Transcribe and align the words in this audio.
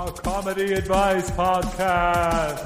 A 0.00 0.12
comedy 0.12 0.74
advice 0.74 1.28
podcast. 1.32 2.64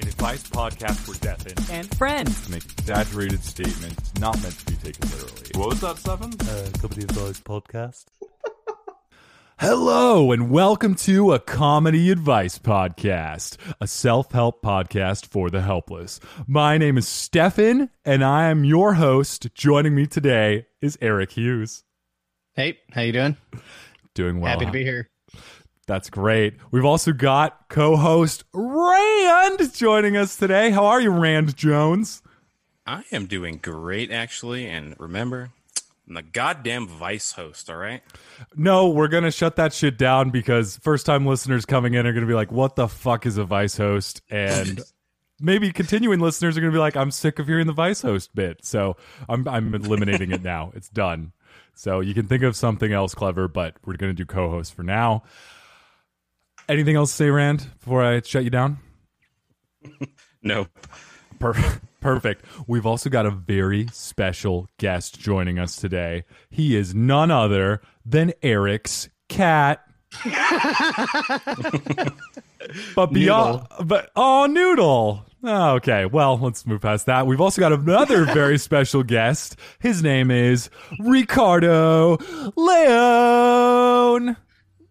An 0.00 0.08
advice 0.08 0.42
podcast 0.48 0.96
for 0.96 1.14
deaf 1.22 1.44
and 1.70 1.94
friends. 1.96 2.46
to 2.46 2.50
make 2.52 2.64
exaggerated 2.64 3.44
statements 3.44 4.14
not 4.18 4.40
meant 4.42 4.58
to 4.58 4.64
be 4.64 4.76
taken 4.76 5.10
literally. 5.10 5.50
What 5.56 5.68
was 5.68 5.80
that, 5.82 5.98
Seven? 5.98 6.32
uh, 6.40 6.70
Comedy 6.80 7.02
Advice 7.02 7.40
podcast. 7.40 8.06
Hello, 9.60 10.32
and 10.32 10.50
welcome 10.50 10.94
to 10.94 11.34
a 11.34 11.38
comedy 11.38 12.10
advice 12.10 12.58
podcast, 12.58 13.58
a 13.78 13.86
self 13.86 14.32
help 14.32 14.62
podcast 14.62 15.26
for 15.26 15.50
the 15.50 15.60
helpless. 15.60 16.18
My 16.46 16.78
name 16.78 16.96
is 16.96 17.06
Stefan, 17.06 17.90
and 18.06 18.24
I 18.24 18.44
am 18.48 18.64
your 18.64 18.94
host. 18.94 19.54
Joining 19.54 19.94
me 19.94 20.06
today 20.06 20.66
is 20.80 20.96
Eric 21.02 21.32
Hughes. 21.32 21.84
Hey, 22.54 22.78
how 22.92 23.02
you 23.02 23.12
doing? 23.12 23.36
Doing 24.14 24.40
well. 24.40 24.50
Happy 24.50 24.64
to 24.64 24.72
be 24.72 24.82
here. 24.82 25.10
That's 25.88 26.10
great. 26.10 26.58
We've 26.70 26.84
also 26.84 27.14
got 27.14 27.70
co 27.70 27.96
host 27.96 28.44
Rand 28.52 29.72
joining 29.72 30.18
us 30.18 30.36
today. 30.36 30.70
How 30.70 30.84
are 30.84 31.00
you, 31.00 31.10
Rand 31.10 31.56
Jones? 31.56 32.22
I 32.86 33.04
am 33.10 33.24
doing 33.24 33.56
great, 33.56 34.12
actually. 34.12 34.66
And 34.66 34.94
remember, 34.98 35.48
I'm 36.06 36.12
the 36.12 36.22
goddamn 36.22 36.88
Vice 36.88 37.32
host, 37.32 37.70
all 37.70 37.78
right? 37.78 38.02
No, 38.54 38.90
we're 38.90 39.08
going 39.08 39.24
to 39.24 39.30
shut 39.30 39.56
that 39.56 39.72
shit 39.72 39.96
down 39.96 40.28
because 40.28 40.76
first 40.76 41.06
time 41.06 41.24
listeners 41.24 41.64
coming 41.64 41.94
in 41.94 42.06
are 42.06 42.12
going 42.12 42.20
to 42.24 42.28
be 42.30 42.36
like, 42.36 42.52
what 42.52 42.76
the 42.76 42.86
fuck 42.86 43.24
is 43.24 43.38
a 43.38 43.44
Vice 43.44 43.78
host? 43.78 44.20
And 44.28 44.82
maybe 45.40 45.72
continuing 45.72 46.20
listeners 46.20 46.58
are 46.58 46.60
going 46.60 46.70
to 46.70 46.76
be 46.76 46.80
like, 46.80 46.98
I'm 46.98 47.10
sick 47.10 47.38
of 47.38 47.46
hearing 47.46 47.66
the 47.66 47.72
Vice 47.72 48.02
host 48.02 48.34
bit. 48.34 48.62
So 48.62 48.98
I'm, 49.26 49.48
I'm 49.48 49.74
eliminating 49.74 50.32
it 50.32 50.42
now. 50.42 50.70
It's 50.74 50.90
done. 50.90 51.32
So 51.74 52.00
you 52.00 52.12
can 52.12 52.26
think 52.26 52.42
of 52.42 52.56
something 52.56 52.92
else 52.92 53.14
clever, 53.14 53.48
but 53.48 53.76
we're 53.86 53.96
going 53.96 54.10
to 54.10 54.14
do 54.14 54.26
co 54.26 54.50
host 54.50 54.74
for 54.74 54.82
now. 54.82 55.22
Anything 56.68 56.96
else 56.96 57.10
to 57.12 57.16
say, 57.16 57.30
Rand, 57.30 57.66
before 57.80 58.04
I 58.04 58.20
shut 58.22 58.44
you 58.44 58.50
down? 58.50 58.78
Nope. 60.40 60.68
Per- 61.40 61.80
Perfect. 62.00 62.44
We've 62.68 62.86
also 62.86 63.10
got 63.10 63.26
a 63.26 63.30
very 63.30 63.88
special 63.92 64.68
guest 64.78 65.18
joining 65.18 65.58
us 65.58 65.74
today. 65.74 66.22
He 66.48 66.76
is 66.76 66.94
none 66.94 67.32
other 67.32 67.80
than 68.06 68.32
Eric's 68.40 69.08
cat. 69.28 69.84
but 72.94 73.12
beyond, 73.12 73.66
but 73.84 74.10
oh, 74.14 74.46
Noodle. 74.46 75.24
Oh, 75.42 75.74
okay, 75.74 76.06
well, 76.06 76.38
let's 76.38 76.64
move 76.66 76.80
past 76.80 77.06
that. 77.06 77.26
We've 77.26 77.40
also 77.40 77.60
got 77.60 77.72
another 77.72 78.24
very 78.24 78.58
special 78.58 79.02
guest. 79.02 79.56
His 79.80 80.02
name 80.02 80.30
is 80.30 80.70
Ricardo 81.00 82.18
Leon. 82.56 84.36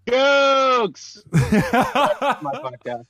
Jokes. 0.08 1.24
my 1.32 1.42
podcast. 2.54 3.06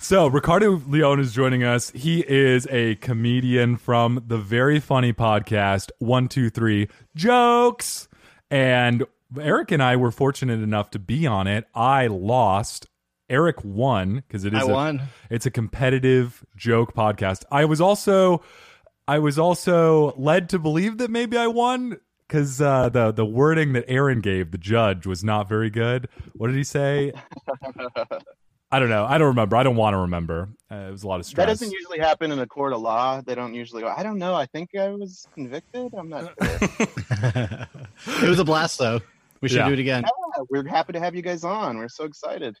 So 0.00 0.26
Ricardo 0.28 0.80
Leon 0.86 1.20
is 1.20 1.32
joining 1.32 1.64
us. 1.64 1.90
He 1.90 2.20
is 2.28 2.66
a 2.70 2.94
comedian 2.96 3.76
from 3.76 4.22
the 4.26 4.38
very 4.38 4.78
funny 4.78 5.12
podcast 5.12 5.90
One 5.98 6.28
Two 6.28 6.48
Three 6.50 6.88
Jokes, 7.16 8.08
and 8.50 9.04
Eric 9.40 9.72
and 9.72 9.82
I 9.82 9.96
were 9.96 10.10
fortunate 10.10 10.60
enough 10.60 10.90
to 10.90 10.98
be 10.98 11.26
on 11.26 11.46
it. 11.46 11.66
I 11.74 12.06
lost. 12.06 12.86
Eric 13.30 13.64
won 13.64 14.16
because 14.26 14.44
it 14.44 14.52
is 14.52 14.62
I 14.62 14.66
a, 14.66 14.74
won. 14.74 15.02
it's 15.30 15.46
a 15.46 15.50
competitive 15.50 16.44
joke 16.54 16.94
podcast. 16.94 17.44
I 17.50 17.64
was 17.64 17.80
also 17.80 18.42
I 19.08 19.18
was 19.18 19.38
also 19.38 20.12
led 20.16 20.50
to 20.50 20.58
believe 20.58 20.98
that 20.98 21.10
maybe 21.10 21.36
I 21.38 21.46
won 21.46 21.96
because 22.32 22.62
uh, 22.62 22.88
the 22.88 23.12
the 23.12 23.26
wording 23.26 23.74
that 23.74 23.84
Aaron 23.88 24.20
gave 24.22 24.52
the 24.52 24.58
judge 24.58 25.06
was 25.06 25.22
not 25.22 25.48
very 25.50 25.68
good. 25.68 26.08
What 26.32 26.46
did 26.46 26.56
he 26.56 26.64
say? 26.64 27.12
I 28.70 28.78
don't 28.78 28.88
know. 28.88 29.04
I 29.04 29.18
don't 29.18 29.28
remember. 29.28 29.54
I 29.56 29.62
don't 29.62 29.76
want 29.76 29.92
to 29.92 29.98
remember. 29.98 30.48
Uh, 30.70 30.76
it 30.76 30.90
was 30.92 31.02
a 31.02 31.08
lot 31.08 31.20
of 31.20 31.26
stress. 31.26 31.44
That 31.44 31.52
doesn't 31.52 31.70
usually 31.70 31.98
happen 31.98 32.32
in 32.32 32.38
a 32.38 32.46
court 32.46 32.72
of 32.72 32.80
law. 32.80 33.20
They 33.20 33.34
don't 33.34 33.52
usually 33.52 33.82
go. 33.82 33.88
I 33.94 34.02
don't 34.02 34.16
know. 34.16 34.34
I 34.34 34.46
think 34.46 34.70
I 34.74 34.88
was 34.88 35.28
convicted. 35.34 35.92
I'm 35.92 36.08
not 36.08 36.32
sure. 36.42 37.66
It 38.24 38.28
was 38.28 38.38
a 38.38 38.44
blast, 38.44 38.78
though. 38.78 39.00
We 39.42 39.48
should 39.50 39.58
Yeah. 39.58 39.66
do 39.68 39.74
it 39.74 39.78
again. 39.78 40.04
Yeah, 40.04 40.44
we're 40.48 40.66
happy 40.66 40.94
to 40.94 41.00
have 41.00 41.14
you 41.14 41.20
guys 41.20 41.44
on. 41.44 41.76
We're 41.76 41.88
so 41.90 42.04
excited 42.04 42.56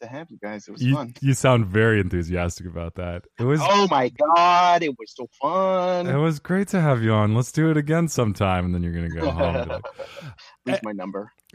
to 0.00 0.06
have 0.06 0.30
you 0.30 0.38
guys. 0.42 0.68
It 0.68 0.72
was 0.72 0.82
you, 0.82 0.94
fun. 0.94 1.14
you 1.20 1.34
sound 1.34 1.66
very 1.66 2.00
enthusiastic 2.00 2.66
about 2.66 2.94
that. 2.96 3.24
It 3.38 3.44
was 3.44 3.60
Oh 3.62 3.86
my 3.90 4.10
god, 4.10 4.82
it 4.82 4.90
was 4.98 5.14
so 5.14 5.28
fun. 5.40 6.06
it 6.06 6.16
was 6.16 6.38
great 6.38 6.68
to 6.68 6.80
have 6.80 7.02
you 7.02 7.12
on. 7.12 7.34
Let's 7.34 7.52
do 7.52 7.70
it 7.70 7.76
again 7.76 8.08
sometime, 8.08 8.64
and 8.66 8.74
then 8.74 8.82
you're 8.82 8.92
gonna 8.92 9.08
go 9.08 9.30
home. 9.30 9.68
like, 9.68 9.84
Leave 10.66 10.80
my 10.82 10.92
number. 10.92 11.32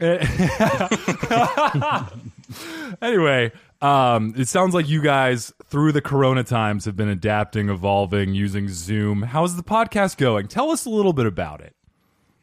anyway, 3.02 3.52
um, 3.82 4.34
it 4.36 4.48
sounds 4.48 4.74
like 4.74 4.88
you 4.88 5.02
guys 5.02 5.52
through 5.66 5.92
the 5.92 6.00
Corona 6.00 6.42
times 6.44 6.84
have 6.86 6.96
been 6.96 7.08
adapting, 7.08 7.68
evolving, 7.68 8.34
using 8.34 8.68
Zoom. 8.68 9.22
How's 9.22 9.56
the 9.56 9.62
podcast 9.62 10.16
going? 10.16 10.48
Tell 10.48 10.70
us 10.70 10.86
a 10.86 10.90
little 10.90 11.12
bit 11.12 11.26
about 11.26 11.60
it. 11.60 11.74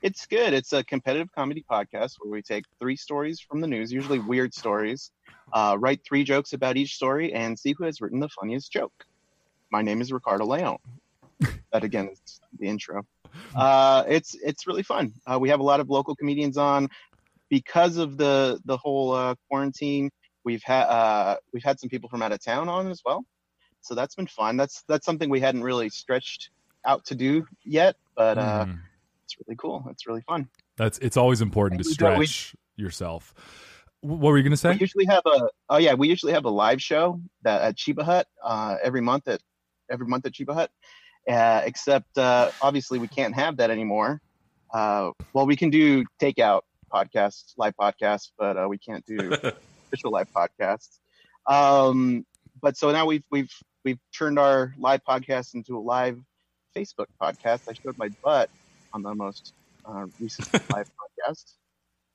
It's 0.01 0.27
good. 0.27 0.53
It's 0.53 0.73
a 0.73 0.83
competitive 0.83 1.31
comedy 1.31 1.65
podcast 1.69 2.15
where 2.19 2.31
we 2.31 2.43
take 2.43 2.65
three 2.79 2.95
stories 2.95 3.39
from 3.39 3.61
the 3.61 3.67
news, 3.67 3.91
usually 3.91 4.19
weird 4.19 4.53
stories, 4.53 5.11
uh, 5.53 5.75
write 5.79 6.01
three 6.07 6.23
jokes 6.23 6.53
about 6.53 6.77
each 6.77 6.93
story, 6.93 7.33
and 7.33 7.57
see 7.57 7.73
who 7.75 7.83
has 7.83 7.99
written 7.99 8.19
the 8.19 8.29
funniest 8.29 8.71
joke. 8.71 8.93
My 9.71 9.81
name 9.81 9.99
is 10.01 10.11
Ricardo 10.11 10.45
Leon. 10.45 10.77
that 11.71 11.83
again 11.83 12.09
is 12.09 12.39
the 12.59 12.67
intro. 12.67 13.03
Uh, 13.55 14.03
it's 14.07 14.35
it's 14.35 14.67
really 14.67 14.83
fun. 14.83 15.13
Uh, 15.25 15.39
we 15.39 15.49
have 15.49 15.59
a 15.59 15.63
lot 15.63 15.79
of 15.79 15.89
local 15.89 16.15
comedians 16.15 16.57
on 16.57 16.89
because 17.49 17.97
of 17.97 18.17
the 18.17 18.59
the 18.65 18.77
whole 18.77 19.13
uh, 19.13 19.35
quarantine. 19.49 20.11
We've 20.43 20.63
had 20.63 20.83
uh, 20.83 21.37
we've 21.53 21.63
had 21.63 21.79
some 21.79 21.89
people 21.89 22.07
from 22.09 22.21
out 22.21 22.31
of 22.31 22.43
town 22.43 22.69
on 22.69 22.87
as 22.87 23.01
well, 23.03 23.25
so 23.81 23.95
that's 23.95 24.13
been 24.13 24.27
fun. 24.27 24.57
That's 24.57 24.83
that's 24.87 25.05
something 25.05 25.29
we 25.29 25.39
hadn't 25.39 25.63
really 25.63 25.89
stretched 25.89 26.51
out 26.85 27.03
to 27.05 27.15
do 27.15 27.45
yet, 27.65 27.95
but 28.15 28.37
uh, 28.37 28.65
Mm. 28.65 28.79
It's 29.27 29.35
really 29.45 29.57
cool. 29.57 29.85
It's 29.89 30.07
really 30.07 30.21
fun. 30.21 30.47
That's 30.77 30.97
it's 30.99 31.17
always 31.17 31.41
important 31.41 31.83
to 31.83 31.83
do- 31.83 32.17
we- 32.17 32.25
stretch 32.25 32.55
yourself. 32.77 33.33
What 34.01 34.21
were 34.21 34.38
you 34.38 34.43
gonna 34.43 34.55
say? 34.55 34.71
We 34.71 34.77
usually 34.79 35.05
have 35.05 35.23
a 35.25 35.49
oh 35.69 35.77
yeah, 35.77 35.95
we 35.95 36.07
usually 36.07 36.31
have 36.31 36.45
a 36.45 36.49
live 36.49 36.81
show 36.81 37.19
that 37.41 37.61
at 37.61 37.75
Chiba 37.75 38.03
Hut 38.03 38.27
uh, 38.43 38.77
every 38.81 39.01
month 39.01 39.27
at 39.27 39.41
every 39.91 40.07
month 40.07 40.25
at 40.25 40.31
Chiba 40.33 40.53
Hut. 40.53 40.71
Uh, 41.29 41.61
except 41.65 42.17
uh, 42.17 42.51
obviously 42.61 42.99
we 42.99 43.07
can't 43.07 43.35
have 43.35 43.57
that 43.57 43.69
anymore. 43.69 44.21
Uh, 44.73 45.11
well, 45.33 45.45
we 45.45 45.57
can 45.57 45.69
do 45.69 46.05
takeout 46.21 46.61
podcasts, 46.94 47.53
live 47.57 47.73
podcasts, 47.75 48.31
but 48.38 48.55
uh, 48.55 48.67
we 48.69 48.77
can't 48.77 49.05
do 49.05 49.33
official 49.88 50.11
live 50.11 50.27
podcasts. 50.31 50.99
Um, 51.47 52.25
but 52.61 52.77
so 52.77 52.91
now 52.91 53.05
we've 53.05 53.25
we've 53.29 53.51
we've 53.83 53.99
turned 54.17 54.39
our 54.39 54.73
live 54.77 55.01
podcast 55.03 55.53
into 55.53 55.77
a 55.77 55.81
live 55.81 56.17
Facebook 56.75 57.07
podcast. 57.19 57.67
I 57.67 57.73
showed 57.73 57.97
my 57.97 58.09
butt 58.23 58.49
on 58.97 59.03
the 59.03 59.13
most 59.15 59.53
uh, 59.85 60.05
recent 60.19 60.51
live 60.71 60.89
podcast. 60.89 61.43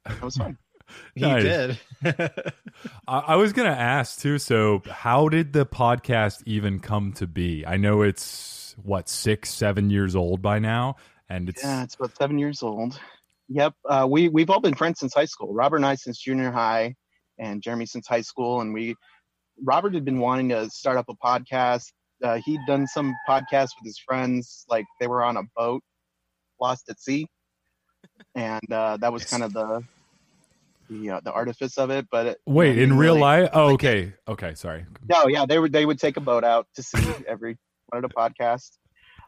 That 0.06 0.22
was 0.22 0.36
fun. 0.36 0.58
He 1.14 1.22
Nice. 1.22 1.42
did. 1.42 1.80
I, 3.08 3.18
I 3.18 3.36
was 3.36 3.52
gonna 3.54 3.70
ask 3.70 4.18
too. 4.20 4.36
So, 4.38 4.82
how 4.90 5.28
did 5.28 5.52
the 5.54 5.64
podcast 5.64 6.42
even 6.44 6.80
come 6.80 7.12
to 7.14 7.26
be? 7.26 7.64
I 7.64 7.76
know 7.78 8.02
it's 8.02 8.74
what 8.82 9.08
six, 9.08 9.48
seven 9.54 9.88
years 9.88 10.14
old 10.14 10.42
by 10.42 10.58
now, 10.58 10.96
and 11.30 11.48
it's 11.48 11.62
Yeah, 11.62 11.84
it's 11.84 11.94
about 11.94 12.14
seven 12.16 12.38
years 12.38 12.62
old. 12.62 13.00
Yep. 13.48 13.74
Uh, 13.88 14.06
we 14.10 14.28
we've 14.28 14.50
all 14.50 14.60
been 14.60 14.74
friends 14.74 14.98
since 14.98 15.14
high 15.14 15.24
school. 15.24 15.54
Robert 15.54 15.76
and 15.76 15.86
I 15.86 15.94
since 15.94 16.18
junior 16.18 16.50
high, 16.50 16.94
and 17.38 17.62
Jeremy 17.62 17.86
since 17.86 18.06
high 18.06 18.20
school. 18.22 18.60
And 18.60 18.74
we, 18.74 18.94
Robert 19.64 19.94
had 19.94 20.04
been 20.04 20.18
wanting 20.18 20.50
to 20.50 20.68
start 20.68 20.98
up 20.98 21.06
a 21.08 21.14
podcast. 21.14 21.86
Uh, 22.22 22.38
he'd 22.44 22.60
done 22.66 22.86
some 22.86 23.14
podcasts 23.26 23.70
with 23.78 23.84
his 23.86 23.98
friends, 24.04 24.66
like 24.68 24.84
they 25.00 25.06
were 25.06 25.22
on 25.24 25.38
a 25.38 25.42
boat, 25.56 25.82
lost 26.62 26.88
at 26.88 26.98
sea, 27.00 27.26
and 28.34 28.72
uh, 28.72 28.96
that 28.98 29.12
was 29.12 29.24
kind 29.24 29.42
of 29.42 29.52
the 29.52 29.82
the 30.88 31.10
uh, 31.10 31.20
the 31.24 31.32
artifice 31.32 31.76
of 31.78 31.90
it. 31.90 32.06
But 32.10 32.26
it, 32.26 32.38
wait 32.46 32.78
in 32.78 32.96
real 32.96 33.14
really- 33.14 33.20
life. 33.20 33.50
Oh, 33.52 33.72
okay, 33.74 34.14
okay, 34.28 34.54
sorry. 34.54 34.86
no, 35.08 35.26
yeah, 35.28 35.44
they 35.46 35.58
would 35.58 35.72
they 35.72 35.84
would 35.84 35.98
take 35.98 36.16
a 36.16 36.20
boat 36.20 36.44
out 36.44 36.66
to 36.76 36.82
sea 36.82 37.12
every 37.28 37.58
wanted 37.92 38.10
a 38.10 38.14
podcast. 38.14 38.70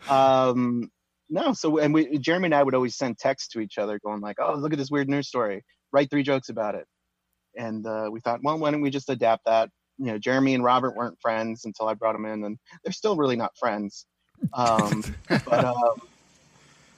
Um, 0.09 0.91
no, 1.31 1.53
so 1.53 1.79
and 1.79 1.93
we 1.93 2.19
Jeremy 2.19 2.47
and 2.47 2.55
I 2.55 2.63
would 2.63 2.75
always 2.75 2.97
send 2.97 3.19
texts 3.19 3.49
to 3.53 3.61
each 3.61 3.79
other, 3.79 3.99
going 4.05 4.21
like, 4.21 4.37
"Oh, 4.41 4.55
look 4.55 4.73
at 4.73 4.79
this 4.79 4.91
weird 4.91 5.09
news 5.09 5.29
story. 5.29 5.63
Write 5.93 6.11
three 6.11 6.23
jokes 6.23 6.49
about 6.49 6.75
it." 6.75 6.87
And 7.57 7.87
uh, 7.87 8.09
we 8.11 8.21
thought, 8.21 8.41
well, 8.43 8.59
why 8.59 8.73
don't 8.73 8.81
we 8.81 8.91
just 8.91 9.09
adapt 9.09 9.45
that? 9.47 9.71
You 9.99 10.07
know, 10.07 10.19
Jeremy 10.19 10.55
and 10.55 10.65
Robert 10.65 10.97
weren't 10.97 11.21
friends 11.21 11.65
until 11.65 11.87
I 11.87 11.95
brought 11.95 12.15
them 12.15 12.27
in, 12.27 12.45
and 12.45 12.59
they're 12.83 12.93
still 12.93 13.17
really 13.17 13.37
not 13.37 13.57
friends. 13.57 14.07
Um, 14.53 15.05
but 15.29 15.65
um, 15.65 16.01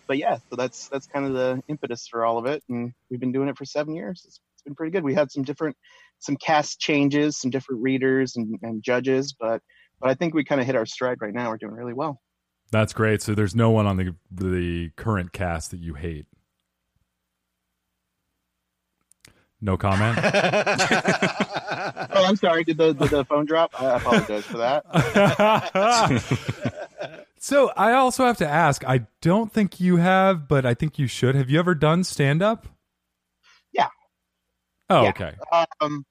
but 0.07 0.19
yeah, 0.19 0.39
so 0.51 0.57
that's 0.57 0.89
that's 0.89 1.07
kind 1.07 1.27
of 1.27 1.33
the 1.33 1.63
impetus 1.69 2.07
for 2.09 2.25
all 2.25 2.39
of 2.39 2.47
it, 2.47 2.63
and 2.69 2.93
we've 3.11 3.21
been 3.21 3.33
doing 3.33 3.49
it 3.49 3.57
for 3.57 3.65
seven 3.65 3.95
years. 3.95 4.23
It's, 4.27 4.41
it's 4.55 4.63
been 4.63 4.75
pretty 4.75 4.93
good. 4.93 5.05
We 5.05 5.15
had 5.15 5.31
some 5.31 5.43
different 5.43 5.77
some 6.19 6.37
cast 6.37 6.81
changes, 6.81 7.39
some 7.39 7.51
different 7.51 7.83
readers 7.83 8.37
and, 8.37 8.59
and 8.63 8.83
judges, 8.83 9.35
but 9.39 9.63
but 10.01 10.11
I 10.11 10.15
think 10.15 10.35
we 10.35 10.45
kind 10.45 10.61
of 10.61 10.67
hit 10.67 10.77
our 10.77 10.87
stride 10.87 11.19
right 11.21 11.35
now. 11.35 11.51
We're 11.51 11.59
doing 11.59 11.75
really 11.75 11.95
well. 11.95 12.21
That's 12.71 12.93
great. 12.93 13.23
So 13.23 13.35
there's 13.35 13.55
no 13.55 13.71
one 13.71 13.87
on 13.87 13.97
the 13.97 14.15
the 14.31 14.91
current 14.97 15.33
cast 15.33 15.71
that 15.71 15.81
you 15.81 15.95
hate. 15.95 16.27
No 19.61 19.77
comment. 19.77 20.19
Oh, 22.17 22.25
I'm 22.25 22.37
sorry. 22.37 22.65
Did 22.65 22.79
the 22.79 22.95
did 22.95 23.11
the 23.11 23.25
phone 23.27 23.45
drop? 23.45 23.81
I 23.81 23.97
apologize 23.97 24.45
for 24.45 24.59
that. 24.59 24.85
so 27.47 27.71
I 27.77 27.93
also 27.93 28.27
have 28.27 28.39
to 28.39 28.49
ask. 28.49 28.85
I 28.85 29.07
don't 29.23 29.53
think 29.53 29.79
you 29.79 29.99
have, 29.99 30.49
but 30.49 30.67
I 30.67 30.75
think 30.75 30.99
you 30.99 31.07
should. 31.07 31.37
Have 31.37 31.49
you 31.49 31.61
ever 31.61 31.77
done 31.77 32.03
stand 32.03 32.43
up? 32.43 32.67
Yeah. 33.73 33.87
Oh, 34.91 35.05
Yeah. 35.05 35.11
okay. 35.11 35.35
Um, 35.81 36.05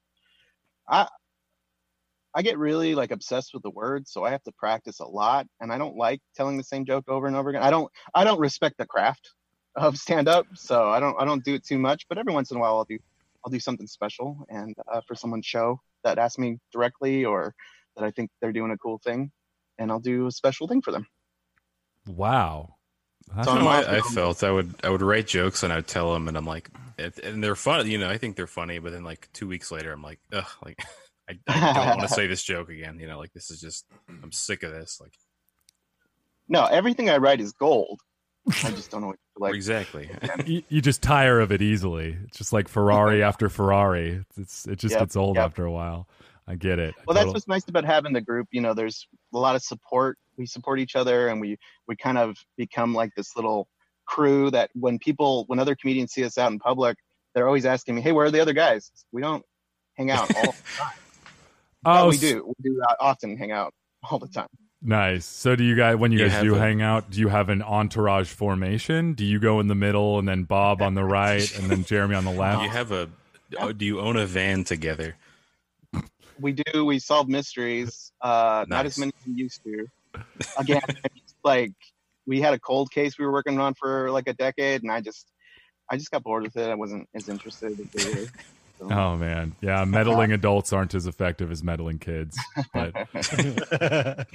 I 0.88 1.10
I 2.34 2.42
get 2.42 2.58
really 2.58 2.96
like 2.96 3.12
obsessed 3.12 3.54
with 3.54 3.64
the 3.64 3.70
words, 3.70 4.14
so 4.14 4.24
I 4.24 4.32
have 4.32 4.44
to 4.44 4.54
practice 4.54 5.02
a 5.02 5.06
lot, 5.06 5.46
and 5.60 5.74
I 5.74 5.78
don't 5.78 5.98
like 5.98 6.22
telling 6.38 6.56
the 6.56 6.64
same 6.64 6.86
joke 6.86 7.10
over 7.10 7.28
and 7.28 7.36
over 7.36 7.50
again. 7.50 7.64
I 7.64 7.70
don't 7.70 7.92
I 8.14 8.24
don't 8.24 8.40
respect 8.40 8.78
the 8.78 8.86
craft 8.86 9.34
of 9.76 9.98
stand 9.98 10.30
up, 10.30 10.46
so 10.54 10.90
I 10.90 11.02
don't 11.02 11.20
I 11.20 11.26
don't 11.26 11.44
do 11.44 11.54
it 11.56 11.66
too 11.66 11.78
much. 11.78 12.08
But 12.08 12.18
every 12.18 12.34
once 12.34 12.52
in 12.52 12.56
a 12.56 12.62
while, 12.62 12.78
I'll 12.78 12.86
do 12.86 12.98
I'll 13.44 13.52
do 13.52 13.60
something 13.60 13.88
special, 13.88 14.46
and 14.48 14.74
uh, 14.88 15.02
for 15.06 15.16
someone's 15.16 15.46
show 15.46 15.82
that 16.06 16.18
asks 16.18 16.38
me 16.38 16.60
directly 16.72 17.26
or 17.26 17.54
that 17.98 18.06
I 18.06 18.12
think 18.12 18.32
they're 18.40 18.54
doing 18.54 18.72
a 18.72 18.78
cool 18.78 19.00
thing, 19.00 19.34
and 19.78 19.92
I'll 19.92 20.00
do 20.00 20.28
a 20.28 20.32
special 20.32 20.70
thing 20.70 20.82
for 20.82 20.94
them. 20.94 21.06
Wow. 22.07 22.75
That's 23.36 23.48
So 23.48 23.54
I 23.54 23.57
I'm 23.57 23.63
know 23.63 23.69
off 23.69 23.86
I, 23.88 23.92
I 23.92 23.96
now. 23.98 24.02
felt 24.02 24.44
I 24.44 24.52
would 24.52 24.75
I 24.84 24.90
would 24.90 25.02
write 25.02 25.28
jokes 25.28 25.63
and 25.63 25.74
I'd 25.74 25.88
tell 25.88 26.13
them 26.13 26.28
and 26.28 26.38
I'm 26.38 26.46
like 26.46 26.69
and 26.98 27.44
they're 27.44 27.56
funny 27.56 27.90
you 27.92 27.98
know 27.98 28.10
I 28.10 28.18
think 28.18 28.36
they're 28.36 28.48
funny 28.48 28.80
but 28.80 28.92
then 28.92 29.04
like 29.04 29.28
two 29.34 29.48
weeks 29.48 29.72
later 29.72 29.92
I'm 29.92 30.02
like 30.04 30.19
ugh 30.31 30.46
like 30.63 30.80
I, 31.30 31.38
I 31.48 31.74
don't 31.74 31.98
want 31.98 32.02
to 32.02 32.07
say 32.16 32.28
this 32.28 32.44
joke 32.44 32.69
again 32.69 33.00
you 33.00 33.07
know 33.07 33.18
like 33.18 33.34
this 33.34 33.50
is 33.50 33.60
just 33.60 33.86
I'm 34.24 34.31
sick 34.31 34.62
of 34.63 34.72
this 34.72 35.00
like 35.02 35.13
No, 36.48 36.66
everything 36.66 37.10
I 37.10 37.18
write 37.18 37.42
is 37.42 37.52
gold. 37.52 38.00
I 38.63 38.69
just 38.69 38.92
don't 38.92 39.01
know 39.01 39.08
what 39.08 39.16
to 39.38 39.44
like. 39.44 39.56
exactly 39.56 40.08
you, 40.46 40.62
you 40.69 40.80
just 40.81 41.01
tire 41.01 41.40
of 41.40 41.51
it 41.51 41.63
easily. 41.63 42.16
It's 42.25 42.38
just 42.38 42.54
like 42.54 42.68
Ferrari 42.68 43.24
after 43.24 43.50
Ferrari. 43.50 44.24
It's 44.38 44.68
it 44.68 44.78
just 44.78 44.92
Yep, 44.94 45.00
gets 45.00 45.16
old 45.16 45.38
yep. 45.38 45.46
after 45.46 45.66
a 45.66 45.72
while. 45.72 46.08
I 46.48 46.54
get 46.54 46.78
it. 46.78 46.94
well 47.08 47.16
that's 47.16 47.22
Total- 47.24 47.34
what's 47.34 47.48
nice 47.48 47.68
about 47.68 47.86
having 47.86 48.13
the 48.13 48.22
group 48.22 48.48
you 48.51 48.62
know 48.62 48.75
there's 48.75 49.08
a 49.34 49.38
lot 49.40 49.56
of 49.56 49.63
support 49.63 50.19
we 50.38 50.46
support 50.46 50.80
each 50.80 50.96
other 50.96 51.28
and 51.28 51.40
we 51.42 51.58
we 51.88 51.96
kind 51.96 52.18
of 52.18 52.38
become 52.58 52.94
like 52.94 53.14
this 53.16 53.36
little 53.36 53.68
crew 54.06 54.52
that 54.52 54.70
when 54.74 55.00
people 55.00 55.46
when 55.48 55.60
other 55.60 55.76
comedians 55.76 56.12
see 56.14 56.24
us 56.24 56.38
out 56.38 56.52
in 56.52 56.60
public 56.60 56.98
they're 57.34 57.48
always 57.48 57.66
asking 57.66 57.96
me 57.96 58.02
hey 58.02 58.12
where 58.12 58.26
are 58.26 58.32
the 58.32 58.40
other 58.40 58.54
guys? 58.54 58.92
We 59.12 59.22
don't 59.22 59.44
hang 59.96 60.12
out 60.12 60.34
all 60.36 60.44
the 60.44 60.58
oh, 61.86 62.06
oh, 62.06 62.10
we 62.10 62.18
do 62.18 62.46
we 62.46 62.72
do 62.72 62.82
uh, 62.90 62.96
often 63.00 63.38
hang 63.38 63.52
out 63.52 63.74
all 64.10 64.20
the 64.20 64.28
time. 64.28 64.48
Nice. 64.82 65.26
So 65.26 65.56
do 65.56 65.64
you 65.64 65.76
guys 65.76 65.96
when 65.96 66.12
you, 66.12 66.20
You 66.20 66.26
guys 66.26 66.34
have 66.34 66.44
do 66.44 66.56
a- 66.56 66.60
hang 66.60 66.82
out, 66.82 67.10
do 67.10 67.20
you 67.20 67.30
have 67.30 67.50
an 67.50 67.62
entourage 67.62 68.30
formation? 68.30 69.14
Do 69.14 69.26
you 69.26 69.40
go 69.40 69.60
in 69.60 69.68
the 69.68 69.76
middle 69.76 70.20
and 70.20 70.28
then 70.28 70.44
Bob 70.44 70.82
on 70.82 70.94
the 70.94 71.04
right 71.04 71.58
and 71.58 71.70
then 71.70 71.84
Jeremy 71.84 72.16
on 72.16 72.24
the 72.24 72.32
left? 72.40 72.64
You 72.64 72.70
have 72.70 72.92
a 72.92 73.10
oh, 73.60 73.72
do 73.72 73.86
you 73.86 74.00
own 74.00 74.16
a 74.16 74.26
van 74.26 74.64
together? 74.64 75.16
We 76.40 76.52
do 76.52 76.86
we 76.86 77.00
solve 77.00 77.28
mysteries 77.28 78.12
uh 78.22 78.66
not 78.68 78.86
as 78.86 78.98
many 78.98 79.12
as 79.22 79.28
we 79.28 79.34
used 79.34 79.64
to 79.64 79.88
again 80.57 80.81
like 81.44 81.71
we 82.27 82.41
had 82.41 82.53
a 82.53 82.59
cold 82.59 82.91
case 82.91 83.17
we 83.19 83.25
were 83.25 83.31
working 83.31 83.59
on 83.59 83.73
for 83.75 84.09
like 84.12 84.27
a 84.27 84.33
decade 84.33 84.81
and 84.83 84.91
i 84.91 85.00
just 85.01 85.31
i 85.89 85.95
just 85.97 86.12
got 86.12 86.23
bored 86.23 86.44
with 86.44 86.56
it 86.57 86.69
i 86.69 86.75
wasn't 86.75 87.07
as 87.15 87.29
interested 87.29 87.79
as 87.79 87.89
they 87.91 88.09
were 88.21 88.25
So- 88.27 88.31
Oh 88.91 89.15
man. 89.15 89.56
Yeah, 89.62 89.85
meddling 89.85 90.33
adults 90.33 90.73
aren't 90.73 90.94
as 90.95 91.07
effective 91.07 91.50
as 91.50 91.63
meddling 91.63 91.97
kids. 91.97 92.38
But 92.73 92.94
it 93.13 94.27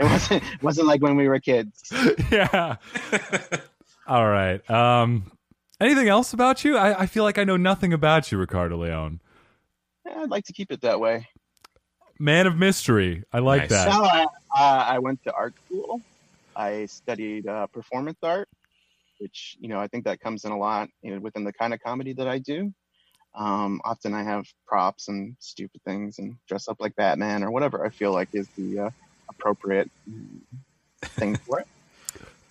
wasn't 0.00 0.42
it 0.42 0.62
wasn't 0.62 0.86
like 0.86 1.02
when 1.02 1.14
we 1.16 1.28
were 1.28 1.38
kids 1.40 1.82
yeah. 2.30 2.76
All 4.06 4.26
right. 4.26 4.68
Um 4.70 5.30
anything 5.80 6.08
else 6.08 6.32
about 6.32 6.64
you? 6.64 6.76
I, 6.78 7.02
I 7.02 7.06
feel 7.06 7.22
like 7.24 7.36
I 7.38 7.44
know 7.44 7.56
nothing 7.58 7.92
about 7.92 8.32
you, 8.32 8.38
Ricardo 8.38 8.76
Leon. 8.78 9.20
Yeah, 10.06 10.20
i'd 10.22 10.30
like 10.30 10.44
to 10.46 10.52
keep 10.54 10.70
it 10.72 10.80
that 10.82 10.98
way 11.00 11.28
Man 12.18 12.46
of 12.46 12.56
mystery. 12.56 13.24
I 13.32 13.40
like 13.40 13.62
Nice. 13.62 13.70
that. 13.70 13.88
no 13.88 14.04
I, 14.04 14.22
uh, 14.58 14.84
I 14.86 14.98
went 14.98 15.22
to 15.24 15.32
art 15.32 15.54
school 15.66 16.00
i 16.56 16.86
studied 16.86 17.48
uh, 17.48 17.66
performance 17.68 18.18
art 18.22 18.48
which 19.18 19.56
you 19.58 19.68
know 19.68 19.80
i 19.80 19.88
think 19.88 20.04
that 20.04 20.20
comes 20.20 20.44
in 20.44 20.52
a 20.52 20.58
lot 20.58 20.88
you 21.02 21.12
know, 21.12 21.20
within 21.20 21.42
the 21.44 21.52
kind 21.52 21.74
of 21.74 21.80
comedy 21.80 22.12
that 22.12 22.28
i 22.28 22.38
do 22.38 22.72
um, 23.34 23.80
often 23.84 24.14
i 24.14 24.22
have 24.22 24.46
props 24.66 25.08
and 25.08 25.34
stupid 25.40 25.80
things 25.84 26.20
and 26.20 26.36
dress 26.46 26.68
up 26.68 26.76
like 26.78 26.94
batman 26.94 27.42
or 27.42 27.50
whatever 27.50 27.84
i 27.84 27.90
feel 27.90 28.12
like 28.12 28.28
is 28.32 28.48
the 28.56 28.78
uh, 28.78 28.90
appropriate 29.30 29.90
thing 31.18 31.36
for 31.36 31.60
it 31.60 31.66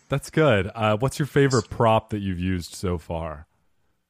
That's 0.10 0.30
good. 0.30 0.70
Uh, 0.76 0.96
what's 0.98 1.18
your 1.18 1.26
favorite 1.26 1.72
prop 1.72 2.12
that 2.12 2.20
you've 2.20 2.40
used 2.40 2.76
so 2.76 3.00
far? 3.00 3.48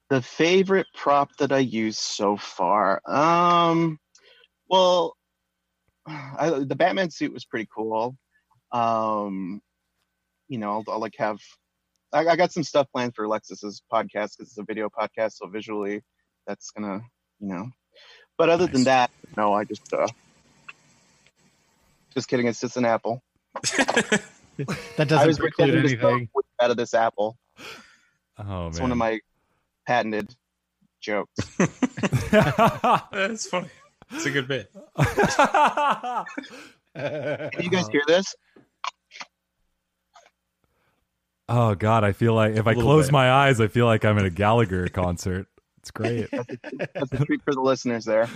the 0.10 0.22
favorite 0.22 0.88
prop 0.94 1.30
that 1.40 1.52
i 1.52 1.60
used 1.60 2.00
so 2.00 2.38
far 2.38 3.02
um 3.08 3.98
well 4.70 5.16
I, 6.06 6.64
the 6.66 6.76
batman 6.76 7.10
suit 7.10 7.34
was 7.34 7.46
pretty 7.46 7.68
cool. 7.74 8.16
Um 8.72 9.62
you 10.50 10.58
know 10.58 10.72
i'll, 10.72 10.84
I'll 10.88 11.00
like 11.00 11.16
have 11.18 11.40
I, 12.12 12.28
I 12.28 12.36
got 12.36 12.52
some 12.52 12.64
stuff 12.64 12.88
planned 12.92 13.16
for 13.16 13.24
alexis's 13.24 13.82
podcast 13.92 14.38
because 14.38 14.50
it's 14.50 14.58
a 14.58 14.64
video 14.64 14.90
podcast 14.90 15.34
so 15.34 15.48
visually 15.48 16.02
that's 16.46 16.72
gonna 16.72 17.02
you 17.40 17.48
know. 17.48 17.70
But 18.38 18.50
other 18.50 18.68
than 18.68 18.84
that 18.86 19.12
no 19.38 19.54
i 19.54 19.64
just 19.64 19.94
uh 19.94 20.08
just 22.14 22.28
kidding 22.28 22.48
it's 22.48 22.60
just 22.60 22.78
an 22.78 22.86
apple. 22.86 23.22
That 24.98 25.08
doesn't 25.08 25.18
I 25.18 25.26
was 25.26 25.40
preclude 25.40 25.72
pretending 25.72 25.82
to 25.84 26.00
smoke 26.00 26.12
anything. 26.12 26.30
out 26.62 26.70
of 26.70 26.78
this 26.78 26.94
apple. 26.94 27.36
Oh 28.38 28.68
it's 28.68 28.78
man. 28.78 28.84
one 28.84 28.92
of 28.92 28.98
my 29.00 29.20
patented 29.88 30.36
jokes. 31.02 31.40
That's 32.32 33.48
funny 33.48 33.70
it's 34.14 34.26
a 34.26 34.32
good 34.32 34.48
bit 34.48 34.72
Can 36.96 37.64
you 37.64 37.70
guys 37.70 37.88
hear 37.90 38.02
this 38.08 38.36
oh 41.50 41.76
god, 41.76 42.04
I 42.04 42.12
feel 42.14 42.34
like 42.34 42.56
if 42.56 42.68
I 42.68 42.74
close 42.74 43.08
bit. 43.08 43.14
my 43.14 43.32
eyes, 43.32 43.60
I 43.60 43.68
feel 43.68 43.86
like 43.86 44.06
I'm 44.06 44.18
at 44.18 44.26
a 44.26 44.30
Gallagher 44.30 44.88
concert. 44.88 45.48
It's 45.80 45.92
great. 45.92 46.30
that's 46.32 47.12
a 47.12 47.26
treat 47.26 47.44
for 47.44 47.54
the 47.54 47.62
listeners 47.62 48.06
there 48.06 48.30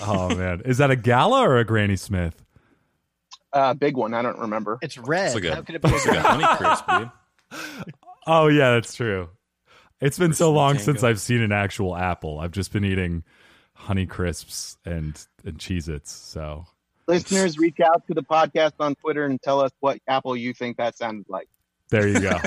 Oh 0.00 0.34
man, 0.34 0.62
is 0.64 0.78
that 0.78 0.90
a 0.90 0.96
gala 0.96 1.40
or 1.40 1.58
a 1.58 1.64
Granny 1.64 1.96
Smith? 1.96 2.44
Uh, 3.52 3.74
big 3.74 3.96
one. 3.96 4.14
I 4.14 4.22
don't 4.22 4.38
remember. 4.38 4.78
It's 4.82 4.96
red. 4.96 5.26
it's 5.26 5.34
like 5.34 5.44
a, 5.44 5.54
How 5.56 5.62
could 5.62 5.74
it 5.74 5.82
be 5.82 5.88
it's 5.90 6.06
like 6.06 6.18
a 6.18 6.22
honey 6.22 6.46
crisp 6.56 6.84
dude 6.88 7.10
Oh 8.26 8.46
yeah, 8.48 8.72
that's 8.72 8.94
true. 8.94 9.28
It's 10.00 10.18
been 10.18 10.32
so 10.32 10.52
long 10.52 10.76
Tango. 10.76 10.84
since 10.84 11.02
I've 11.02 11.20
seen 11.20 11.40
an 11.40 11.52
actual 11.52 11.96
apple. 11.96 12.38
I've 12.38 12.52
just 12.52 12.72
been 12.72 12.84
eating 12.84 13.24
Honey 13.80 14.06
Crisps 14.06 14.76
and 14.84 15.26
and 15.44 15.58
Cheez-Its. 15.58 16.12
So 16.12 16.66
Listeners, 17.06 17.58
reach 17.58 17.80
out 17.80 18.06
to 18.06 18.14
the 18.14 18.22
podcast 18.22 18.74
on 18.78 18.94
Twitter 18.94 19.24
and 19.24 19.40
tell 19.42 19.60
us 19.60 19.72
what 19.80 19.98
apple 20.06 20.36
you 20.36 20.52
think 20.54 20.76
that 20.76 20.96
sounded 20.96 21.26
like. 21.28 21.48
there 21.88 22.06
you 22.06 22.20
go. 22.20 22.38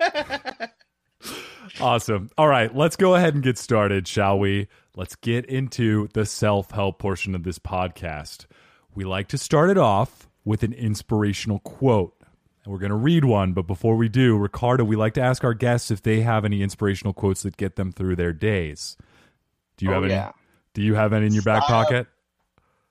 awesome. 1.80 2.30
All 2.36 2.48
right, 2.48 2.74
let's 2.74 2.96
go 2.96 3.14
ahead 3.14 3.34
and 3.34 3.44
get 3.44 3.58
started, 3.58 4.08
shall 4.08 4.38
we? 4.38 4.66
Let's 4.96 5.14
get 5.14 5.46
into 5.46 6.08
the 6.14 6.26
self-help 6.26 6.98
portion 6.98 7.36
of 7.36 7.44
this 7.44 7.60
podcast. 7.60 8.46
We 8.92 9.04
like 9.04 9.28
to 9.28 9.38
start 9.38 9.70
it 9.70 9.78
off 9.78 10.28
with 10.44 10.64
an 10.64 10.72
inspirational 10.72 11.60
quote. 11.60 12.16
And 12.64 12.72
we're 12.72 12.80
going 12.80 12.90
to 12.90 12.96
read 12.96 13.24
one, 13.24 13.52
but 13.52 13.68
before 13.68 13.96
we 13.96 14.08
do, 14.08 14.36
Ricardo, 14.36 14.82
we 14.82 14.96
like 14.96 15.14
to 15.14 15.22
ask 15.22 15.44
our 15.44 15.54
guests 15.54 15.92
if 15.92 16.02
they 16.02 16.22
have 16.22 16.44
any 16.44 16.60
inspirational 16.60 17.14
quotes 17.14 17.42
that 17.42 17.56
get 17.56 17.76
them 17.76 17.92
through 17.92 18.16
their 18.16 18.32
days. 18.32 18.96
Do 19.80 19.86
you 19.86 19.92
Oh, 19.92 19.94
have 19.94 20.04
any? 20.04 20.12
yeah. 20.12 20.32
Do 20.74 20.82
you 20.82 20.94
have 20.94 21.14
any 21.14 21.26
in 21.26 21.32
your 21.32 21.42
back 21.42 21.62
pocket? 21.66 22.06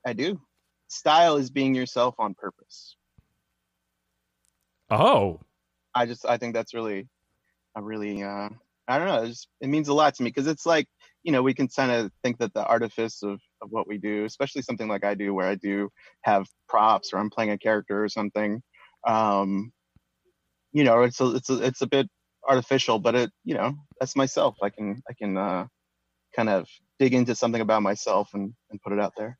I 0.08 0.13
do. 0.13 0.41
Style 0.88 1.38
is 1.38 1.51
being 1.51 1.75
yourself 1.75 2.15
on 2.17 2.34
purpose. 2.34 2.96
Oh, 4.89 5.39
I 5.93 6.08
just 6.08 6.25
I 6.25 6.38
think 6.38 6.55
that's 6.55 6.74
really 6.74 7.08
a 7.77 7.84
really 7.84 8.24
uh 8.24 8.50
I 8.88 8.98
don't 8.98 9.08
know, 9.08 9.22
it, 9.22 9.27
just, 9.27 9.50
it 9.62 9.67
means 9.67 9.88
a 9.88 9.93
lot 9.93 10.15
to 10.15 10.24
me 10.24 10.31
because 10.31 10.48
it's 10.48 10.65
like, 10.65 10.88
you 11.22 11.31
know, 11.31 11.43
we 11.43 11.53
can 11.53 11.67
kind 11.67 11.91
of 11.91 12.12
think 12.24 12.39
that 12.39 12.55
the 12.55 12.65
artifice 12.65 13.22
of 13.22 13.39
of 13.62 13.69
what 13.69 13.88
we 13.88 14.00
do, 14.00 14.25
especially 14.25 14.63
something 14.63 14.88
like 14.88 15.03
I 15.05 15.13
do 15.13 15.31
where 15.36 15.48
I 15.48 15.53
do 15.53 15.89
have 16.24 16.48
props 16.67 17.13
or 17.13 17.19
I'm 17.19 17.29
playing 17.29 17.51
a 17.51 17.58
character 17.60 18.03
or 18.03 18.10
something 18.10 18.63
um 19.08 19.72
you 20.74 20.84
know, 20.84 21.03
it's 21.03 21.22
a 21.22 21.36
it's 21.36 21.51
a 21.51 21.63
it's 21.63 21.81
a 21.84 21.88
bit 21.88 22.08
artificial, 22.48 22.98
but 22.98 23.13
it, 23.13 23.31
you 23.46 23.53
know, 23.53 23.75
that's 24.00 24.15
myself. 24.15 24.55
I 24.63 24.72
can 24.72 25.03
I 25.08 25.13
can 25.13 25.38
uh 25.38 25.67
kind 26.39 26.50
of 26.50 26.67
dig 27.00 27.13
into 27.13 27.36
something 27.36 27.62
about 27.62 27.81
myself 27.81 28.29
and 28.34 28.53
and 28.69 28.81
put 28.81 28.93
it 28.93 29.00
out 29.00 29.13
there. 29.17 29.38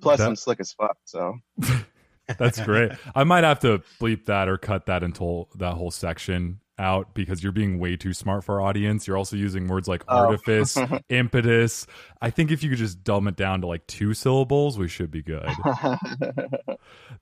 Plus 0.00 0.18
That- 0.18 0.28
I'm 0.28 0.36
slick 0.36 0.58
as 0.60 0.72
fuck, 0.72 0.96
so 1.04 1.34
That's 2.38 2.60
great. 2.60 2.92
I 3.14 3.24
might 3.24 3.44
have 3.44 3.60
to 3.60 3.82
bleep 4.00 4.26
that 4.26 4.48
or 4.48 4.56
cut 4.56 4.86
that 4.86 5.02
until 5.02 5.48
that 5.56 5.74
whole 5.74 5.90
section 5.90 6.60
out 6.82 7.14
because 7.14 7.42
you're 7.42 7.52
being 7.52 7.78
way 7.78 7.96
too 7.96 8.12
smart 8.12 8.44
for 8.44 8.60
our 8.60 8.68
audience. 8.68 9.06
You're 9.06 9.16
also 9.16 9.36
using 9.36 9.68
words 9.68 9.88
like 9.88 10.02
Oh. 10.08 10.18
artifice, 10.26 10.76
impetus. 11.08 11.86
I 12.20 12.30
think 12.30 12.50
if 12.50 12.62
you 12.62 12.68
could 12.68 12.78
just 12.78 13.02
dumb 13.04 13.28
it 13.28 13.36
down 13.36 13.60
to 13.62 13.66
like 13.66 13.86
two 13.86 14.12
syllables, 14.12 14.78
we 14.78 14.88
should 14.88 15.10
be 15.10 15.22
good. 15.22 15.48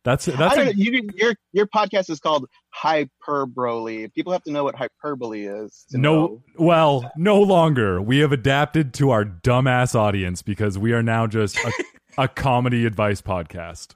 That's 0.03 0.25
that's 0.25 0.57
a, 0.57 0.75
you, 0.75 1.11
your 1.15 1.35
your 1.53 1.67
podcast 1.67 2.09
is 2.09 2.21
called 2.21 2.47
hyperbole. 2.71 4.09
People 4.09 4.33
have 4.33 4.43
to 4.45 4.51
know 4.51 4.65
what 4.65 4.75
hyperbole 4.75 5.45
is. 5.47 5.85
no 5.93 5.99
know. 6.01 6.43
well, 6.57 7.13
no 7.17 7.41
longer. 7.43 8.01
We 8.01 8.19
have 8.21 8.33
adapted 8.33 8.95
to 8.95 9.11
our 9.11 9.27
dumbass 9.27 9.95
audience 9.95 10.41
because 10.41 10.79
we 10.79 10.93
are 10.95 11.03
now 11.03 11.27
just 11.27 11.59
a, 11.59 11.73
a 12.17 12.29
comedy 12.29 12.87
advice 12.87 13.21
podcast. 13.21 13.95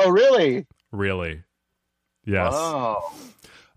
Oh, 0.00 0.08
really? 0.08 0.66
Really. 0.92 1.42
Yes. 2.24 2.52
Oh, 2.54 3.12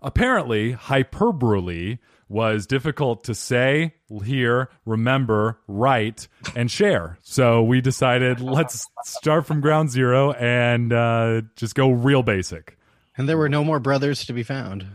Apparently, 0.04 0.72
hyperbole 0.72 1.96
was 2.28 2.66
difficult 2.66 3.24
to 3.24 3.34
say, 3.34 3.94
hear, 4.24 4.68
remember, 4.84 5.58
write, 5.66 6.28
and 6.54 6.70
share. 6.70 7.18
So 7.22 7.62
we 7.62 7.80
decided 7.80 8.40
let's 8.40 8.86
start 9.04 9.46
from 9.46 9.60
ground 9.60 9.90
zero 9.90 10.32
and 10.32 10.92
uh, 10.92 11.42
just 11.56 11.74
go 11.74 11.90
real 11.90 12.22
basic. 12.22 12.76
And 13.16 13.28
there 13.28 13.38
were 13.38 13.48
no 13.48 13.64
more 13.64 13.80
brothers 13.80 14.26
to 14.26 14.32
be 14.32 14.42
found. 14.42 14.86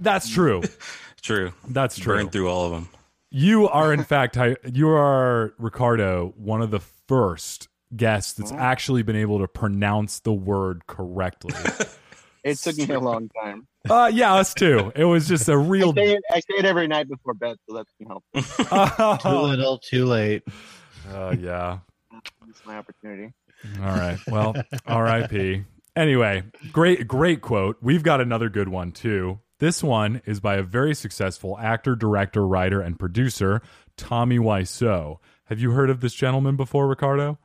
That's 0.00 0.28
true. 0.28 0.62
True. 1.20 1.52
That's 1.68 1.98
true. 1.98 2.14
Burned 2.14 2.30
through 2.30 2.48
all 2.48 2.66
of 2.66 2.70
them. 2.70 2.88
You 3.30 3.68
are, 3.68 3.92
in 3.92 4.04
fact, 4.04 4.36
hi- 4.36 4.54
you 4.72 4.88
are 4.88 5.52
Ricardo, 5.58 6.32
one 6.36 6.62
of 6.62 6.70
the 6.70 6.78
first 6.78 7.66
guests 7.94 8.34
that's 8.34 8.52
actually 8.52 9.02
been 9.02 9.16
able 9.16 9.40
to 9.40 9.48
pronounce 9.48 10.20
the 10.20 10.32
word 10.32 10.86
correctly. 10.86 11.54
it 12.44 12.56
took 12.58 12.76
me 12.78 12.94
a 12.94 13.00
long 13.00 13.28
time. 13.42 13.66
Uh, 13.90 14.10
yeah, 14.12 14.34
us 14.34 14.54
too. 14.54 14.92
It 14.94 15.04
was 15.04 15.28
just 15.28 15.48
a 15.48 15.56
real. 15.56 15.94
say, 15.94 16.12
it, 16.12 16.22
I 16.30 16.40
say 16.40 16.58
it 16.58 16.64
every 16.64 16.86
night 16.86 17.08
before 17.08 17.34
bed, 17.34 17.56
so 17.68 17.76
that 17.76 17.86
can 17.98 18.06
help. 18.06 19.20
Too 19.22 19.28
little, 19.28 19.78
too 19.78 20.06
late. 20.06 20.42
Uh, 21.10 21.34
yeah. 21.38 21.78
It's 22.48 22.64
my 22.66 22.76
opportunity. 22.76 23.32
All 23.80 23.86
right. 23.86 24.18
Well, 24.28 24.54
R.I.P. 24.86 25.64
Anyway, 25.96 26.44
great, 26.72 27.08
great 27.08 27.40
quote. 27.40 27.76
We've 27.82 28.02
got 28.02 28.20
another 28.20 28.48
good 28.48 28.68
one 28.68 28.92
too. 28.92 29.40
This 29.58 29.82
one 29.82 30.22
is 30.24 30.38
by 30.38 30.56
a 30.56 30.62
very 30.62 30.94
successful 30.94 31.58
actor, 31.58 31.96
director, 31.96 32.46
writer, 32.46 32.80
and 32.80 32.96
producer, 32.98 33.60
Tommy 33.96 34.38
Wiseau. 34.38 35.18
Have 35.46 35.58
you 35.58 35.72
heard 35.72 35.90
of 35.90 36.00
this 36.00 36.14
gentleman 36.14 36.54
before, 36.56 36.86
Ricardo? 36.86 37.38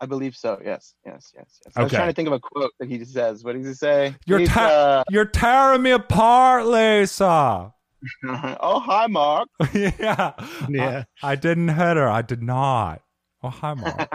I 0.00 0.06
believe 0.06 0.36
so. 0.36 0.60
Yes, 0.64 0.94
yes, 1.04 1.32
yes, 1.36 1.60
yes. 1.64 1.72
I 1.76 1.82
was 1.82 1.92
trying 1.92 2.08
to 2.08 2.12
think 2.14 2.28
of 2.28 2.34
a 2.34 2.40
quote 2.40 2.70
that 2.78 2.88
he 2.88 3.04
says. 3.04 3.42
What 3.42 3.56
does 3.56 3.66
he 3.66 3.74
say? 3.74 4.14
You're 4.26 4.40
He's, 4.40 4.48
ta- 4.48 5.02
you're 5.10 5.24
tearing 5.24 5.82
me 5.82 5.90
apart, 5.90 6.66
Lisa. 6.66 7.24
uh, 7.24 7.72
oh, 8.60 8.78
hi, 8.80 9.06
Mark. 9.08 9.48
yeah. 9.74 10.32
Yeah. 10.68 11.04
I, 11.22 11.32
I 11.32 11.36
didn't 11.36 11.68
hit 11.68 11.96
her. 11.96 12.08
I 12.08 12.22
did 12.22 12.42
not. 12.42 13.02
Oh, 13.42 13.50
hi, 13.50 13.74
Mark. 13.74 14.08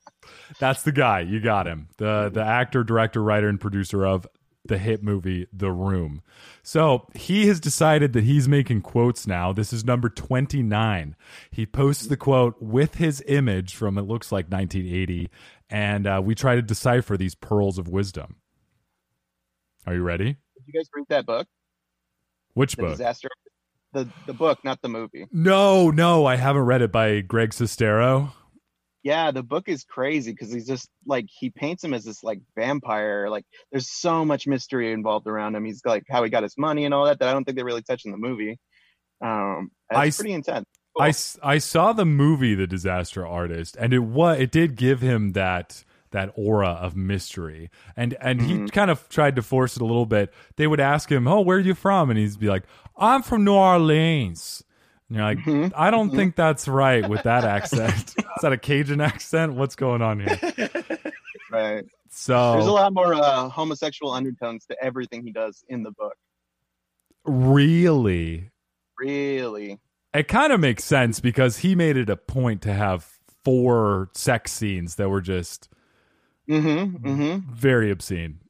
That's 0.60 0.82
the 0.82 0.92
guy. 0.92 1.20
You 1.20 1.40
got 1.40 1.66
him. 1.66 1.88
The 1.98 2.30
the 2.32 2.42
actor, 2.44 2.84
director, 2.84 3.22
writer, 3.22 3.48
and 3.48 3.60
producer 3.60 4.04
of 4.06 4.26
the 4.64 4.78
hit 4.78 5.02
movie 5.02 5.46
The 5.52 5.70
Room. 5.72 6.22
So 6.62 7.08
he 7.14 7.46
has 7.46 7.60
decided 7.60 8.12
that 8.12 8.24
he's 8.24 8.48
making 8.48 8.82
quotes 8.82 9.26
now. 9.26 9.52
This 9.52 9.72
is 9.72 9.84
number 9.84 10.08
29. 10.08 11.16
He 11.50 11.66
posts 11.66 12.06
the 12.06 12.16
quote 12.16 12.56
with 12.60 12.96
his 12.96 13.22
image 13.26 13.74
from 13.74 13.96
it 13.98 14.02
looks 14.02 14.30
like 14.30 14.46
1980, 14.50 15.30
and 15.70 16.06
uh, 16.06 16.20
we 16.22 16.34
try 16.34 16.54
to 16.56 16.62
decipher 16.62 17.16
these 17.16 17.34
pearls 17.34 17.78
of 17.78 17.88
wisdom. 17.88 18.36
Are 19.86 19.94
you 19.94 20.02
ready? 20.02 20.24
Did 20.56 20.64
you 20.66 20.72
guys 20.74 20.88
read 20.94 21.06
that 21.08 21.26
book? 21.26 21.48
Which 22.54 22.76
The 22.76 22.82
book? 22.82 22.90
disaster. 22.92 23.28
The 23.92 24.08
the 24.26 24.34
book, 24.34 24.62
not 24.62 24.80
the 24.82 24.88
movie. 24.88 25.26
No, 25.32 25.90
no, 25.90 26.24
I 26.24 26.36
haven't 26.36 26.62
read 26.62 26.80
it 26.82 26.92
by 26.92 27.22
Greg 27.22 27.50
Sestero. 27.50 28.32
Yeah, 29.02 29.30
the 29.30 29.42
book 29.42 29.68
is 29.68 29.84
crazy 29.84 30.32
because 30.32 30.52
he's 30.52 30.66
just 30.66 30.90
like 31.06 31.26
he 31.28 31.50
paints 31.50 31.82
him 31.82 31.94
as 31.94 32.04
this 32.04 32.22
like 32.22 32.40
vampire. 32.54 33.28
Like 33.30 33.46
there's 33.70 33.90
so 33.90 34.24
much 34.24 34.46
mystery 34.46 34.92
involved 34.92 35.26
around 35.26 35.54
him. 35.54 35.64
He's 35.64 35.80
like 35.84 36.04
how 36.08 36.22
he 36.22 36.30
got 36.30 36.42
his 36.42 36.58
money 36.58 36.84
and 36.84 36.92
all 36.92 37.06
that 37.06 37.18
that 37.18 37.28
I 37.28 37.32
don't 37.32 37.44
think 37.44 37.56
they 37.56 37.64
really 37.64 37.82
touch 37.82 38.04
in 38.04 38.10
the 38.10 38.18
movie. 38.18 38.58
Um, 39.22 39.70
it's 39.90 40.16
pretty 40.16 40.32
intense. 40.32 40.66
I 40.98 41.12
I 41.42 41.58
saw 41.58 41.92
the 41.92 42.04
movie 42.04 42.54
The 42.54 42.66
Disaster 42.66 43.26
Artist 43.26 43.76
and 43.78 43.92
it 43.92 44.00
was 44.00 44.38
it 44.38 44.50
did 44.50 44.76
give 44.76 45.00
him 45.00 45.32
that 45.32 45.84
that 46.10 46.32
aura 46.34 46.70
of 46.70 46.96
mystery 46.96 47.70
and 47.96 48.16
and 48.20 48.42
he 48.42 48.68
kind 48.68 48.90
of 48.90 49.08
tried 49.08 49.36
to 49.36 49.42
force 49.42 49.76
it 49.76 49.82
a 49.82 49.84
little 49.84 50.06
bit 50.06 50.32
they 50.56 50.66
would 50.66 50.80
ask 50.80 51.10
him 51.10 51.28
oh 51.28 51.40
where 51.40 51.58
are 51.58 51.60
you 51.60 51.74
from 51.74 52.10
and 52.10 52.18
he'd 52.18 52.38
be 52.38 52.48
like 52.48 52.64
I'm 52.96 53.22
from 53.22 53.44
New 53.44 53.54
Orleans 53.54 54.64
and 55.10 55.16
you're 55.18 55.24
like 55.26 55.38
Mhm. 55.40 55.72
I 55.76 55.90
don't 55.90 56.10
think 56.10 56.34
that's 56.36 56.66
right 56.66 57.06
with 57.06 57.24
that 57.24 57.44
accent 57.44 58.14
is 58.18 58.24
that 58.40 58.52
a 58.52 58.56
Cajun 58.56 59.02
accent 59.02 59.52
what's 59.54 59.76
going 59.76 60.00
on 60.00 60.20
here 60.20 60.38
Right. 61.52 61.84
so 62.10 62.52
There's 62.54 62.66
a 62.66 62.72
lot 62.72 62.92
more 62.94 63.12
uh, 63.14 63.48
homosexual 63.50 64.12
undertones 64.12 64.64
to 64.66 64.76
everything 64.82 65.22
he 65.24 65.32
does 65.32 65.62
in 65.68 65.82
the 65.82 65.90
book. 65.90 66.14
really 67.24 68.50
Really. 68.98 69.78
It 70.12 70.28
kind 70.28 70.52
of 70.52 70.60
makes 70.60 70.84
sense 70.84 71.20
because 71.20 71.58
he 71.58 71.74
made 71.74 71.96
it 71.96 72.10
a 72.10 72.16
point 72.16 72.60
to 72.62 72.72
have 72.74 73.08
four 73.44 74.10
sex 74.14 74.52
scenes 74.52 74.96
that 74.96 75.08
were 75.08 75.20
just 75.22 75.68
Mm-hmm. 76.48 77.06
Mm-hmm. 77.06 77.52
very 77.54 77.90
obscene. 77.92 78.40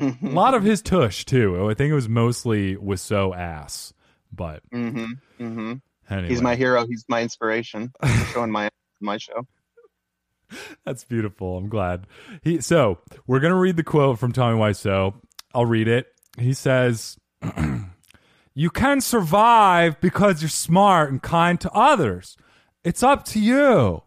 A 0.00 0.16
lot 0.22 0.54
of 0.54 0.62
his 0.64 0.80
tush 0.80 1.24
too. 1.26 1.68
I 1.68 1.74
think 1.74 1.90
it 1.90 1.94
was 1.94 2.08
mostly 2.08 2.74
Wiseau 2.76 3.36
ass, 3.36 3.92
but 4.32 4.62
mm-hmm. 4.72 5.12
Mm-hmm. 5.42 5.74
anyway, 6.12 6.28
He's 6.28 6.42
my 6.42 6.56
hero. 6.56 6.86
He's 6.86 7.04
my 7.08 7.22
inspiration. 7.22 7.92
Showing 8.32 8.50
my 8.50 8.70
my 9.00 9.16
show. 9.16 9.46
that's 10.84 11.04
beautiful. 11.04 11.56
I'm 11.56 11.68
glad. 11.68 12.06
He 12.42 12.60
so 12.60 12.98
we're 13.26 13.40
gonna 13.40 13.58
read 13.58 13.76
the 13.76 13.84
quote 13.84 14.18
from 14.18 14.32
Tommy 14.32 14.58
Wiseau. 14.58 15.14
I'll 15.54 15.66
read 15.66 15.88
it. 15.88 16.06
He 16.38 16.52
says, 16.52 17.16
"You 18.54 18.70
can 18.70 19.00
survive 19.00 20.00
because 20.00 20.42
you're 20.42 20.48
smart 20.48 21.10
and 21.10 21.22
kind 21.22 21.60
to 21.60 21.70
others. 21.72 22.36
It's 22.84 23.02
up 23.02 23.24
to 23.26 23.40
you." 23.40 24.02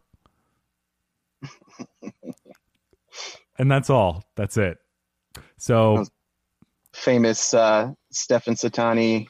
and 3.57 3.71
that's 3.71 3.89
all. 3.89 4.23
That's 4.35 4.57
it. 4.57 4.77
So 5.57 6.05
Famous 6.93 7.53
uh, 7.53 7.91
Stefan 8.11 8.53
Satani. 8.53 9.27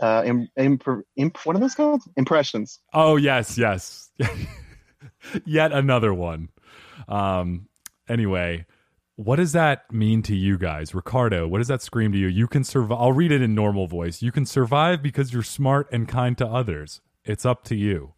Uh, 0.00 0.22
imp, 0.24 0.50
imp, 0.56 0.84
imp, 1.16 1.46
what 1.46 1.54
are 1.56 1.58
those 1.58 1.74
called? 1.74 2.02
Impressions. 2.16 2.80
Oh 2.94 3.16
yes, 3.16 3.58
yes. 3.58 4.10
Yet 5.44 5.72
another 5.72 6.14
one. 6.14 6.48
Um 7.08 7.68
anyway, 8.08 8.66
what 9.16 9.36
does 9.36 9.52
that 9.52 9.90
mean 9.92 10.22
to 10.22 10.34
you 10.34 10.56
guys? 10.56 10.94
Ricardo, 10.94 11.46
what 11.46 11.58
does 11.58 11.68
that 11.68 11.82
scream 11.82 12.12
to 12.12 12.18
you? 12.18 12.28
You 12.28 12.46
can 12.46 12.64
survive 12.64 12.98
I'll 12.98 13.12
read 13.12 13.30
it 13.32 13.42
in 13.42 13.54
normal 13.54 13.86
voice. 13.86 14.22
You 14.22 14.32
can 14.32 14.46
survive 14.46 15.02
because 15.02 15.32
you're 15.32 15.42
smart 15.42 15.88
and 15.92 16.08
kind 16.08 16.36
to 16.38 16.46
others. 16.46 17.00
It's 17.24 17.44
up 17.44 17.64
to 17.64 17.76
you. 17.76 18.14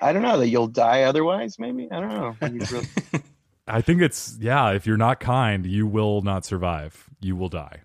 I 0.00 0.12
don't 0.12 0.22
know 0.22 0.38
that 0.38 0.48
you'll 0.48 0.68
die 0.68 1.02
otherwise. 1.02 1.58
Maybe 1.58 1.88
I 1.90 2.00
don't 2.00 2.14
know. 2.14 2.36
Really- 2.40 2.86
I 3.68 3.82
think 3.82 4.00
it's 4.00 4.38
yeah, 4.40 4.70
if 4.70 4.86
you're 4.86 4.96
not 4.96 5.20
kind, 5.20 5.66
you 5.66 5.86
will 5.86 6.22
not 6.22 6.46
survive. 6.46 7.10
You 7.20 7.36
will 7.36 7.50
die. 7.50 7.82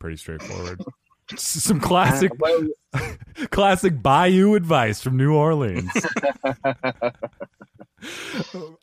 Pretty 0.00 0.16
straightforward. 0.16 0.82
Some 1.36 1.78
classic 1.78 2.32
Well, 2.40 2.66
classic 3.50 4.02
bayou 4.02 4.54
advice 4.56 5.00
from 5.00 5.16
New 5.16 5.34
Orleans. 5.34 5.92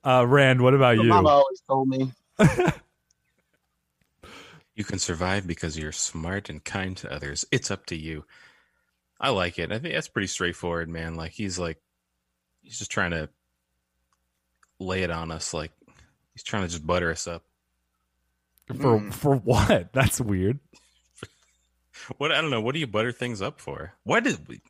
uh 0.05 0.25
Rand, 0.25 0.61
what 0.61 0.73
about 0.73 0.95
my 0.97 1.03
you? 1.03 1.09
mama 1.09 1.27
always 1.29 1.61
told 1.67 1.89
me. 1.89 2.13
You 4.75 4.83
can 4.83 4.99
survive 4.99 5.45
because 5.47 5.77
you're 5.77 5.91
smart 5.91 6.49
and 6.49 6.63
kind 6.63 6.95
to 6.97 7.11
others. 7.11 7.43
It's 7.51 7.71
up 7.71 7.87
to 7.87 7.95
you. 7.97 8.23
I 9.19 9.31
like 9.31 9.57
it. 9.57 9.71
I 9.71 9.79
think 9.79 9.95
that's 9.95 10.07
pretty 10.07 10.27
straightforward, 10.27 10.87
man. 10.87 11.15
Like 11.15 11.31
he's 11.31 11.57
like 11.57 11.81
he's 12.61 12.77
just 12.77 12.91
trying 12.91 13.11
to 13.11 13.27
lay 14.79 15.01
it 15.01 15.09
on 15.09 15.31
us 15.31 15.53
like 15.53 15.71
he's 16.33 16.43
trying 16.43 16.61
to 16.63 16.69
just 16.69 16.85
butter 16.85 17.11
us 17.11 17.27
up. 17.27 17.43
For 18.67 18.73
Mm. 18.75 19.11
for 19.13 19.35
what? 19.35 19.91
That's 19.93 20.21
weird. 20.21 20.59
What 22.17 22.31
I 22.31 22.41
don't 22.41 22.49
know, 22.51 22.61
what 22.61 22.73
do 22.73 22.79
you 22.79 22.87
butter 22.87 23.11
things 23.11 23.41
up 23.41 23.59
for? 23.59 23.93
Why 24.03 24.19
did 24.19 24.47
we 24.47 24.61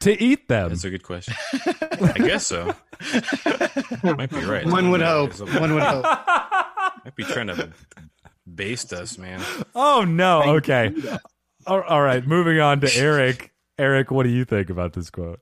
To 0.00 0.22
eat 0.22 0.48
them. 0.48 0.68
That's 0.70 0.84
a 0.84 0.90
good 0.90 1.02
question. 1.02 1.34
I 1.52 2.12
guess 2.18 2.46
so. 2.46 2.74
Might 4.02 4.30
be 4.30 4.44
right. 4.44 4.66
One 4.66 4.90
would 4.90 5.00
hope. 5.02 5.34
There's 5.34 5.54
a- 5.54 5.60
One 5.60 5.74
would 5.74 5.82
hope. 5.82 6.04
Might 7.04 7.14
be 7.16 7.24
trying 7.24 7.48
to 7.48 7.72
baste 8.52 8.92
us, 8.92 9.18
man. 9.18 9.40
oh 9.74 10.04
no. 10.04 10.56
Okay. 10.56 10.92
All- 11.66 11.82
all 11.82 12.02
right. 12.02 12.26
Moving 12.26 12.60
on 12.60 12.80
to 12.80 12.96
Eric. 12.96 13.52
Eric, 13.78 14.10
what 14.10 14.22
do 14.24 14.30
you 14.30 14.44
think 14.44 14.70
about 14.70 14.92
this 14.94 15.10
quote? 15.10 15.40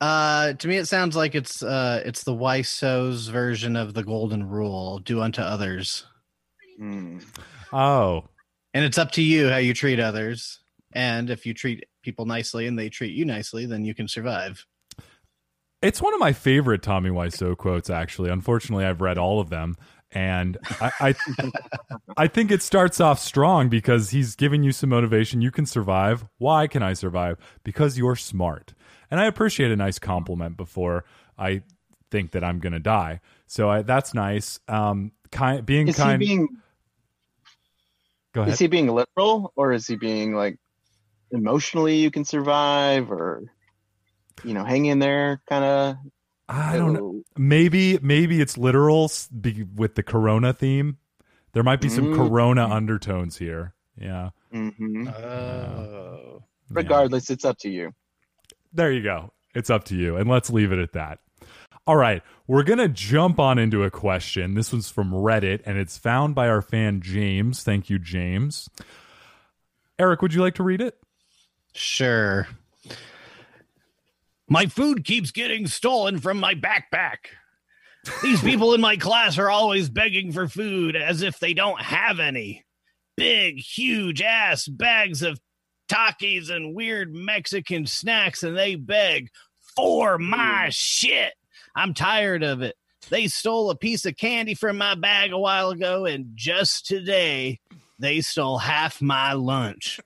Uh, 0.00 0.54
to 0.54 0.66
me, 0.68 0.76
it 0.78 0.86
sounds 0.86 1.14
like 1.14 1.34
it's 1.34 1.62
uh, 1.62 2.02
it's 2.06 2.24
the 2.24 2.32
Wiseau's 2.34 3.28
version 3.28 3.76
of 3.76 3.92
the 3.94 4.02
golden 4.02 4.48
rule: 4.48 4.98
do 4.98 5.20
unto 5.20 5.42
others 5.42 6.06
Hmm. 6.78 7.18
Oh, 7.72 8.24
And 8.72 8.84
it's 8.84 8.96
up 8.96 9.10
to 9.12 9.22
you 9.22 9.50
how 9.50 9.58
you 9.58 9.74
treat 9.74 10.00
others. 10.00 10.59
And 10.92 11.30
if 11.30 11.46
you 11.46 11.54
treat 11.54 11.84
people 12.02 12.26
nicely 12.26 12.66
and 12.66 12.78
they 12.78 12.88
treat 12.88 13.14
you 13.14 13.24
nicely, 13.24 13.66
then 13.66 13.84
you 13.84 13.94
can 13.94 14.08
survive. 14.08 14.66
It's 15.82 16.02
one 16.02 16.12
of 16.12 16.20
my 16.20 16.32
favorite 16.32 16.82
Tommy 16.82 17.10
Wiseau 17.10 17.56
quotes, 17.56 17.88
actually. 17.88 18.30
Unfortunately, 18.30 18.84
I've 18.84 19.00
read 19.00 19.16
all 19.18 19.40
of 19.40 19.48
them. 19.50 19.76
And 20.12 20.58
I, 20.80 20.90
I, 21.00 21.14
I 22.16 22.26
think 22.26 22.50
it 22.50 22.62
starts 22.62 23.00
off 23.00 23.20
strong 23.20 23.68
because 23.68 24.10
he's 24.10 24.34
giving 24.34 24.64
you 24.64 24.72
some 24.72 24.90
motivation. 24.90 25.40
You 25.40 25.52
can 25.52 25.66
survive. 25.66 26.26
Why 26.38 26.66
can 26.66 26.82
I 26.82 26.94
survive? 26.94 27.38
Because 27.62 27.96
you're 27.96 28.16
smart. 28.16 28.74
And 29.10 29.20
I 29.20 29.26
appreciate 29.26 29.70
a 29.70 29.76
nice 29.76 30.00
compliment 30.00 30.56
before 30.56 31.04
I 31.38 31.62
think 32.10 32.32
that 32.32 32.42
I'm 32.42 32.58
going 32.58 32.72
to 32.72 32.80
die. 32.80 33.20
So 33.46 33.70
I, 33.70 33.82
that's 33.82 34.12
nice. 34.12 34.58
Um, 34.66 35.12
kind, 35.30 35.64
being 35.64 35.86
Is 35.88 35.96
he 35.96 36.02
kind. 36.02 36.18
being 36.18 36.48
go 38.34 38.42
ahead. 38.42 38.52
is 38.52 38.58
he 38.58 38.66
being 38.66 38.88
literal 38.88 39.52
or 39.56 39.72
is 39.72 39.86
he 39.86 39.96
being 39.96 40.34
like 40.34 40.58
emotionally 41.32 41.96
you 41.96 42.10
can 42.10 42.24
survive 42.24 43.10
or 43.10 43.42
you 44.44 44.54
know 44.54 44.64
hang 44.64 44.86
in 44.86 44.98
there 44.98 45.40
kind 45.48 45.64
of 45.64 45.96
I 46.48 46.76
don't 46.76 46.92
know. 46.94 47.22
Maybe 47.36 47.98
maybe 48.02 48.40
it's 48.40 48.58
literal 48.58 49.10
with 49.76 49.94
the 49.94 50.02
Corona 50.02 50.52
theme. 50.52 50.98
There 51.52 51.62
might 51.62 51.80
be 51.80 51.88
some 51.88 52.06
Mm. 52.12 52.16
Corona 52.16 52.66
undertones 52.68 53.36
here. 53.38 53.74
Yeah. 53.96 54.30
hmm 54.52 55.06
Oh. 55.08 56.42
Yeah. 56.42 56.76
regardless 56.76 57.30
it's 57.30 57.44
up 57.44 57.58
to 57.58 57.68
you 57.70 57.92
There 58.72 58.90
you 58.92 59.02
go. 59.02 59.32
It's 59.54 59.70
up 59.70 59.84
to 59.86 59.96
you. 59.96 60.16
And 60.16 60.28
let's 60.28 60.50
leave 60.50 60.72
it 60.72 60.78
at 60.78 60.92
that. 60.92 61.18
All 61.86 61.96
right. 61.96 62.22
We're 62.46 62.62
going 62.62 62.78
to 62.78 62.88
jump 62.88 63.38
on 63.40 63.58
into 63.58 63.82
a 63.84 63.90
question. 63.90 64.54
This 64.54 64.72
one's 64.72 64.90
from 64.90 65.10
Reddit 65.12 65.60
and 65.66 65.76
it's 65.78 65.98
found 65.98 66.34
by 66.34 66.48
our 66.48 66.62
fan 66.62 67.00
James. 67.00 67.62
Thank 67.62 67.90
you, 67.90 67.98
James. 67.98 68.68
Eric, 69.98 70.22
would 70.22 70.34
you 70.34 70.40
like 70.40 70.54
to 70.56 70.62
read 70.62 70.80
it? 70.80 70.96
Sure. 71.72 72.48
My 74.48 74.66
food 74.66 75.04
keeps 75.04 75.30
getting 75.30 75.66
stolen 75.66 76.18
from 76.18 76.40
my 76.40 76.54
backpack. 76.54 77.18
These 78.22 78.40
people 78.44 78.74
in 78.74 78.80
my 78.80 78.96
class 78.96 79.38
are 79.38 79.50
always 79.50 79.88
begging 79.88 80.32
for 80.32 80.48
food 80.48 80.96
as 80.96 81.22
if 81.22 81.38
they 81.38 81.54
don't 81.54 81.80
have 81.80 82.18
any. 82.18 82.64
Big, 83.16 83.58
huge 83.58 84.22
ass 84.22 84.66
bags 84.66 85.22
of 85.22 85.40
Takis 85.88 86.50
and 86.50 86.74
weird 86.74 87.14
Mexican 87.14 87.86
snacks, 87.86 88.42
and 88.42 88.56
they 88.56 88.74
beg 88.76 89.30
for 89.76 90.18
my 90.18 90.68
shit. 90.70 91.32
I'm 91.74 91.94
tired 91.94 92.42
of 92.42 92.62
it. 92.62 92.76
They 93.08 93.28
stole 93.28 93.70
a 93.70 93.76
piece 93.76 94.04
of 94.04 94.16
candy 94.16 94.54
from 94.54 94.78
my 94.78 94.94
bag 94.94 95.32
a 95.32 95.38
while 95.38 95.70
ago, 95.70 96.06
and 96.06 96.32
just 96.34 96.86
today, 96.86 97.60
they 97.98 98.20
stole 98.20 98.58
half 98.58 99.00
my 99.00 99.32
lunch. 99.32 100.00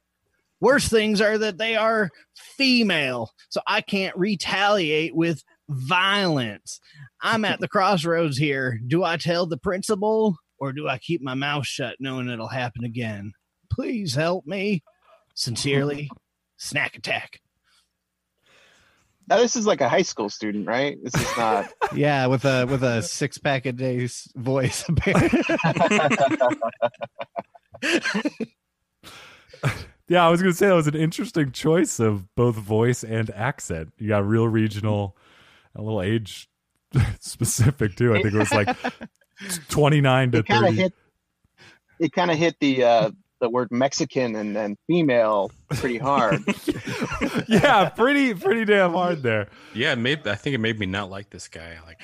Worst 0.65 0.89
things 0.89 1.21
are 1.21 1.37
that 1.37 1.59
they 1.59 1.77
are 1.77 2.09
female, 2.35 3.33
so 3.51 3.61
I 3.67 3.83
can't 3.83 4.17
retaliate 4.17 5.15
with 5.15 5.45
violence. 5.69 6.81
I'm 7.21 7.45
at 7.45 7.61
the 7.61 7.69
crossroads 7.69 8.39
here. 8.39 8.81
Do 8.87 9.05
I 9.05 9.19
tell 9.19 9.45
the 9.45 9.59
principal 9.59 10.39
or 10.59 10.73
do 10.73 10.89
I 10.89 10.97
keep 10.97 11.21
my 11.21 11.35
mouth 11.35 11.67
shut 11.67 11.97
knowing 12.01 12.31
it'll 12.31 12.49
happen 12.49 12.83
again? 12.83 13.35
Please 13.71 14.15
help 14.15 14.47
me. 14.47 14.83
Sincerely, 15.35 16.09
Snack 16.57 16.97
Attack. 16.97 17.41
now 19.29 19.37
this 19.37 19.57
is 19.57 19.67
like 19.67 19.83
a 19.83 19.89
high 19.91 20.01
school 20.01 20.31
student 20.31 20.67
right 20.67 20.97
this 21.03 21.15
is 21.15 21.37
not 21.37 21.71
Yeah, 21.95 22.25
with 22.29 22.47
a 22.47 22.65
with 22.65 22.83
a 22.83 23.03
six 23.03 23.37
pack 23.37 23.67
a 23.67 23.73
day 23.73 24.09
voice. 24.35 24.87
Yeah, 30.09 30.27
I 30.27 30.31
was 30.31 30.43
going 30.43 30.53
to 30.53 30.57
say 30.59 30.69
that 30.69 30.75
was 30.75 30.87
an 30.87 30.95
interesting 30.95 31.51
choice 31.53 31.99
of 31.99 32.35
both 32.35 32.57
voice 32.57 33.03
and 33.05 33.31
accent. 33.31 33.93
You 33.99 34.09
got 34.09 34.27
real 34.27 34.47
regional, 34.47 35.17
a 35.75 35.81
little 35.83 36.03
age 36.03 36.49
specific 37.21 37.97
too. 37.97 38.15
I 38.15 38.21
think 38.23 38.35
it 38.35 38.39
was 38.39 38.53
like 38.53 38.77
29 39.69 40.33
to 40.33 40.39
it 40.39 40.47
kind 40.47 40.65
of 40.65 40.71
30. 40.71 40.83
hit 40.83 40.93
it 42.01 42.13
kind 42.13 42.31
of 42.31 42.37
hit 42.37 42.57
the 42.61 42.83
uh 42.85 43.11
the 43.41 43.49
word 43.49 43.69
mexican 43.71 44.37
and 44.37 44.55
then 44.55 44.77
female 44.87 45.51
pretty 45.71 45.99
hard 45.99 46.43
yeah, 47.49 47.89
pretty 47.89 48.33
pretty 48.35 48.65
damn 48.65 48.93
hard 48.93 49.23
there. 49.23 49.49
Yeah, 49.75 49.93
it 49.93 49.97
made, 49.97 50.27
I 50.27 50.35
think 50.35 50.55
it 50.55 50.59
made 50.59 50.79
me 50.79 50.87
not 50.87 51.11
like 51.11 51.31
this 51.31 51.49
guy. 51.49 51.77
Like, 51.85 52.01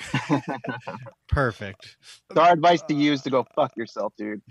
Perfect. 1.29 1.97
so 2.35 2.41
our 2.41 2.53
advice 2.53 2.83
to 2.83 2.95
you 2.95 3.13
is 3.13 3.23
to 3.23 3.31
go 3.31 3.47
fuck 3.55 3.77
yourself 3.77 4.13
dude 4.19 4.43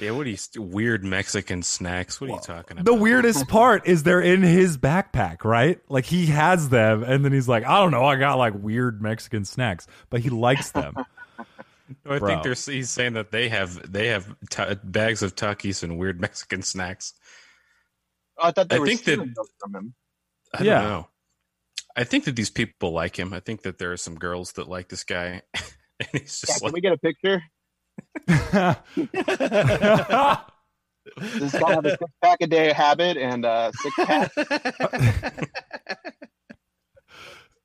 yeah, 0.00 0.10
what 0.12 0.26
are 0.26 0.30
you 0.30 0.38
weird 0.56 1.04
Mexican 1.04 1.62
snacks? 1.62 2.20
What 2.20 2.30
are 2.30 2.34
you 2.34 2.40
talking 2.40 2.72
about? 2.78 2.84
The 2.84 2.94
weirdest 2.94 3.48
part 3.48 3.86
is 3.86 4.02
they're 4.02 4.20
in 4.20 4.42
his 4.42 4.78
backpack, 4.78 5.44
right? 5.44 5.80
Like 5.88 6.04
he 6.06 6.26
has 6.26 6.68
them, 6.68 7.02
and 7.02 7.24
then 7.24 7.32
he's 7.32 7.48
like, 7.48 7.64
I 7.64 7.78
don't 7.78 7.90
know, 7.90 8.04
I 8.04 8.16
got 8.16 8.38
like 8.38 8.54
weird 8.54 9.00
Mexican 9.02 9.44
snacks, 9.44 9.86
but 10.08 10.20
he 10.20 10.30
likes 10.30 10.70
them. 10.72 10.94
No, 12.04 12.12
I 12.14 12.18
Bro. 12.20 12.28
think 12.28 12.42
they're 12.44 12.74
he's 12.74 12.88
saying 12.88 13.14
that 13.14 13.32
they 13.32 13.48
have 13.48 13.90
they 13.90 14.06
have 14.08 14.32
ta 14.48 14.74
bags 14.84 15.24
of 15.24 15.34
Takis 15.34 15.82
and 15.82 15.98
weird 15.98 16.20
Mexican 16.26 16.62
snacks. 16.62 17.14
i 18.40 18.52
thought 18.52 18.68
they 18.68 18.76
I 18.76 18.78
were 18.78 18.86
think 18.86 19.02
that- 19.02 19.12
stealing 19.14 19.32
those 19.36 19.48
from 19.58 19.74
him 19.74 19.94
I 20.54 20.62
Yeah. 20.62 20.80
don't 20.82 20.88
know. 20.90 21.08
I 21.96 22.04
think 22.04 22.26
that 22.26 22.36
these 22.36 22.48
people 22.48 22.92
like 22.92 23.18
him. 23.18 23.32
I 23.32 23.40
think 23.40 23.62
that 23.62 23.78
there 23.78 23.90
are 23.90 23.96
some 23.96 24.14
girls 24.14 24.52
that 24.52 24.68
like 24.68 24.88
this 24.88 25.02
guy, 25.02 25.42
and 25.54 26.08
he's 26.12 26.44
yeah, 26.46 26.52
just 26.54 26.62
can 26.62 26.72
we 26.72 26.80
get 26.80 26.92
a 26.92 26.96
picture 26.96 27.42
Does 31.18 31.40
this 31.40 31.52
guy 31.52 31.72
have 31.72 31.84
a 31.84 31.90
six 31.90 32.12
pack 32.22 32.38
a 32.40 32.46
day 32.46 32.72
habit 32.72 33.16
and 33.16 33.44
uh 33.44 33.72
six 33.72 33.94
pack 33.96 34.30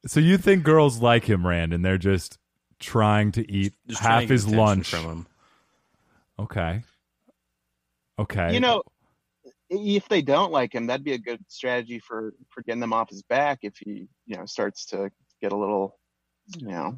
so 0.08 0.20
you 0.20 0.38
think 0.38 0.64
girls 0.64 1.00
like 1.00 1.26
him, 1.26 1.46
Rand, 1.46 1.74
and 1.74 1.84
they're 1.84 1.98
just 1.98 2.38
trying 2.80 3.32
to 3.34 3.52
eat 3.52 3.74
just 3.88 4.02
trying 4.02 4.20
to 4.20 4.22
half 4.22 4.30
his 4.30 4.48
lunch? 4.48 4.90
from 4.90 5.06
him. 5.06 5.28
Okay. 6.40 6.84
Okay. 8.18 8.54
you 8.54 8.60
know 8.60 8.82
if 9.70 10.08
they 10.08 10.22
don't 10.22 10.52
like 10.52 10.74
him 10.74 10.88
that'd 10.88 11.04
be 11.04 11.14
a 11.14 11.18
good 11.18 11.40
strategy 11.48 12.00
for 12.00 12.34
for 12.50 12.62
getting 12.64 12.80
them 12.80 12.94
off 12.94 13.10
his 13.10 13.24
back 13.24 13.60
if 13.64 13.76
he 13.78 14.08
you 14.26 14.38
know 14.38 14.46
starts 14.46 14.86
to 14.86 15.12
get 15.42 15.52
a 15.52 15.58
little 15.58 15.98
you 16.58 16.68
know 16.68 16.96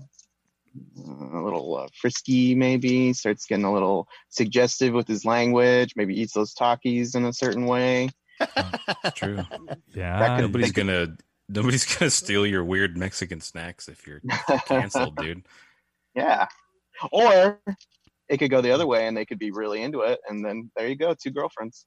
a 1.33 1.41
little 1.41 1.77
uh, 1.77 1.87
frisky 1.99 2.55
maybe 2.55 3.13
starts 3.13 3.45
getting 3.45 3.65
a 3.65 3.73
little 3.73 4.07
suggestive 4.29 4.93
with 4.93 5.07
his 5.07 5.25
language 5.25 5.93
maybe 5.95 6.19
eats 6.19 6.33
those 6.33 6.53
Takis 6.53 7.15
in 7.15 7.25
a 7.25 7.33
certain 7.33 7.65
way 7.65 8.09
True. 9.15 9.43
yeah. 9.93 10.19
that 10.19 10.41
Nobody's 10.41 10.71
gonna 10.71 11.17
nobody's 11.49 11.85
gonna 11.97 12.11
steal 12.11 12.45
your 12.45 12.63
weird 12.63 12.97
Mexican 12.97 13.41
snacks 13.41 13.87
if 13.87 14.05
you're 14.05 14.21
canceled, 14.65 15.15
dude. 15.21 15.45
yeah 16.15 16.47
or 17.11 17.59
it 18.29 18.37
could 18.37 18.51
go 18.51 18.61
the 18.61 18.71
other 18.71 18.87
way 18.87 19.07
and 19.07 19.15
they 19.15 19.25
could 19.25 19.39
be 19.39 19.51
really 19.51 19.81
into 19.81 20.01
it 20.01 20.19
and 20.27 20.43
then 20.45 20.69
there 20.75 20.87
you 20.87 20.95
go 20.95 21.13
two 21.13 21.31
girlfriends 21.31 21.85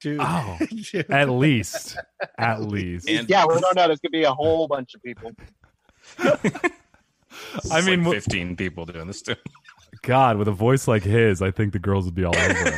Dude. 0.00 0.18
Oh, 0.18 0.56
at 1.10 1.28
least. 1.28 1.98
At 2.38 2.62
least. 2.62 3.06
And 3.06 3.28
yeah 3.28 3.44
we 3.44 3.60
don't 3.60 3.76
know 3.76 3.86
this 3.86 4.00
could 4.00 4.12
be 4.12 4.24
a 4.24 4.32
whole 4.32 4.66
bunch 4.66 4.94
of 4.94 5.02
people 5.02 5.32
it's 6.18 6.74
I 7.70 7.80
mean, 7.82 8.02
wh- 8.04 8.10
fifteen 8.10 8.56
people 8.56 8.86
doing 8.86 9.06
this 9.06 9.22
too. 9.22 9.36
God, 10.02 10.36
with 10.36 10.48
a 10.48 10.52
voice 10.52 10.88
like 10.88 11.02
his, 11.02 11.42
I 11.42 11.50
think 11.50 11.72
the 11.72 11.78
girls 11.78 12.04
would 12.04 12.14
be 12.14 12.24
all 12.24 12.36
over 12.36 12.70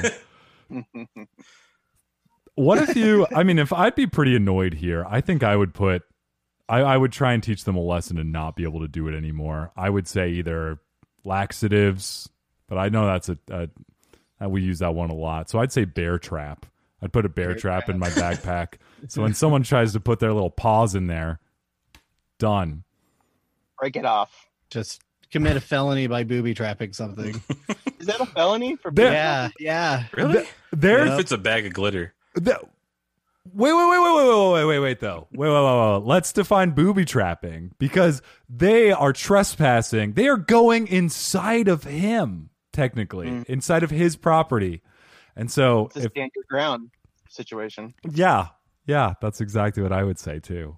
him. 0.71 0.97
What 2.55 2.87
if 2.87 2.97
you? 2.97 3.27
I 3.35 3.45
mean, 3.45 3.59
if 3.59 3.73
I'd 3.73 3.95
be 3.95 4.07
pretty 4.07 4.37
annoyed 4.37 4.75
here, 4.75 5.07
I 5.09 5.21
think 5.21 5.43
I 5.43 5.57
would 5.57 5.73
put. 5.73 6.03
I, 6.69 6.81
I 6.81 6.97
would 6.97 7.13
try 7.13 7.33
and 7.33 7.43
teach 7.43 7.65
them 7.65 7.77
a 7.77 7.81
lesson 7.81 8.19
and 8.19 8.31
not 8.31 8.57
be 8.57 8.65
able 8.65 8.81
to 8.81 8.89
do 8.89 9.09
it 9.09 9.17
anymore. 9.17 9.73
I 9.77 9.89
would 9.89 10.07
say 10.07 10.31
either 10.31 10.79
laxatives, 11.25 12.29
but 12.69 12.79
I 12.79 12.89
know 12.89 13.07
that's 13.07 13.29
a, 13.31 13.39
a 14.41 14.49
we 14.49 14.63
use 14.63 14.81
that 14.81 14.95
one 14.95 15.11
a 15.11 15.15
lot. 15.15 15.49
So 15.49 15.61
I'd 15.61 15.73
say 15.73 15.85
bear 15.85 16.19
trap. 16.19 16.67
I'd 17.01 17.13
put 17.13 17.25
a 17.25 17.29
bear, 17.29 17.55
trap, 17.55 17.89
in 17.89 17.99
my 17.99 18.11
backpack. 18.11 18.75
so 19.09 19.23
when 19.23 19.35
someone 19.35 19.65
tries 19.65 19.93
to 19.95 20.01
put 20.01 20.21
their 20.21 20.33
little 20.33 20.51
paws 20.51 20.95
in 20.95 21.09
there, 21.09 21.41
done. 22.39 22.85
break 23.79 23.97
it 23.97 24.05
off 24.05 24.52
Just 24.73 25.03
commit 25.31 25.57
a 25.57 25.61
felony 25.61 26.07
by 26.07 26.25
booby 26.25 26.55
trapping 26.55 26.93
something. 26.95 27.41
is 28.01 28.07
that 28.07 28.21
a 28.21 28.27
felony 28.27 28.77
for 28.77 28.91
There- 28.91 29.13
yeah, 29.13 29.49
yeah. 29.59 30.05
Really? 30.13 30.47
There, 30.73 31.01
What 31.01 31.09
if 31.09 31.21
it's 31.21 31.33
a 31.33 31.39
bag 31.39 31.67
of 31.67 31.75
glitter? 31.75 32.15
The, 32.35 32.59
wait, 33.53 33.73
wait, 33.73 33.75
wait, 33.75 34.01
wait, 34.03 34.15
wait, 34.17 34.27
wait, 34.27 34.53
wait, 34.53 34.65
wait, 34.65 34.79
wait, 34.79 35.01
though. 35.01 35.29
Wait, 35.33 35.49
wait, 35.51 35.55
wait, 35.55 35.93
wait. 35.99 36.07
Let's 36.07 36.33
define 36.33 36.71
booby 36.71 37.05
trapping 37.05 37.73
because 37.79 38.23
they 38.49 38.91
are 38.93 39.13
trespassing. 39.13 40.15
They 40.15 40.29
are 40.29 40.39
going 40.39 40.87
inside 40.89 41.69
of 41.69 41.85
him, 41.85 42.49
technically, 42.73 43.27
Mm. 43.29 43.45
inside 43.45 43.83
of 43.83 43.91
his 43.91 44.17
property. 44.17 44.81
And 45.37 45.51
so, 45.51 45.87
it's 45.87 45.97
a 45.97 46.05
if, 46.05 46.11
stand 46.13 46.31
your 46.35 46.45
ground 46.49 46.91
situation 47.29 47.95
yeah, 48.11 48.49
yeah, 48.87 49.15
that's 49.21 49.41
exactly 49.41 49.83
what 49.83 49.93
I 49.93 50.05
would 50.05 50.19
say 50.19 50.39
too. 50.41 50.77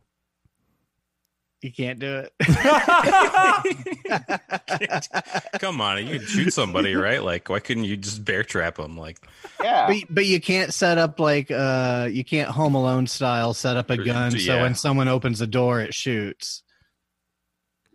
You 1.64 1.72
can't 1.72 1.98
do 1.98 2.26
it. 2.26 2.30
Come 5.60 5.80
on, 5.80 6.06
you 6.06 6.18
can 6.18 6.26
shoot 6.28 6.50
somebody, 6.52 6.94
right? 6.94 7.22
Like, 7.22 7.48
why 7.48 7.58
couldn't 7.60 7.84
you 7.84 7.96
just 7.96 8.22
bear 8.22 8.44
trap 8.44 8.76
them? 8.76 8.98
Like, 8.98 9.16
Yeah. 9.62 9.86
but, 9.86 9.96
but 10.10 10.26
you 10.26 10.42
can't 10.42 10.74
set 10.74 10.98
up 10.98 11.18
like 11.18 11.50
uh 11.50 12.06
you 12.12 12.22
can't 12.22 12.50
home 12.50 12.74
alone 12.74 13.06
style 13.06 13.54
set 13.54 13.78
up 13.78 13.88
a 13.88 13.96
gun 13.96 14.32
so 14.32 14.60
when 14.60 14.74
someone 14.74 15.08
opens 15.08 15.38
the 15.38 15.46
door 15.46 15.80
it 15.80 15.94
shoots. 15.94 16.62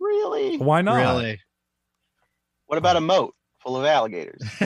Really? 0.00 0.56
Why 0.58 0.82
not? 0.82 0.96
Really? 0.96 1.40
What 2.66 2.78
about 2.78 2.96
a 2.96 3.00
moat 3.00 3.34
full 3.60 3.76
of 3.76 3.84
alligators? 3.84 4.42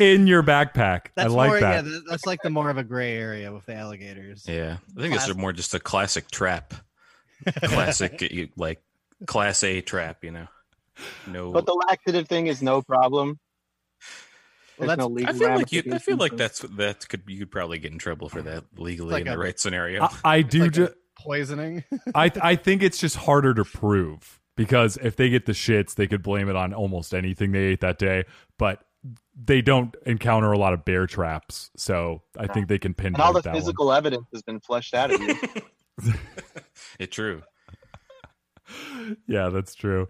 In 0.00 0.26
your 0.26 0.42
backpack. 0.42 1.08
I 1.08 1.10
That's 1.16 1.32
like 1.32 1.50
more, 1.50 1.60
that. 1.60 1.84
Yeah, 1.84 1.98
that's 2.08 2.24
like 2.24 2.40
the 2.42 2.48
more 2.50 2.70
of 2.70 2.78
a 2.78 2.84
gray 2.84 3.16
area 3.16 3.52
with 3.52 3.66
the 3.66 3.74
alligators. 3.74 4.44
yeah, 4.48 4.76
I 4.96 5.00
think 5.00 5.12
this 5.12 5.24
Class- 5.24 5.28
is 5.30 5.36
more 5.36 5.52
just 5.52 5.74
a 5.74 5.80
classic 5.80 6.30
trap, 6.30 6.72
classic 7.64 8.50
like 8.56 8.82
class 9.26 9.62
A 9.64 9.80
trap. 9.80 10.24
You 10.24 10.30
know, 10.32 10.46
no. 11.26 11.52
But 11.52 11.66
the 11.66 11.74
laxative 11.88 12.28
thing 12.28 12.46
is 12.46 12.62
no 12.62 12.82
problem. 12.82 13.38
Well, 14.78 14.88
that's- 14.88 15.08
no 15.08 15.18
I 15.26 15.32
feel 15.32 15.54
like 15.56 15.72
you. 15.72 15.82
I 15.92 15.98
feel 15.98 16.16
like 16.16 16.36
that's 16.36 16.60
that 16.60 17.08
could 17.08 17.22
you 17.26 17.40
could 17.40 17.50
probably 17.50 17.78
get 17.78 17.92
in 17.92 17.98
trouble 17.98 18.28
for 18.28 18.42
that 18.42 18.64
legally 18.78 19.12
like 19.12 19.26
in 19.26 19.32
the 19.32 19.38
right 19.38 19.58
scenario. 19.58 20.04
I, 20.04 20.10
I 20.24 20.42
do. 20.42 20.60
like 20.60 20.68
a- 20.68 20.72
ju- 20.74 20.94
Poisoning. 21.16 21.84
I 22.14 22.32
I 22.40 22.56
think 22.56 22.82
it's 22.82 22.96
just 22.96 23.16
harder 23.16 23.52
to 23.52 23.64
prove 23.64 24.40
because 24.56 24.96
if 25.02 25.16
they 25.16 25.28
get 25.28 25.44
the 25.44 25.52
shits, 25.52 25.94
they 25.94 26.06
could 26.06 26.22
blame 26.22 26.48
it 26.48 26.56
on 26.56 26.72
almost 26.72 27.12
anything 27.12 27.52
they 27.52 27.64
ate 27.64 27.80
that 27.82 27.98
day. 27.98 28.24
But 28.58 28.82
they 29.42 29.60
don't 29.60 29.94
encounter 30.06 30.50
a 30.52 30.58
lot 30.58 30.72
of 30.72 30.86
bear 30.86 31.06
traps, 31.06 31.70
so 31.76 32.22
I 32.38 32.46
think 32.46 32.68
they 32.68 32.78
can 32.78 32.94
pin. 32.94 33.08
And 33.08 33.20
all 33.22 33.34
the 33.34 33.42
that 33.42 33.54
physical 33.54 33.92
evidence 33.92 34.26
has 34.32 34.40
been 34.42 34.60
fleshed 34.60 34.94
out 34.94 35.10
of 35.10 35.20
you. 35.20 35.34
it's 37.04 37.14
true. 37.14 37.42
Yeah, 39.26 39.48
that's 39.48 39.74
true. 39.74 40.08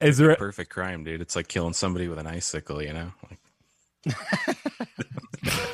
Is 0.00 0.18
there? 0.18 0.30
A 0.30 0.36
perfect 0.36 0.70
crime, 0.70 1.04
dude. 1.04 1.20
It's 1.20 1.36
like 1.36 1.48
killing 1.48 1.74
somebody 1.74 2.08
with 2.08 2.18
an 2.18 2.26
icicle. 2.26 2.82
You 2.82 2.92
know, 2.94 3.12
like, 3.30 4.16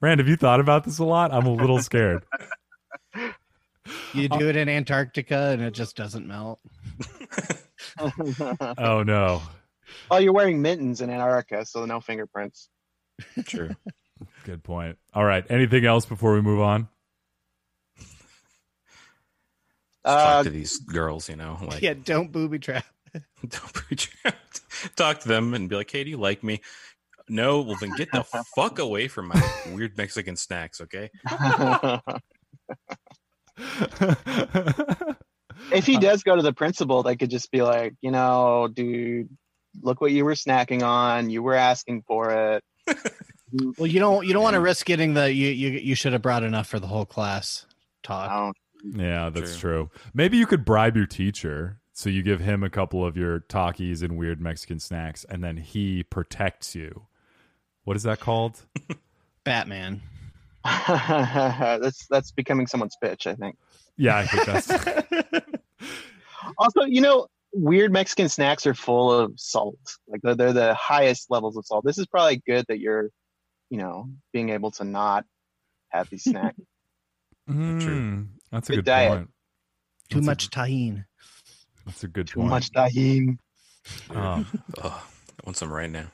Rand, 0.00 0.20
have 0.20 0.28
you 0.28 0.36
thought 0.36 0.60
about 0.60 0.84
this 0.84 0.98
a 0.98 1.04
lot? 1.04 1.32
I'm 1.32 1.46
a 1.46 1.52
little 1.52 1.80
scared. 1.80 2.24
You 4.12 4.28
do 4.28 4.48
it 4.50 4.56
in 4.56 4.68
Antarctica 4.68 5.48
and 5.50 5.62
it 5.62 5.72
just 5.72 5.96
doesn't 5.96 6.26
melt. 6.26 6.60
Oh 7.98 9.02
no. 9.02 9.42
oh, 10.10 10.18
you're 10.18 10.34
wearing 10.34 10.60
mittens 10.60 11.00
in 11.00 11.08
Antarctica, 11.08 11.64
so 11.64 11.86
no 11.86 11.98
fingerprints. 12.00 12.68
true. 13.46 13.70
Good 14.44 14.62
point. 14.62 14.98
All 15.14 15.24
right. 15.24 15.44
Anything 15.48 15.86
else 15.86 16.04
before 16.04 16.34
we 16.34 16.42
move 16.42 16.60
on? 16.60 16.88
Just 17.98 18.18
Uh, 19.97 19.97
talk 20.08 20.40
uh, 20.40 20.42
to 20.44 20.50
these 20.50 20.78
girls. 20.78 21.28
You 21.28 21.36
know, 21.36 21.58
like 21.62 21.82
Yeah, 21.82 21.94
don't 21.94 22.32
booby 22.32 22.58
trap. 22.58 22.84
don't 23.14 23.72
preach. 23.72 24.10
talk 24.96 25.20
to 25.20 25.28
them 25.28 25.54
and 25.54 25.68
be 25.68 25.76
like, 25.76 25.90
"Hey, 25.90 26.04
do 26.04 26.10
you 26.10 26.18
like 26.18 26.42
me?" 26.42 26.60
No, 27.28 27.60
well 27.60 27.76
then 27.80 27.90
get 27.96 28.10
the 28.12 28.24
fuck 28.56 28.78
away 28.78 29.08
from 29.08 29.28
my 29.28 29.52
weird 29.72 29.96
Mexican 29.96 30.36
snacks, 30.36 30.80
okay? 30.80 31.10
if 35.72 35.86
he 35.86 35.98
does 35.98 36.22
go 36.22 36.36
to 36.36 36.42
the 36.42 36.52
principal, 36.52 37.02
they 37.02 37.16
could 37.16 37.30
just 37.30 37.50
be 37.50 37.62
like, 37.62 37.94
you 38.00 38.10
know, 38.10 38.68
dude, 38.72 39.28
look 39.82 40.00
what 40.00 40.12
you 40.12 40.24
were 40.24 40.34
snacking 40.34 40.82
on. 40.82 41.28
You 41.30 41.42
were 41.42 41.54
asking 41.54 42.02
for 42.06 42.30
it. 42.30 42.64
Well, 43.78 43.86
you 43.86 44.00
don't 44.00 44.26
you 44.26 44.32
don't 44.32 44.42
want 44.42 44.54
to 44.54 44.60
risk 44.60 44.86
getting 44.86 45.14
the 45.14 45.32
you 45.32 45.48
you 45.48 45.70
you 45.70 45.94
should 45.94 46.12
have 46.12 46.22
brought 46.22 46.42
enough 46.42 46.66
for 46.66 46.78
the 46.78 46.86
whole 46.86 47.06
class 47.06 47.66
talk. 48.02 48.54
Yeah, 48.84 49.30
that's 49.30 49.58
true. 49.58 49.90
Maybe 50.14 50.36
you 50.36 50.46
could 50.46 50.64
bribe 50.64 50.96
your 50.96 51.06
teacher. 51.06 51.80
So 51.92 52.08
you 52.08 52.22
give 52.22 52.38
him 52.38 52.62
a 52.62 52.70
couple 52.70 53.04
of 53.04 53.16
your 53.16 53.40
Takis 53.40 54.02
and 54.02 54.16
weird 54.16 54.40
Mexican 54.40 54.78
snacks, 54.78 55.24
and 55.28 55.42
then 55.42 55.56
he 55.56 56.04
protects 56.04 56.76
you. 56.76 57.06
What 57.82 57.96
is 57.96 58.04
that 58.04 58.20
called? 58.20 58.64
Batman. 59.44 60.02
that's 60.64 62.06
that's 62.06 62.30
becoming 62.30 62.68
someone's 62.68 62.96
bitch, 63.02 63.26
I 63.26 63.34
think. 63.34 63.56
Yeah, 63.96 64.16
I 64.18 64.26
think 64.26 64.46
that's. 64.46 65.48
Also, 66.56 66.82
you 66.82 67.00
know, 67.00 67.26
weird 67.52 67.92
Mexican 67.92 68.28
snacks 68.28 68.66
are 68.66 68.74
full 68.74 69.12
of 69.12 69.38
salt. 69.38 69.78
Like 70.06 70.22
they're, 70.22 70.34
they're 70.34 70.52
the 70.52 70.74
highest 70.74 71.30
levels 71.30 71.56
of 71.56 71.66
salt. 71.66 71.84
This 71.84 71.98
is 71.98 72.06
probably 72.06 72.42
good 72.46 72.64
that 72.68 72.78
you're, 72.78 73.10
you 73.70 73.78
know, 73.78 74.08
being 74.32 74.50
able 74.50 74.70
to 74.72 74.84
not 74.84 75.24
have 75.90 76.08
these 76.10 76.24
snacks. 76.24 76.58
Mm, 77.48 78.28
that's 78.50 78.68
a 78.68 78.72
Good 78.72 78.76
good 78.78 78.84
diet. 78.86 79.10
point. 79.12 79.30
Too 80.10 80.16
That's 80.20 80.26
a- 80.26 80.30
much 80.30 80.50
tahine. 80.50 81.04
That's 81.86 82.04
a 82.04 82.08
good 82.08 82.26
point. 82.26 82.28
Too 82.28 82.40
point. 82.40 82.50
much 82.50 82.70
tahine. 82.72 83.38
Oh. 84.10 84.44
Oh, 84.82 85.04
I 85.04 85.40
want 85.44 85.56
some 85.56 85.72
right 85.72 85.90
now. 85.90 86.06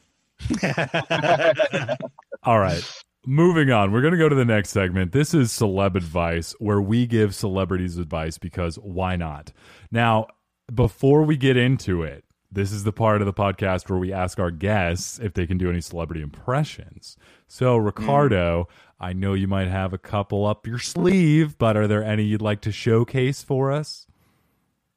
All 2.44 2.58
right. 2.58 2.82
Moving 3.26 3.70
on. 3.70 3.90
We're 3.90 4.02
going 4.02 4.12
to 4.12 4.18
go 4.18 4.28
to 4.28 4.34
the 4.34 4.44
next 4.44 4.70
segment. 4.70 5.12
This 5.12 5.32
is 5.32 5.50
celeb 5.50 5.94
advice, 5.96 6.54
where 6.58 6.80
we 6.80 7.06
give 7.06 7.34
celebrities 7.34 7.96
advice 7.96 8.36
because 8.36 8.76
why 8.76 9.16
not? 9.16 9.52
Now, 9.90 10.26
before 10.74 11.22
we 11.22 11.36
get 11.36 11.56
into 11.56 12.02
it, 12.02 12.24
this 12.52 12.70
is 12.70 12.84
the 12.84 12.92
part 12.92 13.22
of 13.22 13.26
the 13.26 13.32
podcast 13.32 13.88
where 13.88 13.98
we 13.98 14.12
ask 14.12 14.38
our 14.38 14.50
guests 14.50 15.18
if 15.18 15.32
they 15.32 15.46
can 15.46 15.56
do 15.58 15.70
any 15.70 15.80
celebrity 15.80 16.20
impressions. 16.22 17.16
So, 17.48 17.78
hmm. 17.78 17.84
Ricardo, 17.86 18.68
I 19.00 19.12
know 19.12 19.34
you 19.34 19.48
might 19.48 19.68
have 19.68 19.92
a 19.92 19.98
couple 19.98 20.46
up 20.46 20.66
your 20.66 20.78
sleeve, 20.78 21.58
but 21.58 21.76
are 21.76 21.86
there 21.86 22.02
any 22.02 22.24
you'd 22.24 22.42
like 22.42 22.60
to 22.62 22.72
showcase 22.72 23.42
for 23.42 23.72
us? 23.72 24.06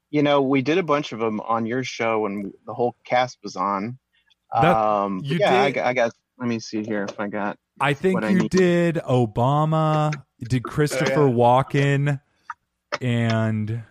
You 0.09 0.23
know, 0.23 0.41
we 0.41 0.61
did 0.61 0.77
a 0.77 0.83
bunch 0.83 1.11
of 1.11 1.19
them 1.19 1.39
on 1.41 1.65
your 1.65 1.83
show 1.83 2.19
when 2.21 2.53
the 2.65 2.73
whole 2.73 2.95
cast 3.03 3.39
was 3.43 3.55
on. 3.55 3.97
That- 4.53 4.77
um, 4.77 5.21
you 5.23 5.37
yeah, 5.39 5.61
I 5.61 5.65
did- 5.67 5.75
got, 5.75 5.85
I 5.87 5.93
got. 5.93 6.11
Let 6.39 6.47
me 6.47 6.59
see 6.59 6.83
here 6.83 7.03
if 7.09 7.19
I 7.19 7.27
got. 7.27 7.57
I 7.81 7.93
think 7.93 8.23
I 8.23 8.29
you 8.29 8.39
need. 8.43 8.51
did 8.51 8.95
Obama, 8.95 10.23
did 10.39 10.63
Christopher 10.63 11.27
Walken, 11.27 12.21
and 13.01 13.83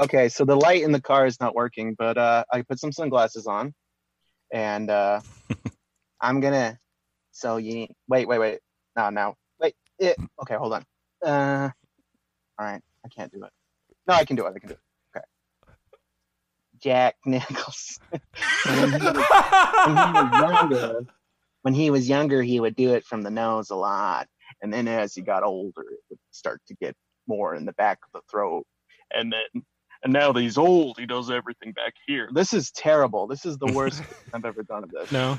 Okay, 0.00 0.28
so 0.30 0.44
the 0.46 0.56
light 0.56 0.82
in 0.82 0.92
the 0.92 1.00
car 1.00 1.26
is 1.26 1.38
not 1.40 1.54
working, 1.54 1.94
but 1.98 2.16
uh, 2.16 2.44
I 2.50 2.62
put 2.62 2.78
some 2.80 2.90
sunglasses 2.90 3.46
on, 3.46 3.74
and 4.52 4.88
uh, 4.88 5.20
I'm 6.20 6.40
gonna. 6.40 6.78
So 7.40 7.56
you 7.56 7.74
need, 7.74 7.94
wait, 8.06 8.28
wait, 8.28 8.38
wait. 8.38 8.58
No, 8.98 9.08
no, 9.08 9.34
wait. 9.58 9.74
It, 9.98 10.14
okay, 10.42 10.56
hold 10.56 10.74
on. 10.74 10.84
Uh, 11.24 11.70
all 12.58 12.66
right, 12.66 12.82
I 13.02 13.08
can't 13.08 13.32
do 13.32 13.42
it. 13.42 13.50
No, 14.06 14.12
I 14.12 14.26
can 14.26 14.36
do 14.36 14.44
it. 14.46 14.52
I 14.54 14.58
can 14.58 14.68
do 14.68 14.74
it. 14.74 14.80
Okay. 15.16 15.24
Jack 16.82 17.16
Nicholson. 17.24 18.02
when, 18.66 18.92
he 18.92 19.06
was, 19.06 19.24
when 19.86 19.96
he 19.96 20.12
was 20.12 20.30
younger, 20.38 21.06
when 21.62 21.74
he 21.74 21.90
was 21.90 22.08
younger, 22.10 22.42
he 22.42 22.60
would 22.60 22.76
do 22.76 22.92
it 22.92 23.06
from 23.06 23.22
the 23.22 23.30
nose 23.30 23.70
a 23.70 23.74
lot, 23.74 24.28
and 24.60 24.70
then 24.70 24.86
as 24.86 25.14
he 25.14 25.22
got 25.22 25.42
older, 25.42 25.80
it 25.80 26.00
would 26.10 26.18
start 26.32 26.60
to 26.68 26.74
get 26.74 26.94
more 27.26 27.54
in 27.54 27.64
the 27.64 27.72
back 27.72 28.00
of 28.04 28.20
the 28.20 28.20
throat, 28.30 28.66
and 29.14 29.32
then 29.32 29.62
and 30.02 30.12
now 30.12 30.30
that 30.32 30.40
he's 30.42 30.58
old, 30.58 30.98
he 30.98 31.06
does 31.06 31.30
everything 31.30 31.72
back 31.72 31.94
here. 32.06 32.28
This 32.34 32.52
is 32.52 32.70
terrible. 32.72 33.26
This 33.26 33.46
is 33.46 33.56
the 33.56 33.72
worst 33.72 34.02
I've 34.34 34.44
ever 34.44 34.62
done 34.62 34.84
of 34.84 34.90
this. 34.90 35.10
No, 35.10 35.38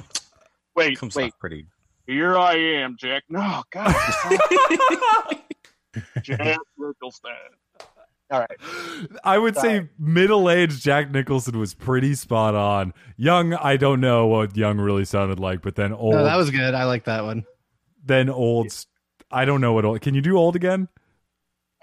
Wait, 0.76 0.98
comes 0.98 1.16
wait. 1.16 1.26
off 1.34 1.40
pretty. 1.40 1.68
Here 2.08 2.38
I 2.38 2.54
am, 2.56 2.98
Jack. 3.00 3.24
No, 3.30 3.64
God. 3.72 3.94
Jack 6.22 6.58
Nicholson. 6.78 7.32
All 8.32 8.40
right. 8.40 9.08
I 9.26 9.38
would 9.38 9.58
say 9.58 9.90
middle-aged 10.00 10.82
Jack 10.82 11.12
Nicholson 11.12 11.60
was 11.60 11.74
pretty 11.74 12.16
spot 12.16 12.56
on. 12.56 12.94
Young, 13.18 13.54
I 13.54 13.76
don't 13.78 14.00
know 14.00 14.28
what 14.28 14.56
young 14.56 14.78
really 14.78 15.04
sounded 15.04 15.40
like, 15.40 15.62
but 15.62 15.76
then 15.76 15.92
old, 15.92 16.14
No, 16.14 16.24
that 16.24 16.38
was 16.38 16.50
good. 16.50 16.74
I 16.74 16.86
like 16.86 17.04
that 17.06 17.24
one. 17.26 17.44
then 18.06 18.30
old. 18.30 18.74
I 19.30 19.44
don't 19.46 19.60
know 19.60 19.74
what 19.74 19.84
old. 19.86 20.00
Can 20.02 20.16
you 20.16 20.22
do 20.22 20.38
old 20.38 20.56
again? 20.56 20.88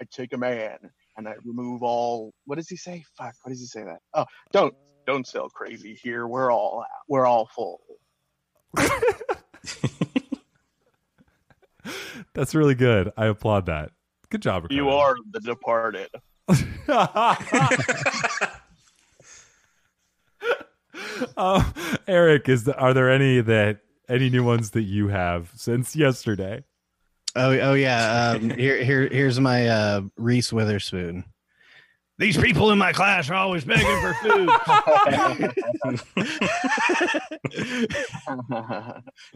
I 0.01 0.05
take 0.11 0.33
a 0.33 0.37
man 0.37 0.77
and 1.17 1.27
I 1.27 1.33
remove 1.43 1.83
all. 1.83 2.33
What 2.45 2.55
does 2.57 2.67
he 2.67 2.77
say? 2.77 3.03
Fuck. 3.15 3.35
What 3.43 3.49
does 3.51 3.59
he 3.59 3.67
say 3.67 3.83
that? 3.83 3.99
Oh, 4.15 4.25
don't 4.51 4.73
don't 5.05 5.27
sell 5.27 5.49
crazy 5.49 5.93
here. 6.01 6.25
We're 6.27 6.51
all 6.51 6.83
we're 7.07 7.25
all 7.27 7.47
full. 7.55 7.81
That's 12.33 12.55
really 12.55 12.75
good. 12.75 13.11
I 13.17 13.27
applaud 13.27 13.65
that. 13.67 13.91
Good 14.29 14.41
job, 14.41 14.63
Ricardo. 14.63 14.83
You 14.83 14.89
are 14.89 15.15
the 15.31 15.39
departed. 15.39 16.09
uh, 21.37 21.71
Eric, 22.07 22.49
is 22.49 22.65
the, 22.65 22.77
are 22.77 22.93
there 22.93 23.09
any 23.09 23.41
that 23.41 23.79
any 24.07 24.29
new 24.29 24.43
ones 24.43 24.71
that 24.71 24.83
you 24.83 25.07
have 25.07 25.51
since 25.55 25.95
yesterday? 25.95 26.63
Oh, 27.35 27.51
oh 27.51 27.73
yeah. 27.73 28.35
Um, 28.35 28.49
here, 28.49 28.83
here, 28.83 29.07
here's 29.07 29.39
my 29.39 29.67
uh, 29.67 30.01
Reese 30.17 30.51
Witherspoon. 30.51 31.23
These 32.19 32.35
people 32.37 32.71
in 32.71 32.77
my 32.77 32.91
class 32.91 33.29
are 33.29 33.35
always 33.35 33.63
begging 33.63 34.01
for 34.01 34.13
food. 34.15 34.49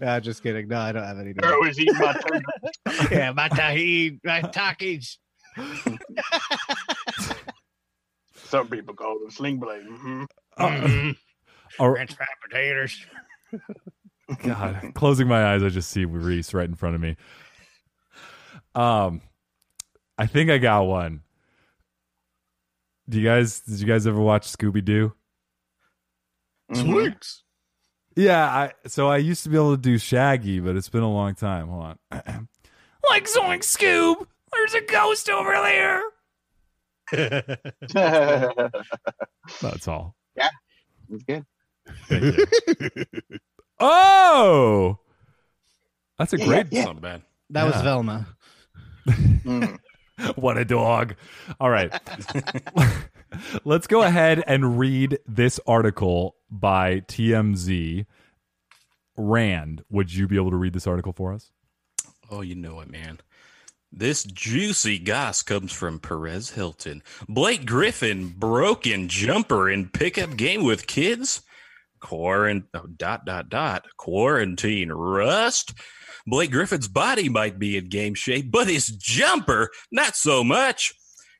Ah, 0.02 0.20
just 0.20 0.42
kidding. 0.44 0.68
No, 0.68 0.80
I 0.80 0.92
don't 0.92 1.04
have 1.04 1.18
any. 1.20 1.34
I 1.42 1.56
was 1.58 1.80
eating 1.80 1.98
my 1.98 2.14
turkey. 2.14 2.46
yeah, 3.16 3.32
my 3.32 3.48
tahini, 3.50 4.20
my 4.24 4.42
takis. 4.42 5.18
some 8.36 8.68
people 8.68 8.94
call 8.96 9.20
them 9.20 9.32
sling 9.32 9.60
blade. 9.60 9.84
hmm 9.88 10.24
Mm, 10.60 11.16
Or- 11.80 11.96
French 11.96 12.14
fried 12.16 12.28
potatoes. 12.48 13.04
God, 14.44 14.92
closing 14.94 15.28
my 15.28 15.54
eyes, 15.54 15.64
I 15.64 15.70
just 15.70 15.90
see 15.90 16.06
Reese 16.06 16.54
right 16.54 16.68
in 16.70 16.76
front 16.76 16.94
of 16.96 17.02
me. 17.02 17.16
Um, 18.76 19.22
I 20.18 20.28
think 20.28 20.50
I 20.52 20.58
got 20.60 20.84
one. 20.84 21.23
Do 23.10 23.20
you 23.20 23.26
guys? 23.26 23.60
Did 23.62 23.80
you 23.80 23.88
guys 23.88 24.08
ever 24.08 24.20
watch 24.20 24.48
Scooby 24.48 24.84
Doo? 24.84 25.14
Mm-hmm. 26.72 27.10
Yeah, 28.16 28.46
I 28.46 28.72
so 28.88 29.10
I 29.10 29.18
used 29.18 29.44
to 29.44 29.50
be 29.50 29.56
able 29.56 29.76
to 29.76 29.82
do 29.82 29.98
Shaggy, 29.98 30.60
but 30.60 30.76
it's 30.76 30.90
been 30.90 31.04
a 31.04 31.12
long 31.12 31.36
time. 31.36 31.68
Hold 31.68 31.84
on. 31.84 31.98
like 33.10 33.26
Zoink 33.26 33.60
Scoob, 33.64 34.26
there's 34.54 34.74
a 34.74 34.82
ghost 34.82 35.30
over 35.30 35.52
there. 35.52 36.02
That's 39.62 39.88
all. 39.88 40.16
Yeah. 40.36 40.50
It's 41.10 41.24
good. 41.24 41.46
Thank 42.08 42.24
you. 42.24 42.46
oh, 43.80 44.98
that's 46.18 46.34
a 46.34 46.38
Yeah, 46.38 46.46
great. 46.46 46.68
It's 46.72 46.86
not 46.86 47.02
bad. 47.02 47.24
That 47.50 47.66
was 47.66 47.82
Velma. 47.82 48.28
Mm. 49.08 49.78
What 50.36 50.58
a 50.58 50.66
dog. 50.66 51.16
All 51.60 51.70
right. 51.70 51.92
Let's 53.64 53.88
go 53.88 54.04
ahead 54.04 54.44
and 54.46 54.78
read 54.78 55.20
this 55.28 55.60
article 55.66 56.36
by 56.52 57.02
TMZ. 57.02 58.06
Rand, 59.18 59.84
would 59.90 60.14
you 60.14 60.28
be 60.28 60.36
able 60.36 60.52
to 60.52 60.58
read 60.58 60.74
this 60.74 60.88
article 60.88 61.14
for 61.14 61.34
us? 61.34 61.52
Oh, 62.30 62.42
you 62.42 62.56
know 62.56 62.80
it, 62.80 62.90
man. 62.90 63.20
This 63.92 64.24
juicy 64.24 64.98
goss 64.98 65.44
comes 65.44 65.72
from 65.72 66.00
Perez 66.00 66.52
Hilton. 66.52 67.04
Blake 67.30 67.66
Griffin 67.66 68.30
broken 68.30 69.08
jumper 69.08 69.70
in 69.70 69.90
pickup 69.90 70.36
game 70.36 70.64
with 70.64 70.88
kids. 70.88 71.42
Quarant 72.00 72.66
oh, 72.74 72.88
dot 72.98 73.26
dot 73.26 73.50
dot 73.50 73.86
quarantine 73.98 74.92
rust. 74.92 75.74
Blake 76.26 76.52
Griffin's 76.52 76.88
body 76.88 77.28
might 77.28 77.60
be 77.60 77.78
in 77.78 77.90
game 77.90 78.14
shape, 78.14 78.50
but 78.50 78.68
his 78.68 78.88
jumper 78.88 79.70
not 79.92 80.16
so 80.16 80.44
much. 80.44 80.94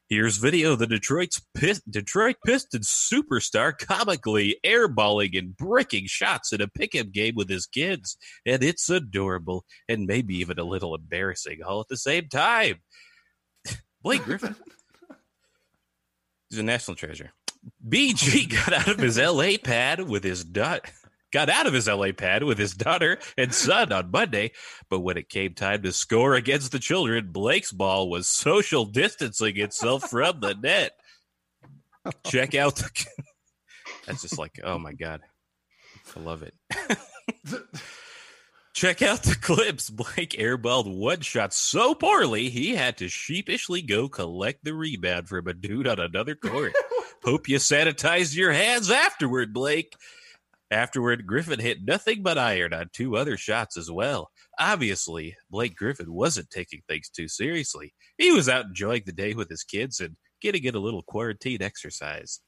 Here's 0.10 0.38
video 0.38 0.74
of 0.74 0.80
the 0.80 0.88
Detroit's 0.88 1.42
Pist- 1.56 1.90
Detroit 1.90 2.36
Pistons 2.46 2.88
superstar 2.88 3.76
comically 3.76 4.58
airballing 4.66 5.38
and 5.38 5.56
bricking 5.56 6.06
shots 6.06 6.52
in 6.52 6.62
a 6.62 6.68
pickup 6.68 7.12
game 7.12 7.34
with 7.36 7.50
his 7.50 7.66
kids, 7.66 8.18
and 8.46 8.62
it's 8.64 8.90
adorable 8.90 9.64
and 9.88 10.06
maybe 10.06 10.36
even 10.36 10.60
a 10.60 10.64
little 10.64 10.94
embarrassing 10.94 11.64
all 11.66 11.80
at 11.80 11.88
the 11.88 11.98
same 11.98 12.28
time. 12.28 12.76
Blake 14.04 14.24
Griffin, 14.24 14.56
he's 16.50 16.60
a 16.60 16.64
national 16.64 16.96
treasure. 16.96 17.32
BG 17.88 18.50
got 18.66 18.74
out 18.74 18.90
of 18.90 19.00
his 19.00 19.18
LA 19.18 19.54
pad 19.64 20.02
with 20.02 20.24
his 20.24 20.44
dot. 20.44 20.92
Got 21.34 21.50
out 21.50 21.66
of 21.66 21.74
his 21.74 21.88
LA 21.88 22.12
pad 22.12 22.44
with 22.44 22.60
his 22.60 22.76
daughter 22.76 23.18
and 23.40 23.52
son 23.52 23.92
on 23.92 24.12
Monday, 24.12 24.52
but 24.88 25.00
when 25.00 25.18
it 25.18 25.30
came 25.30 25.56
time 25.56 25.82
to 25.82 25.92
score 25.92 26.36
against 26.36 26.72
the 26.72 26.78
children, 26.78 27.32
Blake's 27.32 27.72
ball 27.72 28.08
was 28.08 28.28
social 28.28 28.86
distancing 28.86 29.58
itself 29.58 30.12
from 30.12 30.42
the 30.42 30.54
net. 30.54 30.92
Check 32.28 32.54
out 32.54 32.76
the. 32.76 33.06
That's 34.06 34.22
just 34.22 34.38
like, 34.38 34.60
oh 34.64 34.78
my 34.78 34.94
god, 34.94 35.22
I 36.16 36.20
love 36.20 36.44
it. 36.44 36.54
Check 38.74 39.02
out 39.02 39.24
the 39.24 39.36
clips. 39.36 39.90
Blake 39.90 40.32
airballed 40.32 40.96
one 40.96 41.22
shot 41.22 41.54
so 41.54 41.96
poorly 41.96 42.50
he 42.50 42.76
had 42.76 42.98
to 42.98 43.10
sheepishly 43.10 43.82
go 43.82 44.08
collect 44.08 44.64
the 44.64 44.74
rebound 44.76 45.30
from 45.30 45.48
a 45.48 45.54
dude 45.54 45.88
on 45.88 46.00
another 46.00 46.36
court. 46.36 46.74
Hope 47.24 47.48
you 47.50 47.58
sanitized 47.58 48.36
your 48.36 48.52
hands 48.52 48.92
afterward, 48.92 49.52
Blake. 49.52 49.96
Afterward, 50.74 51.26
Griffin 51.28 51.60
hit 51.60 51.86
nothing 51.86 52.24
but 52.24 52.38
iron 52.38 52.74
on 52.74 52.90
two 52.92 53.16
other 53.16 53.38
shots 53.38 53.78
as 53.78 53.90
well. 53.92 54.32
Obviously, 54.60 55.36
Blake 55.50 55.76
Griffin 55.76 56.12
wasn't 56.12 56.50
taking 56.50 56.82
things 56.88 57.10
too 57.10 57.28
seriously. 57.28 57.94
He 58.18 58.32
was 58.32 58.50
out 58.50 58.66
enjoying 58.66 59.04
the 59.06 59.14
day 59.14 59.34
with 59.34 59.50
his 59.50 59.64
kids 59.64 60.00
and 60.00 60.18
getting 60.42 60.64
in 60.64 60.76
a 60.76 60.80
little 60.80 61.04
quarantine 61.04 61.62
exercise. 61.62 62.40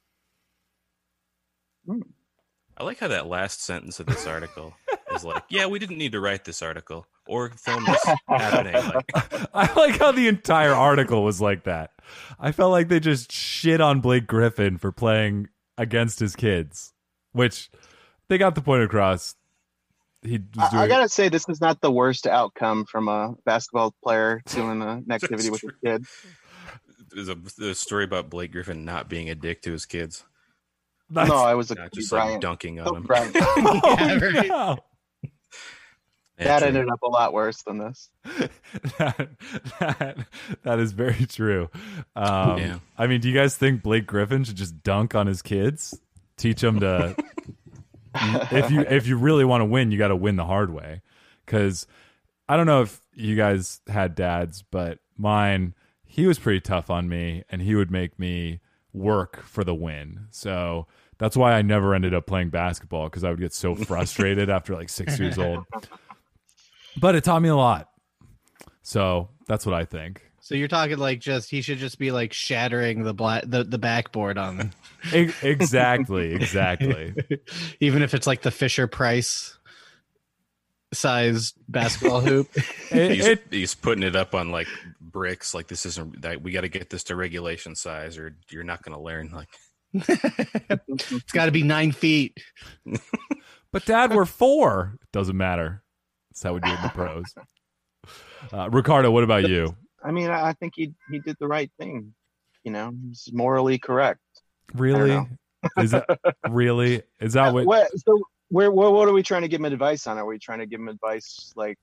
Hmm. 1.86 2.02
I 2.78 2.84
like 2.84 2.98
how 2.98 3.08
that 3.08 3.26
last 3.26 3.64
sentence 3.64 4.00
of 4.00 4.06
this 4.06 4.26
article 4.26 4.74
is 5.14 5.24
like, 5.24 5.44
yeah, 5.50 5.66
we 5.66 5.78
didn't 5.78 5.96
need 5.96 6.12
to 6.12 6.20
write 6.20 6.44
this 6.44 6.60
article 6.60 7.06
or 7.26 7.48
film 7.50 7.84
this 7.86 8.04
happening. 8.28 8.74
Like, 9.14 9.48
I 9.54 9.72
like 9.74 9.98
how 9.98 10.12
the 10.12 10.28
entire 10.28 10.74
article 10.74 11.24
was 11.24 11.40
like 11.40 11.64
that. 11.64 11.92
I 12.38 12.52
felt 12.52 12.72
like 12.72 12.88
they 12.88 13.00
just 13.00 13.32
shit 13.32 13.80
on 13.80 14.00
Blake 14.00 14.26
Griffin 14.26 14.76
for 14.76 14.92
playing 14.92 15.48
against 15.78 16.18
his 16.18 16.36
kids, 16.36 16.92
which 17.32 17.70
they 18.28 18.38
got 18.38 18.54
the 18.54 18.60
point 18.60 18.82
across. 18.82 19.34
He 20.22 20.38
was 20.38 20.42
I, 20.58 20.70
doing 20.70 20.82
I 20.82 20.88
gotta 20.88 21.08
say, 21.08 21.28
this 21.28 21.48
is 21.48 21.60
not 21.60 21.80
the 21.80 21.90
worst 21.90 22.26
outcome 22.26 22.84
from 22.86 23.08
a 23.08 23.34
basketball 23.44 23.94
player 24.02 24.42
doing 24.46 24.82
a- 24.82 24.88
an 25.06 25.06
activity 25.10 25.50
with 25.50 25.60
true. 25.60 25.70
his 25.82 25.98
kid. 25.98 26.04
there's 27.14 27.28
a, 27.28 27.34
there's 27.58 27.70
a 27.70 27.74
story 27.74 28.04
about 28.04 28.28
Blake 28.30 28.50
Griffin 28.52 28.84
not 28.84 29.08
being 29.08 29.30
a 29.30 29.34
dick 29.34 29.62
to 29.62 29.72
his 29.72 29.86
kids, 29.86 30.24
That's- 31.10 31.28
No, 31.30 31.36
I 31.36 31.54
was 31.54 31.70
a 31.70 31.74
not 31.76 31.90
Kobe 31.92 32.00
just 32.00 32.12
like 32.12 32.40
dunking 32.40 32.80
on 32.80 33.04
Kobe 33.06 33.30
him. 33.30 33.32
Oh, 33.36 33.96
Yeah, 34.00 34.18
right. 34.22 34.48
no. 34.48 34.78
Yeah, 36.38 36.44
That 36.44 36.58
true. 36.58 36.68
ended 36.68 36.88
up 36.90 37.00
a 37.02 37.08
lot 37.08 37.32
worse 37.32 37.62
than 37.62 37.78
this. 37.78 38.10
that, 38.98 39.28
that, 39.78 40.18
that 40.64 40.78
is 40.80 40.92
very 40.92 41.24
true. 41.26 41.70
Um, 42.16 42.58
Yeah. 42.58 42.78
I 42.98 43.06
mean, 43.06 43.20
do 43.20 43.28
you 43.28 43.34
guys 43.34 43.56
think 43.56 43.82
Blake 43.82 44.06
Griffin 44.06 44.44
should 44.44 44.56
just 44.56 44.82
dunk 44.82 45.14
on 45.14 45.26
his 45.28 45.40
kids? 45.40 45.98
Teach 46.36 46.60
them 46.60 46.80
to. 46.80 47.16
If 48.52 48.70
you 48.70 48.80
if 48.80 49.06
you 49.06 49.16
really 49.16 49.44
want 49.44 49.60
to 49.60 49.66
win, 49.66 49.90
you 49.90 49.98
got 49.98 50.08
to 50.08 50.16
win 50.16 50.36
the 50.36 50.44
hard 50.44 50.72
way. 50.72 51.02
Because 51.44 51.86
I 52.48 52.56
don't 52.56 52.66
know 52.66 52.82
if 52.82 53.00
you 53.14 53.36
guys 53.36 53.80
had 53.88 54.14
dads, 54.14 54.62
but 54.62 54.98
mine, 55.16 55.74
he 56.04 56.26
was 56.26 56.38
pretty 56.38 56.60
tough 56.60 56.90
on 56.90 57.08
me, 57.08 57.44
and 57.50 57.62
he 57.62 57.74
would 57.74 57.90
make 57.90 58.18
me 58.18 58.60
work 58.92 59.42
for 59.42 59.64
the 59.64 59.74
win. 59.74 60.26
So 60.30 60.86
that's 61.18 61.36
why 61.36 61.52
I 61.52 61.62
never 61.62 61.94
ended 61.94 62.14
up 62.14 62.26
playing 62.26 62.50
basketball 62.50 63.08
because 63.08 63.24
I 63.24 63.30
would 63.30 63.40
get 63.40 63.52
so 63.52 63.74
frustrated 63.74 64.50
after 64.50 64.74
like 64.74 64.88
six 64.88 65.18
years 65.18 65.38
old. 65.38 65.64
But 66.98 67.14
it 67.14 67.24
taught 67.24 67.42
me 67.42 67.50
a 67.50 67.56
lot. 67.56 67.90
So 68.80 69.28
that's 69.46 69.66
what 69.66 69.74
I 69.74 69.84
think. 69.84 70.25
So 70.46 70.54
you're 70.54 70.68
talking 70.68 70.96
like 70.98 71.18
just 71.18 71.50
he 71.50 71.60
should 71.60 71.78
just 71.78 71.98
be 71.98 72.12
like 72.12 72.32
shattering 72.32 73.02
the 73.02 73.12
black 73.12 73.42
the, 73.48 73.64
the 73.64 73.78
backboard 73.78 74.38
on 74.38 74.72
E- 75.12 75.32
exactly, 75.42 76.34
exactly. 76.34 77.14
even 77.80 78.00
if 78.00 78.14
it's 78.14 78.28
like 78.28 78.42
the 78.42 78.52
Fisher 78.52 78.86
Price 78.86 79.58
size 80.94 81.52
basketball 81.66 82.20
hoop. 82.20 82.48
It- 82.92 83.10
He's, 83.16 83.26
it- 83.26 83.44
he's 83.50 83.74
putting 83.74 84.04
it 84.04 84.14
up 84.14 84.36
on 84.36 84.52
like 84.52 84.68
bricks. 85.00 85.52
Like 85.52 85.66
this 85.66 85.84
isn't 85.84 86.22
that 86.22 86.40
we 86.44 86.52
got 86.52 86.60
to 86.60 86.68
get 86.68 86.90
this 86.90 87.02
to 87.04 87.16
regulation 87.16 87.74
size, 87.74 88.16
or 88.16 88.36
you're 88.48 88.62
not 88.62 88.84
going 88.84 88.96
to 88.96 89.02
learn. 89.02 89.32
Like 89.32 89.48
it's 89.92 91.32
got 91.32 91.46
to 91.46 91.50
be 91.50 91.64
nine 91.64 91.90
feet. 91.90 92.38
but 93.72 93.84
Dad, 93.84 94.14
we're 94.14 94.24
four. 94.26 94.94
Doesn't 95.12 95.36
matter. 95.36 95.82
That's 96.30 96.44
how 96.44 96.54
we 96.54 96.60
do 96.60 96.68
it 96.70 96.76
in 96.76 96.82
the 96.82 96.88
pros. 96.90 97.34
Uh, 98.52 98.70
Ricardo, 98.70 99.10
what 99.10 99.24
about 99.24 99.48
you? 99.48 99.74
I 100.06 100.12
mean, 100.12 100.30
I 100.30 100.52
think 100.52 100.74
he 100.76 100.94
he 101.10 101.18
did 101.18 101.36
the 101.40 101.48
right 101.48 101.70
thing. 101.78 102.14
You 102.62 102.72
know, 102.72 102.92
he's 103.08 103.28
morally 103.32 103.78
correct. 103.78 104.20
Really? 104.74 105.26
Is 105.78 105.90
that 105.90 106.06
really? 106.48 107.02
Is 107.20 107.32
that 107.32 107.52
what? 107.52 107.66
What, 107.66 107.88
so, 107.98 108.22
where, 108.48 108.70
where, 108.70 108.90
what 108.90 109.08
are 109.08 109.12
we 109.12 109.24
trying 109.24 109.42
to 109.42 109.48
give 109.48 109.60
him 109.60 109.64
advice 109.64 110.06
on? 110.06 110.18
Are 110.18 110.26
we 110.26 110.38
trying 110.38 110.60
to 110.60 110.66
give 110.66 110.78
him 110.78 110.88
advice 110.88 111.52
like 111.56 111.78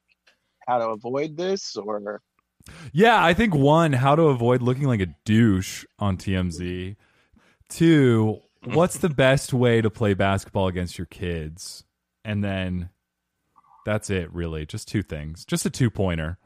how 0.68 0.78
to 0.78 0.90
avoid 0.90 1.36
this, 1.36 1.76
or 1.76 2.22
Yeah, 2.94 3.24
I 3.24 3.34
think 3.34 3.54
one, 3.54 3.94
how 3.94 4.16
to 4.16 4.24
avoid 4.24 4.62
looking 4.62 4.88
like 4.88 5.02
a 5.02 5.14
douche 5.26 5.84
on 6.00 6.18
TMZ. 6.18 6.96
Two, 7.68 8.40
what's 8.64 8.98
the 8.98 9.10
best 9.10 9.54
way 9.54 9.82
to 9.82 9.90
play 9.90 10.14
basketball 10.14 10.68
against 10.68 10.98
your 10.98 11.08
kids? 11.08 11.84
And 12.24 12.42
then 12.42 12.90
that's 13.86 14.10
it, 14.10 14.34
really. 14.34 14.66
Just 14.66 14.88
two 14.88 15.04
things. 15.04 15.44
Just 15.44 15.66
a 15.66 15.70
two 15.70 15.90
pointer. 15.90 16.38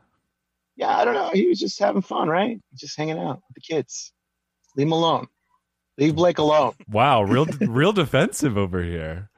Yeah, 0.78 0.96
I 0.98 1.04
don't 1.06 1.16
know. 1.16 1.32
He 1.34 1.48
was 1.48 1.60
just 1.60 1.78
having 1.80 2.02
fun, 2.02 2.30
right? 2.30 2.60
Just 2.76 2.96
hanging 2.98 3.18
out 3.20 3.42
with 3.48 3.56
the 3.56 3.62
kids. 3.62 4.14
Leave 4.78 4.88
him 4.88 4.94
alone. 4.94 5.28
Leave 5.98 6.16
Blake 6.16 6.38
alone. 6.38 6.74
Wow, 6.90 7.24
real 7.24 7.46
real 7.62 7.92
defensive 7.92 8.58
over 8.58 8.82
here. 8.84 9.30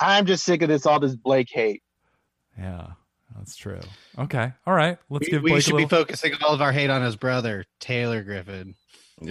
I'm 0.00 0.26
just 0.26 0.44
sick 0.44 0.62
of 0.62 0.68
this 0.68 0.86
all 0.86 1.00
this 1.00 1.16
Blake 1.16 1.48
hate. 1.50 1.82
Yeah, 2.58 2.88
that's 3.36 3.56
true. 3.56 3.80
Okay, 4.18 4.52
all 4.66 4.74
right. 4.74 4.98
Let's 5.08 5.26
We, 5.26 5.32
give 5.32 5.42
we 5.42 5.60
should 5.60 5.74
a 5.74 5.78
be 5.78 5.86
focusing 5.86 6.34
all 6.44 6.52
of 6.54 6.60
our 6.60 6.72
hate 6.72 6.90
on 6.90 7.02
his 7.02 7.16
brother, 7.16 7.64
Taylor 7.80 8.22
Griffin, 8.22 8.74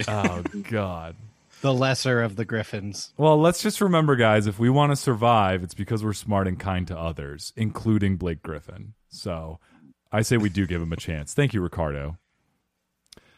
oh 0.08 0.42
God. 0.68 1.14
the 1.60 1.72
lesser 1.72 2.20
of 2.22 2.34
the 2.34 2.44
Griffins. 2.44 3.12
Well, 3.16 3.38
let's 3.40 3.62
just 3.62 3.80
remember, 3.80 4.16
guys. 4.16 4.48
If 4.48 4.58
we 4.58 4.68
want 4.68 4.90
to 4.90 4.96
survive, 4.96 5.62
it's 5.62 5.74
because 5.74 6.02
we're 6.02 6.12
smart 6.14 6.48
and 6.48 6.58
kind 6.58 6.88
to 6.88 6.98
others, 6.98 7.52
including 7.56 8.16
Blake 8.16 8.42
Griffin. 8.42 8.94
So, 9.08 9.60
I 10.12 10.22
say 10.22 10.36
we 10.36 10.50
do 10.50 10.66
give 10.66 10.82
him 10.82 10.92
a 10.92 10.96
chance. 10.96 11.34
Thank 11.34 11.54
you, 11.54 11.60
Ricardo. 11.60 12.18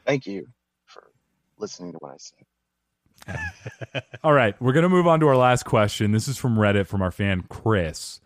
Thank 0.05 0.27
you 0.27 0.49
for 0.85 1.11
listening 1.57 1.93
to 1.93 1.99
what 1.99 2.13
I 2.13 2.17
said. 2.19 4.03
All 4.25 4.33
right, 4.33 4.61
we're 4.61 4.73
gonna 4.73 4.89
move 4.89 5.07
on 5.07 5.21
to 5.21 5.29
our 5.29 5.37
last 5.37 5.65
question. 5.65 6.13
This 6.13 6.29
is 6.29 6.37
from 6.37 6.57
Reddit 6.57 6.87
from 6.87 7.01
our 7.01 7.11
fan 7.11 7.45
Chris. 7.49 8.21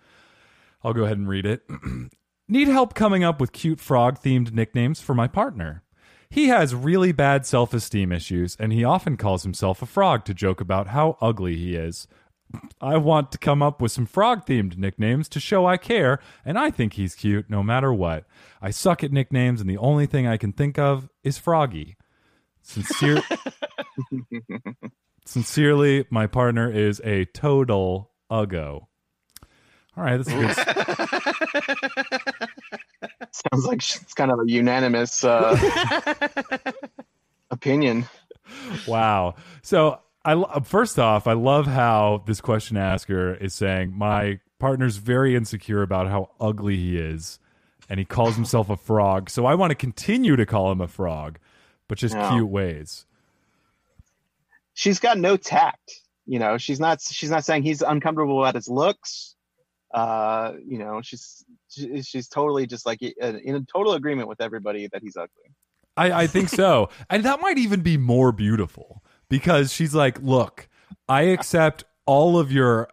I'll 0.83 0.95
go 0.95 1.05
ahead 1.05 1.19
and 1.19 1.29
read 1.29 1.47
it. 1.47 1.63
Need 2.49 2.69
help 2.69 2.95
coming 2.95 3.23
up 3.23 3.41
with 3.41 3.53
cute 3.53 3.79
frog 3.81 4.19
themed 4.19 4.53
nicknames 4.53 5.01
for 5.01 5.15
my 5.15 5.29
partner. 5.29 5.83
He 6.31 6.49
has 6.49 6.75
really 6.75 7.13
bad 7.13 7.47
self 7.47 7.73
esteem 7.73 8.13
issues, 8.13 8.57
and 8.59 8.73
he 8.73 8.85
often 8.85 9.17
calls 9.17 9.43
himself 9.43 9.83
a 9.83 9.87
frog 9.87 10.25
to 10.25 10.35
joke 10.35 10.61
about 10.61 10.89
how 10.89 11.17
ugly 11.21 11.57
he 11.57 11.75
is. 11.77 12.07
I 12.81 12.97
want 12.97 13.31
to 13.33 13.39
come 13.39 13.63
up 13.63 13.81
with 13.83 13.93
some 13.93 14.07
frog 14.07 14.47
themed 14.47 14.79
nicknames 14.79 15.29
to 15.31 15.41
show 15.41 15.67
I 15.67 15.77
care, 15.77 16.19
and 16.45 16.59
I 16.59 16.71
think 16.71 16.95
he's 16.95 17.15
cute 17.15 17.51
no 17.51 17.63
matter 17.63 17.93
what. 17.93 18.25
I 18.63 18.71
suck 18.71 19.05
at 19.05 19.13
nicknames, 19.13 19.61
and 19.61 19.69
the 19.69 19.77
only 19.79 20.07
thing 20.07 20.27
I 20.27 20.37
can 20.37 20.53
think 20.53 20.79
of 20.79 21.09
is 21.23 21.37
Froggy. 21.39 21.97
Sincere- 22.63 23.23
Sincerely, 25.27 26.07
my 26.11 26.27
partner 26.27 26.71
is 26.71 27.03
a 27.05 27.27
total 27.27 28.13
uggo. 28.31 28.87
All 29.97 30.05
right, 30.05 30.17
that's 30.17 30.29
good. 30.29 30.55
Sounds 33.33 33.67
like 33.67 33.79
it's 33.79 34.15
kind 34.15 34.31
of 34.31 34.39
a 34.41 34.51
unanimous 34.51 35.23
uh, 35.25 35.57
opinion. 37.51 38.07
wow. 38.87 39.35
So 39.63 40.01
I 40.35 40.61
first 40.61 40.99
off, 40.99 41.27
I 41.27 41.33
love 41.33 41.67
how 41.67 42.23
this 42.27 42.41
question 42.41 42.77
asker 42.77 43.35
is 43.35 43.55
saying 43.55 43.93
my 43.97 44.41
partner's 44.59 44.97
very 44.97 45.35
insecure 45.37 45.83
about 45.83 46.09
how 46.09 46.31
ugly 46.41 46.77
he 46.77 46.99
is, 46.99 47.39
and 47.89 47.99
he 47.99 48.05
calls 48.05 48.35
himself 48.35 48.69
a 48.71 48.77
frog. 48.77 49.31
So 49.31 49.47
I 49.47 49.55
want 49.55 49.71
to 49.71 49.75
continue 49.75 50.37
to 50.37 50.45
call 50.47 50.71
him 50.73 50.81
a 50.81 50.89
frog, 50.89 51.39
but 51.89 51.99
just 51.99 52.15
cute 52.31 52.49
ways. 52.49 53.07
She's 54.75 54.99
got 54.99 55.19
no 55.19 55.37
tact. 55.37 55.93
You 56.27 56.39
know, 56.39 56.59
she's 56.59 56.79
not. 56.79 57.01
She's 57.01 57.31
not 57.31 57.45
saying 57.45 57.63
he's 57.63 57.83
uncomfortable 57.83 58.41
about 58.43 58.55
his 58.55 58.69
looks. 58.69 59.35
Uh, 59.95 60.53
you 60.67 60.79
know, 60.79 61.01
she's 61.03 61.45
she- 61.71 62.03
she's 62.03 62.29
totally 62.29 62.67
just 62.67 62.85
like 62.87 63.01
uh, 63.03 63.27
in 63.43 63.55
a 63.55 63.61
total 63.63 63.95
agreement 63.95 64.29
with 64.29 64.41
everybody 64.41 64.89
that 64.93 65.03
he's 65.03 65.17
ugly. 65.17 65.55
I, 65.97 66.13
I 66.23 66.27
think 66.29 66.49
so. 66.49 66.91
and 67.11 67.25
that 67.25 67.41
might 67.41 67.59
even 67.59 67.81
be 67.81 67.97
more 67.97 68.31
beautiful 68.31 69.03
because 69.29 69.73
she's 69.73 69.95
like, 69.95 70.21
look, 70.21 70.69
I 71.09 71.23
accept 71.23 71.85
all 72.07 72.39
of 72.39 72.51
your 72.51 72.89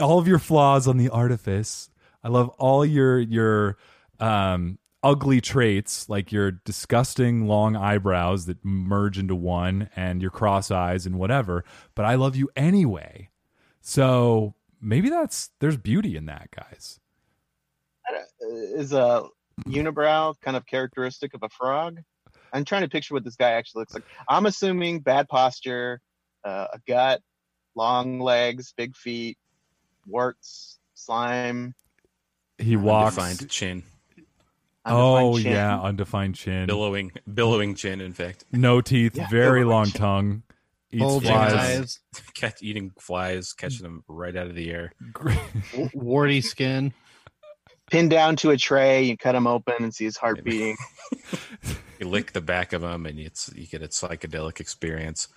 all 0.00 0.18
of 0.18 0.26
your 0.26 0.38
flaws 0.38 0.88
on 0.88 0.96
the 0.96 1.08
artifice. 1.08 1.90
I 2.22 2.28
love 2.28 2.48
all 2.50 2.84
your 2.84 3.18
your 3.18 3.76
um 4.20 4.78
ugly 5.02 5.40
traits 5.40 6.08
like 6.08 6.32
your 6.32 6.50
disgusting 6.50 7.46
long 7.46 7.76
eyebrows 7.76 8.46
that 8.46 8.64
merge 8.64 9.18
into 9.18 9.34
one 9.34 9.90
and 9.94 10.22
your 10.22 10.30
cross 10.30 10.70
eyes 10.70 11.04
and 11.04 11.18
whatever, 11.18 11.62
but 11.94 12.06
I 12.06 12.14
love 12.14 12.34
you 12.34 12.48
anyway. 12.56 13.28
So 13.82 14.54
maybe 14.80 15.10
that's 15.10 15.50
there's 15.60 15.76
beauty 15.76 16.16
in 16.16 16.26
that, 16.26 16.48
guys. 16.50 16.98
Is 18.40 18.92
a 18.92 19.24
unibrow 19.66 20.34
kind 20.40 20.56
of 20.56 20.66
characteristic 20.66 21.34
of 21.34 21.42
a 21.42 21.48
frog? 21.50 22.00
I'm 22.54 22.64
trying 22.64 22.82
to 22.82 22.88
picture 22.88 23.14
what 23.14 23.24
this 23.24 23.34
guy 23.34 23.50
actually 23.50 23.80
looks 23.80 23.94
like. 23.94 24.04
I'm 24.28 24.46
assuming 24.46 25.00
bad 25.00 25.28
posture, 25.28 26.00
uh, 26.44 26.68
a 26.72 26.78
gut, 26.86 27.20
long 27.74 28.20
legs, 28.20 28.72
big 28.76 28.94
feet, 28.94 29.36
warts, 30.06 30.78
slime. 30.94 31.74
He 32.58 32.76
walks 32.76 33.18
Undefined 33.18 33.50
chin, 33.50 33.82
Oh 34.86 35.36
chin. 35.36 35.50
yeah, 35.52 35.80
undefined 35.80 36.36
chin. 36.36 36.66
billowing, 36.66 37.10
billowing 37.32 37.74
chin. 37.74 38.00
In 38.00 38.12
fact, 38.12 38.44
No 38.52 38.80
teeth, 38.80 39.16
Yeah, 39.16 39.26
very 39.28 39.64
long 39.64 39.86
chin. 39.86 40.00
tongue. 40.00 40.42
Eats 40.92 41.00
Bulging 41.02 41.30
flies. 41.30 41.54
eyes, 41.54 42.00
catch 42.34 42.62
eating 42.62 42.92
flies, 43.00 43.52
catching 43.52 43.82
them 43.82 44.04
right 44.06 44.36
out 44.36 44.46
of 44.46 44.54
the 44.54 44.70
air. 44.70 44.92
warty 45.92 46.40
skin. 46.40 46.92
Pinned 47.90 48.10
down 48.10 48.36
to 48.36 48.50
a 48.50 48.56
tray, 48.56 49.02
you 49.02 49.16
cut 49.16 49.34
him 49.34 49.48
open 49.48 49.74
and 49.80 49.92
see 49.92 50.04
his 50.04 50.16
heart 50.16 50.38
beating. 50.44 50.76
You 51.98 52.08
lick 52.08 52.32
the 52.32 52.40
back 52.40 52.72
of 52.72 52.82
them, 52.82 53.06
and 53.06 53.18
it's 53.18 53.50
you 53.54 53.66
get 53.66 53.82
a 53.82 53.88
psychedelic 53.88 54.60
experience. 54.60 55.28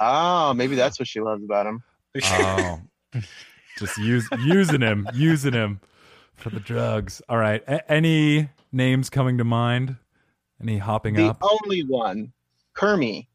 Oh, 0.00 0.52
maybe 0.54 0.74
that's 0.74 0.98
what 0.98 1.08
she 1.08 1.20
loves 1.20 1.44
about 1.44 1.66
him. 1.66 1.82
Oh, 2.24 2.80
just 3.78 3.98
use 3.98 4.28
using 4.44 4.80
him, 4.80 5.08
using 5.14 5.52
him 5.52 5.80
for 6.34 6.50
the 6.50 6.60
drugs. 6.60 7.22
All 7.28 7.36
right. 7.38 7.62
A- 7.66 7.90
any 7.90 8.50
names 8.72 9.10
coming 9.10 9.38
to 9.38 9.44
mind? 9.44 9.96
Any 10.60 10.78
hopping 10.78 11.16
The 11.16 11.28
up? 11.30 11.42
only 11.42 11.82
one, 11.84 12.32
Kermie. 12.76 13.26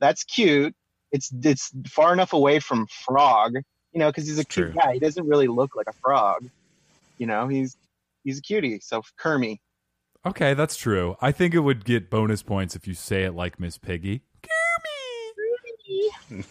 That's 0.00 0.24
cute. 0.24 0.74
It's 1.12 1.30
it's 1.42 1.70
far 1.88 2.12
enough 2.12 2.32
away 2.32 2.58
from 2.60 2.86
frog, 2.88 3.54
you 3.92 3.98
know, 4.00 4.08
because 4.08 4.26
he's 4.26 4.38
a 4.38 4.42
It's 4.42 4.54
cute 4.54 4.72
true. 4.72 4.74
guy. 4.74 4.94
He 4.94 4.98
doesn't 4.98 5.26
really 5.26 5.46
look 5.48 5.76
like 5.76 5.86
a 5.88 5.92
frog. 6.02 6.44
You 7.18 7.26
know, 7.26 7.48
he's 7.48 7.76
he's 8.24 8.38
a 8.38 8.42
cutie. 8.42 8.80
So 8.80 9.02
Kermie. 9.20 9.58
Okay, 10.26 10.54
that's 10.54 10.76
true. 10.76 11.16
I 11.20 11.30
think 11.30 11.54
it 11.54 11.60
would 11.60 11.84
get 11.84 12.10
bonus 12.10 12.42
points 12.42 12.74
if 12.74 12.88
you 12.88 12.94
say 12.94 13.22
it 13.22 13.34
like 13.34 13.60
Miss 13.60 13.78
Piggy. 13.78 14.22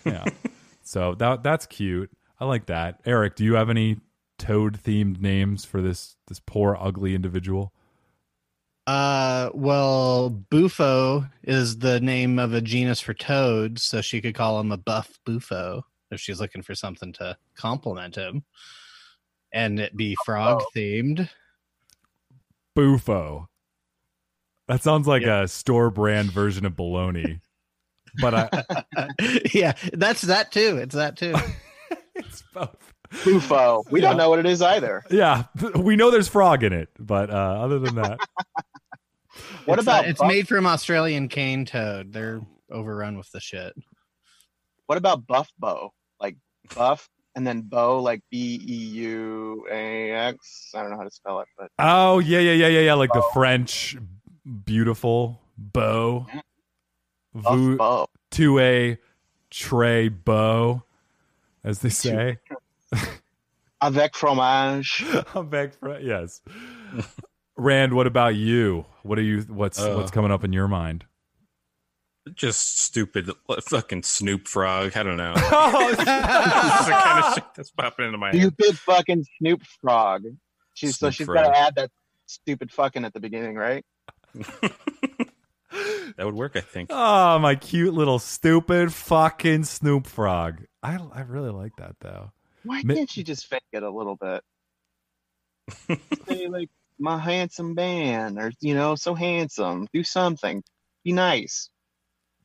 Yeah. 0.06 0.24
so 0.84 1.16
that 1.16 1.44
that's 1.44 1.66
cute. 1.66 2.10
I 2.40 2.46
like 2.46 2.68
that. 2.68 3.02
Eric, 3.06 3.36
do 3.36 3.44
you 3.44 3.56
have 3.56 3.70
any 3.70 3.98
toad 4.38 4.80
themed 4.82 5.20
names 5.20 5.66
for 5.66 5.82
this 5.82 6.16
this 6.28 6.40
poor 6.40 6.78
ugly 6.80 7.16
individual? 7.16 7.74
Uh, 8.88 9.50
well, 9.54 10.30
Bufo 10.30 11.26
is 11.44 11.80
the 11.80 12.00
name 12.00 12.38
of 12.38 12.54
a 12.54 12.62
genus 12.62 13.02
for 13.02 13.14
toads, 13.14 13.84
so 13.84 14.00
she 14.00 14.22
could 14.22 14.36
call 14.36 14.60
him 14.60 14.72
a 14.72 14.78
buff 14.78 15.20
Bufo 15.26 15.84
if 16.12 16.22
she's 16.22 16.40
looking 16.40 16.62
for 16.62 16.76
something 16.76 17.12
to 17.14 17.36
compliment 17.56 18.16
him, 18.16 18.44
and 19.52 19.80
it 19.80 19.98
be 19.98 20.16
frog 20.24 20.62
themed. 20.76 21.30
Bufo. 22.76 23.50
That 24.68 24.82
sounds 24.84 25.08
like 25.08 25.24
a 25.24 25.48
store 25.48 25.90
brand 25.90 26.32
version 26.32 26.66
of 26.66 26.74
baloney. 26.74 27.42
But 28.22 28.34
I 28.34 28.50
yeah, 29.54 29.74
that's 29.92 30.22
that 30.22 30.50
too. 30.54 30.78
It's 30.78 30.96
that 30.96 31.18
too. 31.18 31.36
it's 32.16 32.44
both. 32.54 32.94
Bufo. 33.26 33.84
We 33.92 34.02
Yeah. 34.02 34.08
don't 34.08 34.18
know 34.18 34.30
what 34.30 34.40
it 34.40 34.46
is 34.46 34.62
either. 34.62 35.04
Yeah, 35.12 35.44
we 35.76 35.98
know 35.98 36.12
there's 36.12 36.30
frog 36.30 36.64
in 36.64 36.72
it, 36.72 36.88
but 36.98 37.30
uh, 37.30 37.34
other 37.34 37.78
than 37.78 37.96
that, 37.96 38.20
What 39.66 39.80
it's, 39.80 39.84
about 39.86 40.06
uh, 40.06 40.08
it's 40.08 40.20
Buff- 40.22 40.30
made 40.30 40.48
from 40.48 40.66
Australian 40.66 41.28
cane 41.28 41.66
toad. 41.66 42.14
They're 42.14 42.40
overrun 42.72 43.18
with 43.18 43.30
the 43.32 43.42
shit. 43.42 43.74
what 44.86 44.98
about 44.98 45.28
Buff 45.28 45.52
Bow? 45.60 45.92
Like 46.22 46.38
Buff 46.74 47.10
and 47.36 47.46
then 47.46 47.64
Bow 47.64 48.00
like 48.00 48.22
B 48.32 48.62
E 48.66 48.76
U 49.02 49.66
A 49.70 50.12
X. 50.12 50.72
I 50.74 50.82
don't 50.82 50.92
know 50.92 50.98
how 50.98 51.04
to 51.04 51.12
spell 51.12 51.42
it, 51.42 51.50
but 51.58 51.70
oh 51.80 52.20
yeah, 52.20 52.40
yeah, 52.40 52.54
yeah, 52.54 52.68
yeah, 52.68 52.80
yeah, 52.80 52.94
like 52.94 53.12
the 53.12 53.24
French 53.34 53.98
beautiful 54.46 55.42
beau, 55.58 56.28
Buff 57.34 57.56
vous 57.56 57.78
Bow. 57.78 58.06
to 58.32 58.60
a 58.60 58.98
tray 59.50 60.10
beau, 60.10 60.84
as 61.64 61.80
they 61.80 61.90
say. 61.90 62.38
Avec 63.82 64.16
fromage. 64.16 65.04
I'm 65.36 65.50
back 65.50 65.74
for 65.74 66.00
yes. 66.00 66.42
Rand, 67.58 67.94
what 67.94 68.08
about 68.08 68.36
you? 68.36 68.86
What 69.04 69.20
are 69.20 69.24
you? 69.24 69.42
What's 69.42 69.80
Uh, 69.80 69.96
what's 69.96 70.12
coming 70.12 70.32
up 70.32 70.44
in 70.44 70.54
your 70.54 70.68
mind? 70.68 71.06
Just 72.34 72.80
stupid 72.80 73.30
fucking 73.62 74.02
Snoop 74.04 74.48
Frog. 74.48 74.98
I 74.98 75.04
don't 75.04 75.18
know. 75.18 75.34
Oh, 75.52 75.94
That's 75.96 76.86
the 76.86 76.92
kind 76.92 77.24
of 77.24 77.34
shit 77.36 77.44
that's 77.56 77.70
popping 77.72 78.08
into 78.08 78.18
my 78.18 78.32
head. 78.36 78.54
Stupid 78.54 78.80
fucking 78.80 79.26
Snoop 79.38 79.62
Frog. 79.82 80.24
She's 80.74 80.98
so 80.98 81.12
she's 81.12 81.28
got 81.28 81.44
to 81.44 81.58
add 81.58 81.76
that 81.76 81.92
stupid 82.26 82.72
fucking 82.72 83.06
at 83.06 83.14
the 83.14 83.20
beginning, 83.20 83.56
right? 83.56 83.86
That 86.18 86.26
would 86.26 86.36
work, 86.36 86.54
I 86.56 86.62
think. 86.62 86.90
Oh, 86.94 87.40
my 87.40 87.56
cute 87.56 87.94
little 87.94 88.20
stupid 88.20 88.94
fucking 88.94 89.66
Snoop 89.66 90.08
Frog. 90.08 90.64
I 90.82 90.98
I 91.14 91.22
really 91.22 91.52
like 91.52 91.76
that 91.78 91.96
though. 92.00 92.32
Why 92.64 92.82
Mi- 92.84 92.96
can't 92.96 93.12
she 93.12 93.24
just 93.24 93.48
fake 93.48 93.62
it 93.74 93.84
a 93.84 93.90
little 93.90 94.16
bit? 94.16 94.42
Say 96.28 96.48
like 96.48 96.70
my 96.98 97.18
handsome 97.18 97.76
man, 97.76 98.40
or 98.40 98.52
you 98.62 98.74
know, 98.76 98.96
so 98.96 99.14
handsome. 99.14 99.88
Do 99.94 100.04
something. 100.04 100.64
Be 101.04 101.12
nice. 101.12 101.70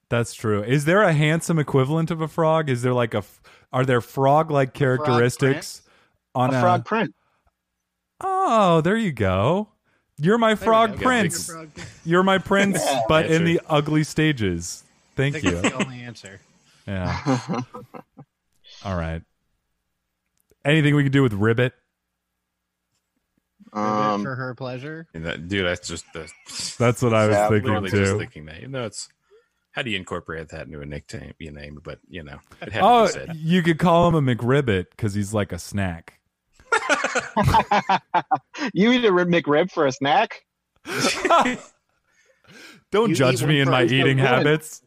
That's 0.08 0.34
true. 0.34 0.64
Is 0.64 0.84
there 0.84 1.02
a 1.02 1.12
handsome 1.12 1.60
equivalent 1.60 2.10
of 2.10 2.20
a 2.20 2.28
frog? 2.28 2.68
Is 2.68 2.82
there 2.82 2.94
like 2.94 3.14
a 3.14 3.22
are 3.72 3.84
there 3.84 4.00
frog 4.00 4.50
like 4.50 4.74
characteristics 4.74 5.82
on 6.34 6.52
a 6.52 6.58
a, 6.58 6.60
frog 6.60 6.84
print. 6.84 7.14
Oh, 8.20 8.80
there 8.80 8.96
you 8.96 9.12
go. 9.12 9.68
You're 10.20 10.38
my 10.38 10.54
frog 10.54 10.98
go. 10.98 11.02
prince. 11.04 11.50
You're 12.04 12.22
my 12.22 12.38
prince, 12.38 12.78
Yeah. 12.84 13.02
but 13.08 13.26
in 13.30 13.44
the 13.44 13.60
ugly 13.68 14.04
stages. 14.04 14.84
I 14.84 15.16
Thank 15.16 15.34
think 15.34 15.44
you. 15.46 15.50
that's 15.52 15.74
the 15.74 15.84
only 15.84 16.00
answer. 16.02 16.40
Yeah. 16.86 17.60
All 18.84 18.96
right. 18.96 19.22
Anything 20.64 20.94
we 20.94 21.02
can 21.02 21.12
do 21.12 21.22
with 21.22 21.32
Ribbit? 21.32 21.72
um, 23.72 24.22
for 24.24 24.34
her 24.34 24.54
pleasure. 24.54 25.06
That, 25.14 25.48
dude, 25.48 25.64
that's 25.66 25.86
just 25.86 26.04
the. 26.12 26.28
That's 26.78 27.02
what 27.02 27.14
I 27.14 27.26
was 27.28 27.36
Yeah, 27.36 27.48
thinking 27.48 27.70
literally 27.72 27.90
just 27.90 28.12
too. 28.12 28.18
thinking 28.18 28.44
that. 28.46 28.58
Even 28.58 28.72
though 28.72 28.84
it's 28.86 29.08
How 29.72 29.82
do 29.82 29.90
you 29.90 29.96
incorporate 29.96 30.48
that 30.48 30.66
into 30.66 30.80
a 30.80 30.86
nickname? 30.86 31.32
You 31.38 31.52
name, 31.52 31.80
but 31.82 31.98
you 32.08 32.22
know, 32.24 32.38
Oh, 32.80 33.06
said. 33.06 33.36
you 33.36 33.62
could 33.62 33.78
call 33.78 34.08
him 34.08 34.14
a 34.28 34.34
McRibbit 34.34 34.86
because 34.90 35.14
he's 35.14 35.32
like 35.32 35.52
a 35.52 35.58
snack. 35.58 36.19
you 38.74 38.92
eat 38.92 39.04
a 39.04 39.12
rib 39.12 39.28
McRib 39.28 39.70
for 39.70 39.86
a 39.86 39.92
snack? 39.92 40.42
Don't 42.90 43.10
You 43.10 43.14
judge 43.14 43.44
me 43.44 43.60
in 43.60 43.70
my 43.70 43.84
eating 43.84 44.18
so 44.18 44.24
good. 44.24 44.46
habits. 44.46 44.82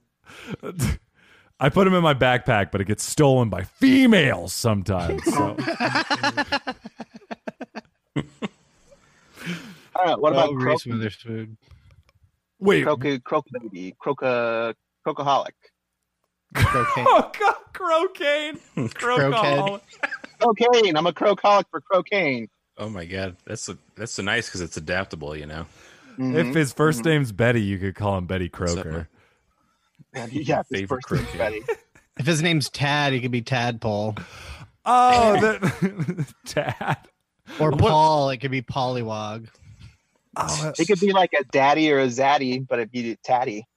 I 1.60 1.70
put 1.70 1.86
them 1.86 1.94
in 1.94 2.04
my 2.04 2.14
backpack, 2.14 2.72
but 2.72 2.82
it 2.82 2.86
gets 2.86 3.04
stolen 3.04 3.50
by 3.50 3.64
females 3.64 4.54
sometimes. 4.54 5.24
So. 5.24 5.56
All 9.96 10.06
right. 10.06 10.20
What 10.20 10.34
about 10.34 10.50
oh, 10.50 10.56
croak, 10.56 10.66
Reese 10.66 10.86
Witherspoon? 10.86 11.58
Wait, 12.60 12.84
croaky, 12.84 13.20
croak 13.20 13.46
baby, 13.52 13.96
croca, 14.02 14.72
uh, 14.72 14.74
crocaholic? 15.06 15.52
Croquet. 16.56 17.04
oh 17.08 17.32
god, 17.40 17.56
crocaine, 17.74 18.60
crocaholic. 18.76 19.82
Cocaine. 20.44 20.96
I'm 20.98 21.08
a 21.08 21.14
crocaholic 21.14 21.66
for 21.72 21.82
cocaine. 21.82 22.50
Oh 22.78 22.90
my 22.90 23.06
god, 23.06 23.38
that's 23.46 23.70
a, 23.70 23.78
that's 23.96 24.12
so 24.14 24.24
nice 24.24 24.48
because 24.48 24.62
it's 24.62 24.78
adaptable. 24.78 25.36
You 25.36 25.46
know, 25.46 25.66
Mhm. 26.18 26.36
If 26.50 26.56
his 26.56 26.74
1st 26.74 27.02
Mhm. 27.02 27.06
name's 27.06 27.32
Betty, 27.32 27.62
you 27.62 27.78
could 27.80 27.96
call 27.96 28.18
him 28.18 28.26
Betty 28.26 28.50
What's 28.56 28.76
up, 28.76 28.84
Croker. 28.84 29.10
yeah, 30.14 30.26
his 30.28 30.68
favorite 30.72 31.04
first 31.08 31.24
name's. 31.24 31.38
Betty. 31.38 31.62
If 32.16 32.28
his 32.28 32.44
name's 32.44 32.70
Tad, 32.70 33.12
he 33.14 33.20
could 33.22 33.32
be 33.32 33.42
Tadpole. 33.42 34.16
Oh, 34.86 35.40
that 35.42 36.34
Dad. 36.46 36.98
Or 37.60 37.72
What- 37.72 37.80
Paul, 37.80 38.30
it 38.30 38.38
could 38.38 38.52
be 38.52 38.62
Pollywog. 38.62 39.48
Oh, 40.38 40.72
It 40.78 40.86
could 40.88 41.00
be 41.00 41.12
like 41.12 41.34
a 41.34 41.44
daddy 41.46 41.92
or 41.92 42.00
a 42.00 42.06
zaddy, 42.08 42.64
but 42.68 42.78
it'd 42.80 42.92
be 42.92 43.16
tatty. 43.24 43.68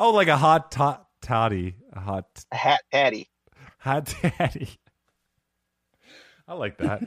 oh, 0.00 0.10
like 0.12 0.28
a 0.28 0.36
hot 0.36 0.70
tot 0.72 1.06
toddy, 1.22 1.74
a 1.92 2.00
hot 2.00 2.26
A 2.52 2.56
hat 2.56 2.80
tatty. 2.92 3.28
Hot 3.78 4.14
daddy. 4.22 4.68
I 6.46 6.54
like 6.54 6.78
that. 6.78 7.02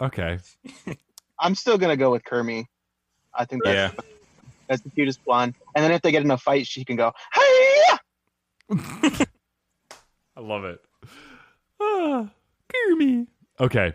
Okay. 0.00 0.38
I'm 1.38 1.54
still 1.54 1.78
gonna 1.78 1.96
go 1.96 2.10
with 2.10 2.24
Kermie. 2.24 2.66
I 3.34 3.44
think 3.44 3.64
that's, 3.64 3.94
yeah. 3.94 4.00
that's 4.68 4.82
the 4.82 4.90
cutest 4.90 5.24
blonde. 5.24 5.54
And 5.74 5.84
then 5.84 5.92
if 5.92 6.02
they 6.02 6.10
get 6.10 6.22
in 6.22 6.30
a 6.30 6.38
fight, 6.38 6.66
she 6.66 6.84
can 6.84 6.96
go, 6.96 7.12
"Hey!" 7.32 7.82
I 10.36 10.40
love 10.40 10.64
it. 10.64 10.80
Ah, 11.80 12.30
Kirby. 12.72 13.26
Okay. 13.58 13.94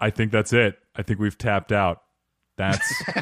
I 0.00 0.10
think 0.10 0.32
that's 0.32 0.52
it. 0.52 0.78
I 0.96 1.02
think 1.02 1.20
we've 1.20 1.38
tapped 1.38 1.72
out. 1.72 2.02
That's 2.56 2.86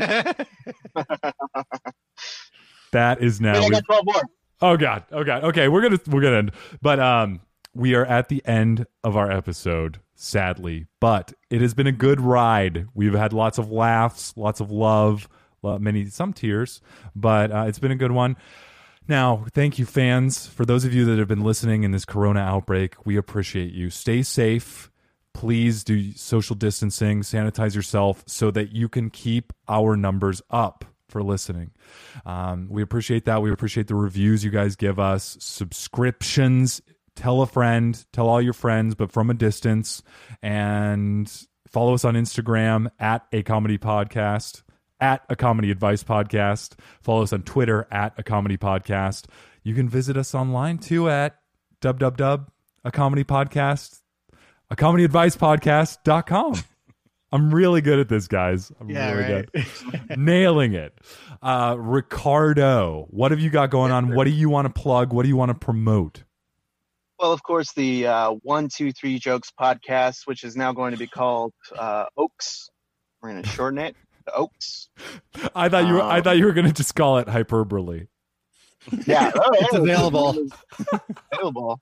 that 2.92 3.22
is 3.22 3.40
now. 3.40 3.60
Wait, 3.60 3.66
I 3.66 3.68
got 3.68 3.84
12 3.84 4.04
more. 4.06 4.22
Oh 4.62 4.76
god. 4.76 5.04
Oh 5.12 5.22
god. 5.22 5.44
Okay, 5.44 5.68
we're 5.68 5.82
gonna 5.82 6.00
we're 6.08 6.22
gonna 6.22 6.38
end. 6.38 6.52
But 6.82 6.98
um 6.98 7.40
we 7.80 7.94
are 7.94 8.04
at 8.04 8.28
the 8.28 8.42
end 8.44 8.86
of 9.02 9.16
our 9.16 9.30
episode, 9.30 10.00
sadly. 10.14 10.86
But 11.00 11.32
it 11.48 11.62
has 11.62 11.72
been 11.72 11.86
a 11.86 11.92
good 11.92 12.20
ride. 12.20 12.86
We've 12.92 13.14
had 13.14 13.32
lots 13.32 13.56
of 13.56 13.72
laughs, 13.72 14.34
lots 14.36 14.60
of 14.60 14.70
love, 14.70 15.30
many 15.62 16.04
some 16.04 16.34
tears, 16.34 16.82
but 17.16 17.50
uh, 17.50 17.64
it's 17.66 17.78
been 17.78 17.90
a 17.90 17.96
good 17.96 18.12
one. 18.12 18.36
Now, 19.08 19.46
thank 19.54 19.78
you, 19.78 19.86
fans. 19.86 20.46
For 20.46 20.66
those 20.66 20.84
of 20.84 20.92
you 20.92 21.06
that 21.06 21.18
have 21.18 21.26
been 21.26 21.42
listening 21.42 21.82
in 21.82 21.90
this 21.90 22.04
corona 22.04 22.40
outbreak, 22.40 23.06
we 23.06 23.16
appreciate 23.16 23.72
you. 23.72 23.88
Stay 23.88 24.22
safe. 24.22 24.90
Please 25.32 25.82
do 25.82 26.12
social 26.12 26.56
distancing, 26.56 27.22
sanitize 27.22 27.74
yourself 27.74 28.22
so 28.26 28.50
that 28.50 28.72
you 28.72 28.90
can 28.90 29.08
keep 29.08 29.54
our 29.68 29.96
numbers 29.96 30.42
up 30.50 30.84
for 31.08 31.22
listening. 31.22 31.70
Um, 32.26 32.68
we 32.70 32.82
appreciate 32.82 33.24
that. 33.24 33.40
We 33.40 33.50
appreciate 33.50 33.86
the 33.86 33.94
reviews 33.94 34.44
you 34.44 34.50
guys 34.50 34.76
give 34.76 34.98
us, 34.98 35.38
subscriptions. 35.40 36.82
Tell 37.20 37.42
a 37.42 37.46
friend, 37.46 38.02
tell 38.14 38.28
all 38.28 38.40
your 38.40 38.54
friends, 38.54 38.94
but 38.94 39.12
from 39.12 39.28
a 39.28 39.34
distance. 39.34 40.02
And 40.42 41.30
follow 41.68 41.92
us 41.92 42.04
on 42.04 42.14
Instagram 42.14 42.90
at 42.98 43.26
a 43.30 43.42
comedy 43.42 43.76
podcast, 43.76 44.62
at 45.00 45.22
a 45.28 45.36
comedy 45.36 45.70
advice 45.70 46.02
podcast. 46.02 46.78
Follow 47.02 47.22
us 47.22 47.34
on 47.34 47.42
Twitter 47.42 47.86
at 47.90 48.14
a 48.18 48.22
comedy 48.22 48.56
podcast. 48.56 49.26
You 49.62 49.74
can 49.74 49.86
visit 49.86 50.16
us 50.16 50.34
online 50.34 50.78
too 50.78 51.10
at 51.10 51.36
www 51.82 52.46
a 52.84 52.90
comedy 52.90 53.24
podcast, 53.24 54.00
a 54.70 54.76
comedy 54.76 55.04
advice 55.04 55.36
podcast.com. 55.36 56.54
I'm 57.32 57.54
really 57.54 57.80
good 57.82 57.98
at 57.98 58.08
this, 58.08 58.26
guys. 58.26 58.72
I'm 58.80 58.88
Yeah, 58.88 59.12
really 59.12 59.32
right. 59.34 59.48
good. 59.52 60.18
Nailing 60.18 60.72
it. 60.72 60.98
Uh, 61.42 61.76
Ricardo, 61.78 63.06
what 63.10 63.30
have 63.32 63.40
you 63.40 63.50
got 63.50 63.70
going 63.70 63.92
on? 63.92 64.14
What 64.14 64.24
do 64.24 64.30
you 64.30 64.48
want 64.48 64.66
to 64.74 64.80
plug? 64.80 65.12
What 65.12 65.22
do 65.24 65.28
you 65.28 65.36
want 65.36 65.50
to 65.50 65.54
promote? 65.54 66.24
Well, 67.20 67.32
of 67.32 67.42
course, 67.42 67.72
the 67.74 68.06
uh, 68.06 68.30
One, 68.42 68.68
Two, 68.74 68.92
Three 68.92 69.18
Jokes 69.18 69.52
podcast, 69.60 70.20
which 70.26 70.42
is 70.42 70.56
now 70.56 70.72
going 70.72 70.92
to 70.92 70.96
be 70.98 71.06
called 71.06 71.52
uh, 71.78 72.06
Oaks. 72.16 72.70
We're 73.20 73.32
going 73.32 73.42
to 73.42 73.48
shorten 73.50 73.78
it 73.78 73.94
to 74.26 74.32
Oaks. 74.34 74.88
I 75.54 75.68
thought 75.68 75.86
you 75.86 75.94
were, 75.94 76.02
I 76.02 76.18
Um, 76.18 76.24
thought 76.24 76.38
you 76.38 76.46
were 76.46 76.54
going 76.54 76.66
to 76.66 76.72
just 76.72 76.94
call 76.94 77.18
it 77.18 77.28
hyperbole. 77.28 78.06
Yeah, 79.06 79.30
oh, 79.36 79.50
yeah, 79.52 79.66
It's 79.66 79.74
available. 79.74 80.46
available. 81.32 81.80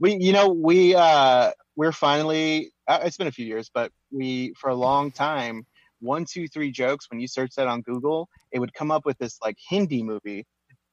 We, 0.00 0.16
you 0.16 0.32
know, 0.32 0.48
we 0.48 0.96
uh, 0.96 1.52
we're 1.76 1.92
finally. 1.92 2.72
Uh, 2.88 3.00
it's 3.04 3.16
been 3.16 3.28
a 3.28 3.32
few 3.32 3.46
years, 3.46 3.70
but 3.72 3.92
we 4.10 4.52
for 4.58 4.70
a 4.70 4.74
long 4.74 5.12
time. 5.12 5.64
One, 6.00 6.24
two, 6.24 6.48
three 6.48 6.72
jokes. 6.72 7.06
When 7.08 7.20
you 7.20 7.28
search 7.28 7.52
that 7.56 7.68
on 7.68 7.82
Google, 7.82 8.28
it 8.50 8.58
would 8.58 8.74
come 8.74 8.90
up 8.90 9.06
with 9.06 9.16
this 9.18 9.38
like 9.42 9.56
Hindi 9.68 10.02
movie, 10.02 10.44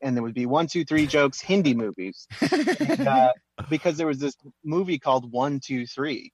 and 0.03 0.15
there 0.15 0.23
would 0.23 0.33
be 0.33 0.45
one, 0.45 0.67
two, 0.67 0.85
three 0.85 1.07
jokes 1.07 1.41
Hindi 1.41 1.73
movies. 1.73 2.27
And, 2.41 3.07
uh, 3.07 3.33
because 3.69 3.97
there 3.97 4.07
was 4.07 4.19
this 4.19 4.35
movie 4.63 4.99
called 4.99 5.31
One, 5.31 5.59
Two, 5.59 5.87
Three, 5.87 6.31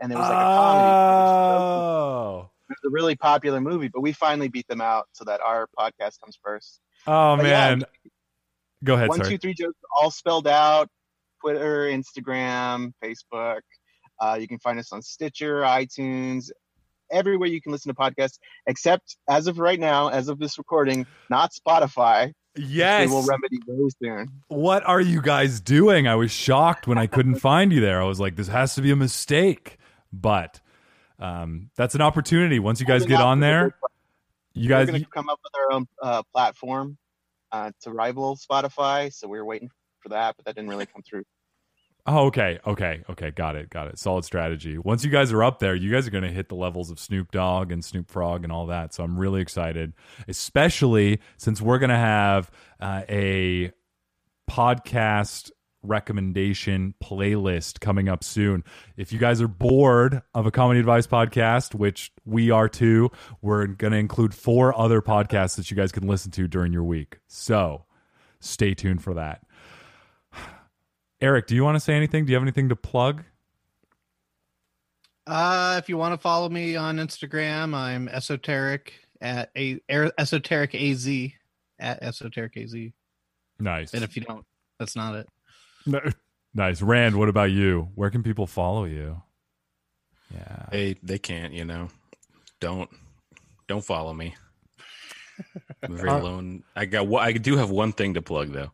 and 0.00 0.10
there 0.10 0.18
was 0.18 0.28
like 0.28 0.38
a 0.38 0.56
comedy. 0.56 1.62
Oh, 1.62 2.50
It 2.68 2.76
was 2.82 2.90
a 2.90 2.92
really 2.92 3.14
popular 3.14 3.60
movie, 3.60 3.88
but 3.88 4.00
we 4.00 4.12
finally 4.12 4.48
beat 4.48 4.66
them 4.68 4.80
out 4.80 5.06
so 5.12 5.24
that 5.24 5.40
our 5.40 5.68
podcast 5.78 6.20
comes 6.20 6.38
first. 6.42 6.80
oh 7.06 7.36
But 7.36 7.46
yeah, 7.46 7.74
man. 7.76 7.84
Go 8.84 8.94
ahead. 8.94 9.08
One, 9.08 9.18
sorry. 9.18 9.30
two, 9.30 9.38
three 9.38 9.54
jokes 9.54 9.78
all 10.00 10.10
spelled 10.10 10.48
out. 10.48 10.88
Twitter, 11.40 11.86
Instagram, 11.86 12.92
Facebook. 13.02 13.60
Uh, 14.20 14.36
you 14.40 14.46
can 14.46 14.58
find 14.58 14.78
us 14.78 14.92
on 14.92 15.02
Stitcher, 15.02 15.62
iTunes, 15.62 16.50
everywhere 17.10 17.48
you 17.48 17.60
can 17.60 17.72
listen 17.72 17.94
to 17.94 18.00
podcasts, 18.00 18.38
except 18.66 19.16
as 19.28 19.46
of 19.46 19.58
right 19.58 19.78
now, 19.78 20.08
as 20.08 20.28
of 20.28 20.38
this 20.38 20.58
recording, 20.58 21.06
not 21.30 21.52
Spotify. 21.52 22.32
Yes. 22.56 23.08
We 23.08 23.14
will 23.14 23.22
remedy 23.22 23.58
those 23.66 23.94
soon. 24.02 24.28
what 24.48 24.84
are 24.84 25.00
you 25.00 25.22
guys 25.22 25.60
doing? 25.60 26.06
I 26.06 26.14
was 26.14 26.30
shocked 26.30 26.86
when 26.86 26.98
I 26.98 27.06
couldn't 27.06 27.36
find 27.40 27.72
you 27.72 27.80
there. 27.80 28.00
I 28.00 28.04
was 28.04 28.20
like, 28.20 28.36
this 28.36 28.48
has 28.48 28.74
to 28.76 28.82
be 28.82 28.90
a 28.90 28.96
mistake. 28.96 29.78
But 30.12 30.60
um, 31.18 31.70
that's 31.76 31.94
an 31.94 32.00
opportunity. 32.00 32.58
Once 32.58 32.80
you 32.80 32.86
guys 32.86 33.06
get 33.06 33.20
on 33.20 33.40
there, 33.40 33.74
you 34.54 34.68
guys. 34.68 34.88
going 34.88 35.02
to 35.02 35.08
come 35.08 35.28
up 35.28 35.40
with 35.42 35.52
our 35.60 35.72
own 35.72 35.86
uh, 36.02 36.22
platform 36.32 36.98
uh, 37.50 37.70
to 37.82 37.90
rival 37.90 38.36
Spotify, 38.36 39.12
so 39.12 39.28
we 39.28 39.38
were 39.38 39.44
waiting 39.44 39.70
for 40.00 40.10
that, 40.10 40.36
but 40.36 40.44
that 40.44 40.54
didn't 40.54 40.70
really 40.70 40.86
come 40.86 41.02
through. 41.02 41.24
Oh, 42.04 42.26
okay, 42.26 42.58
okay, 42.66 43.04
okay. 43.10 43.30
Got 43.30 43.54
it, 43.54 43.70
got 43.70 43.86
it. 43.86 43.96
Solid 43.96 44.24
strategy. 44.24 44.76
Once 44.76 45.04
you 45.04 45.10
guys 45.10 45.30
are 45.32 45.44
up 45.44 45.60
there, 45.60 45.74
you 45.74 45.92
guys 45.92 46.06
are 46.06 46.10
going 46.10 46.24
to 46.24 46.32
hit 46.32 46.48
the 46.48 46.56
levels 46.56 46.90
of 46.90 46.98
Snoop 46.98 47.30
Dogg 47.30 47.70
and 47.70 47.84
Snoop 47.84 48.10
Frog 48.10 48.42
and 48.42 48.52
all 48.52 48.66
that. 48.66 48.92
So 48.92 49.04
I'm 49.04 49.16
really 49.16 49.40
excited, 49.40 49.92
especially 50.26 51.20
since 51.36 51.60
we're 51.62 51.78
going 51.78 51.90
to 51.90 51.96
have 51.96 52.50
uh, 52.80 53.02
a 53.08 53.70
podcast 54.50 55.52
recommendation 55.84 56.94
playlist 57.02 57.78
coming 57.80 58.08
up 58.08 58.24
soon. 58.24 58.64
If 58.96 59.12
you 59.12 59.20
guys 59.20 59.40
are 59.40 59.48
bored 59.48 60.22
of 60.34 60.46
a 60.46 60.50
comedy 60.50 60.80
advice 60.80 61.06
podcast, 61.06 61.74
which 61.74 62.12
we 62.24 62.50
are 62.50 62.68
too, 62.68 63.10
we're 63.40 63.66
going 63.66 63.92
to 63.92 63.98
include 63.98 64.34
four 64.34 64.76
other 64.76 65.02
podcasts 65.02 65.56
that 65.56 65.70
you 65.70 65.76
guys 65.76 65.92
can 65.92 66.06
listen 66.06 66.30
to 66.32 66.48
during 66.48 66.72
your 66.72 66.84
week. 66.84 67.18
So 67.28 67.84
stay 68.40 68.74
tuned 68.74 69.02
for 69.02 69.14
that. 69.14 69.42
Eric, 71.22 71.46
do 71.46 71.54
you 71.54 71.62
want 71.64 71.76
to 71.76 71.80
say 71.80 71.94
anything? 71.94 72.26
Do 72.26 72.32
you 72.32 72.36
have 72.36 72.42
anything 72.42 72.68
to 72.68 72.76
plug? 72.76 73.22
Uh, 75.26 75.76
if 75.78 75.88
you 75.88 75.96
want 75.96 76.12
to 76.12 76.18
follow 76.18 76.48
me 76.48 76.74
on 76.74 76.96
Instagram, 76.96 77.74
I'm 77.74 78.08
esoteric 78.08 78.92
at 79.20 79.50
a 79.56 79.80
er- 79.90 80.12
esoteric 80.18 80.74
az 80.74 81.08
at 81.78 82.02
esoteric 82.02 82.56
az. 82.56 82.74
Nice. 83.60 83.94
And 83.94 84.02
if 84.02 84.16
you 84.16 84.22
don't, 84.24 84.44
that's 84.80 84.96
not 84.96 85.14
it. 85.14 85.28
No- 85.86 86.00
nice. 86.54 86.82
Rand, 86.82 87.16
what 87.16 87.28
about 87.28 87.52
you? 87.52 87.88
Where 87.94 88.10
can 88.10 88.24
people 88.24 88.48
follow 88.48 88.84
you? 88.84 89.22
Yeah. 90.34 90.66
They 90.72 90.94
they 91.04 91.18
can't, 91.20 91.52
you 91.52 91.64
know. 91.64 91.88
Don't 92.58 92.90
don't 93.68 93.84
follow 93.84 94.12
me. 94.12 94.34
I'm 95.84 95.96
very 95.96 96.08
Uh, 96.10 96.18
alone. 96.18 96.64
I 96.74 96.84
got 96.86 97.06
one- 97.06 97.22
I 97.24 97.32
do 97.32 97.56
have 97.56 97.70
one 97.70 97.92
thing 97.92 98.14
to 98.14 98.22
plug 98.22 98.50
though, 98.52 98.72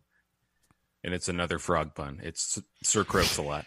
and 1.05 1.14
it's 1.14 1.28
another 1.28 1.59
frog 1.59 1.94
pun. 1.94 2.20
It's 2.22 2.61
Sir 2.82 3.05
Croaks 3.05 3.38
a 3.38 3.42
lot. 3.42 3.64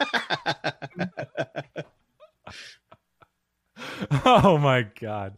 oh 4.24 4.58
my 4.58 4.86
god. 5.00 5.34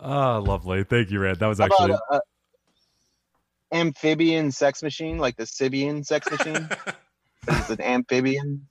Oh, 0.00 0.42
lovely. 0.44 0.84
Thank 0.84 1.10
you, 1.10 1.20
Rand. 1.20 1.38
That 1.38 1.46
was 1.46 1.58
How 1.58 1.66
actually 1.66 1.92
about, 1.92 2.02
uh, 2.10 2.20
amphibian 3.72 4.50
sex 4.50 4.82
machine, 4.82 5.18
like 5.18 5.36
the 5.36 5.44
Sybian 5.44 6.04
sex 6.04 6.30
machine. 6.30 6.68
but 6.68 6.96
it's 7.48 7.70
an 7.70 7.80
amphibian. 7.80 8.68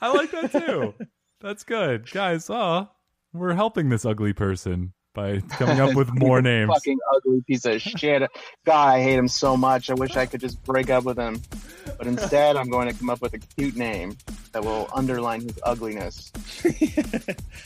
I 0.00 0.12
like 0.12 0.30
that 0.32 0.52
too. 0.52 0.94
That's 1.40 1.62
good, 1.62 2.10
guys. 2.10 2.50
Oh, 2.50 2.88
we're 3.32 3.54
helping 3.54 3.88
this 3.88 4.04
ugly 4.04 4.32
person 4.32 4.92
by 5.14 5.40
coming 5.50 5.80
up 5.80 5.94
with 5.94 6.08
more 6.14 6.40
names. 6.42 6.70
Fucking 6.72 6.98
ugly 7.14 7.42
piece 7.46 7.64
of 7.64 7.80
shit. 7.82 8.22
God, 8.64 8.88
I 8.94 9.02
hate 9.02 9.16
him 9.18 9.28
so 9.28 9.56
much. 9.56 9.90
I 9.90 9.94
wish 9.94 10.16
I 10.16 10.26
could 10.26 10.40
just 10.40 10.62
break 10.64 10.90
up 10.90 11.04
with 11.04 11.18
him. 11.18 11.40
But 11.98 12.06
instead, 12.06 12.56
I'm 12.56 12.68
going 12.70 12.88
to 12.90 12.94
come 12.96 13.10
up 13.10 13.20
with 13.20 13.34
a 13.34 13.38
cute 13.38 13.76
name 13.76 14.16
that 14.52 14.64
will 14.64 14.88
underline 14.94 15.42
his 15.42 15.58
ugliness. 15.64 16.32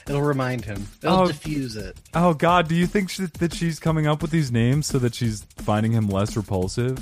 It'll 0.08 0.22
remind 0.22 0.64
him. 0.64 0.86
It'll 1.02 1.20
Oh. 1.20 1.26
diffuse 1.26 1.76
it. 1.76 1.96
Oh 2.14 2.34
God, 2.34 2.68
do 2.68 2.74
you 2.74 2.86
think 2.86 3.10
sh- 3.10 3.20
that 3.38 3.52
she's 3.54 3.78
coming 3.78 4.06
up 4.06 4.22
with 4.22 4.30
these 4.30 4.50
names 4.50 4.86
so 4.86 4.98
that 4.98 5.14
she's 5.14 5.42
finding 5.58 5.92
him 5.92 6.08
less 6.08 6.36
repulsive? 6.36 6.98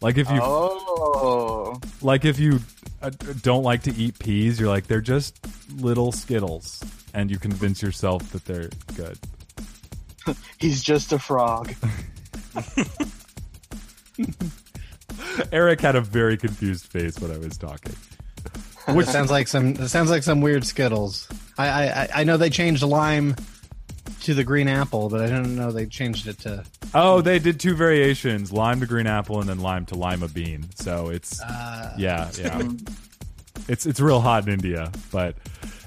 Like 0.00 0.18
if 0.18 0.28
you, 0.30 0.38
Oh, 0.42 1.80
like 2.02 2.24
if 2.24 2.38
you 2.38 2.60
uh, 3.00 3.10
don't 3.42 3.62
like 3.62 3.82
to 3.84 3.94
eat 3.94 4.18
peas, 4.18 4.60
you're 4.60 4.68
like 4.68 4.86
they're 4.86 5.00
just 5.00 5.38
little 5.76 6.12
skittles, 6.12 6.82
and 7.14 7.30
you 7.30 7.38
convince 7.38 7.80
yourself 7.80 8.30
that 8.32 8.44
they're 8.44 8.68
good. 8.96 9.18
he's 10.58 10.82
just 10.82 11.12
a 11.12 11.18
frog. 11.18 11.74
Eric 15.52 15.80
had 15.80 15.96
a 15.96 16.00
very 16.00 16.36
confused 16.36 16.86
face 16.86 17.18
when 17.20 17.30
I 17.30 17.38
was 17.38 17.56
talking. 17.56 17.94
Which 18.88 19.06
sounds 19.06 19.30
like 19.30 19.48
some. 19.48 19.68
It 19.76 19.88
sounds 19.88 20.10
like 20.10 20.22
some 20.22 20.40
weird 20.42 20.64
Skittles. 20.64 21.26
I, 21.56 21.68
I 21.68 21.84
I- 22.02 22.08
I 22.16 22.24
know 22.24 22.36
they 22.36 22.50
changed 22.50 22.82
lime 22.82 23.34
to 24.22 24.34
the 24.34 24.44
green 24.44 24.68
apple, 24.68 25.08
but 25.08 25.20
I 25.22 25.26
didn't 25.26 25.56
know 25.56 25.70
they 25.72 25.86
changed 25.86 26.26
it 26.28 26.38
to. 26.40 26.64
Oh, 26.94 27.22
they 27.22 27.38
did 27.38 27.58
two 27.58 27.74
variations: 27.74 28.52
lime 28.52 28.80
to 28.80 28.86
green 28.86 29.06
apple, 29.06 29.40
and 29.40 29.48
then 29.48 29.60
lime 29.60 29.86
to 29.86 29.94
lima 29.94 30.28
bean. 30.28 30.66
So 30.74 31.08
it's 31.08 31.40
Uh, 31.40 31.94
yeah, 31.98 32.30
yeah. 32.38 32.60
It's 33.68 33.86
it's 33.86 34.00
real 34.00 34.20
hot 34.20 34.46
in 34.46 34.52
India, 34.52 34.92
but 35.10 35.36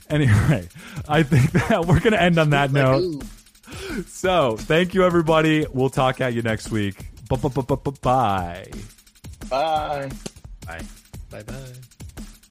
anyway, 0.10 0.68
I 1.08 1.22
think 1.22 1.52
that 1.52 1.86
we're 1.86 2.00
gonna 2.00 2.18
end 2.18 2.40
on 2.40 2.50
that 2.50 2.72
note. 2.72 3.24
So 4.07 4.57
thank 4.57 4.93
you, 4.93 5.03
everybody. 5.03 5.65
We'll 5.74 5.89
talk 5.89 6.22
at 6.22 6.34
you 6.34 6.41
next 6.41 6.72
week. 6.72 6.95
Bye. 8.01 8.72
Bye. 9.49 10.09
Bye. 10.65 10.82
Bye 11.30 11.43
bye. 11.43 11.74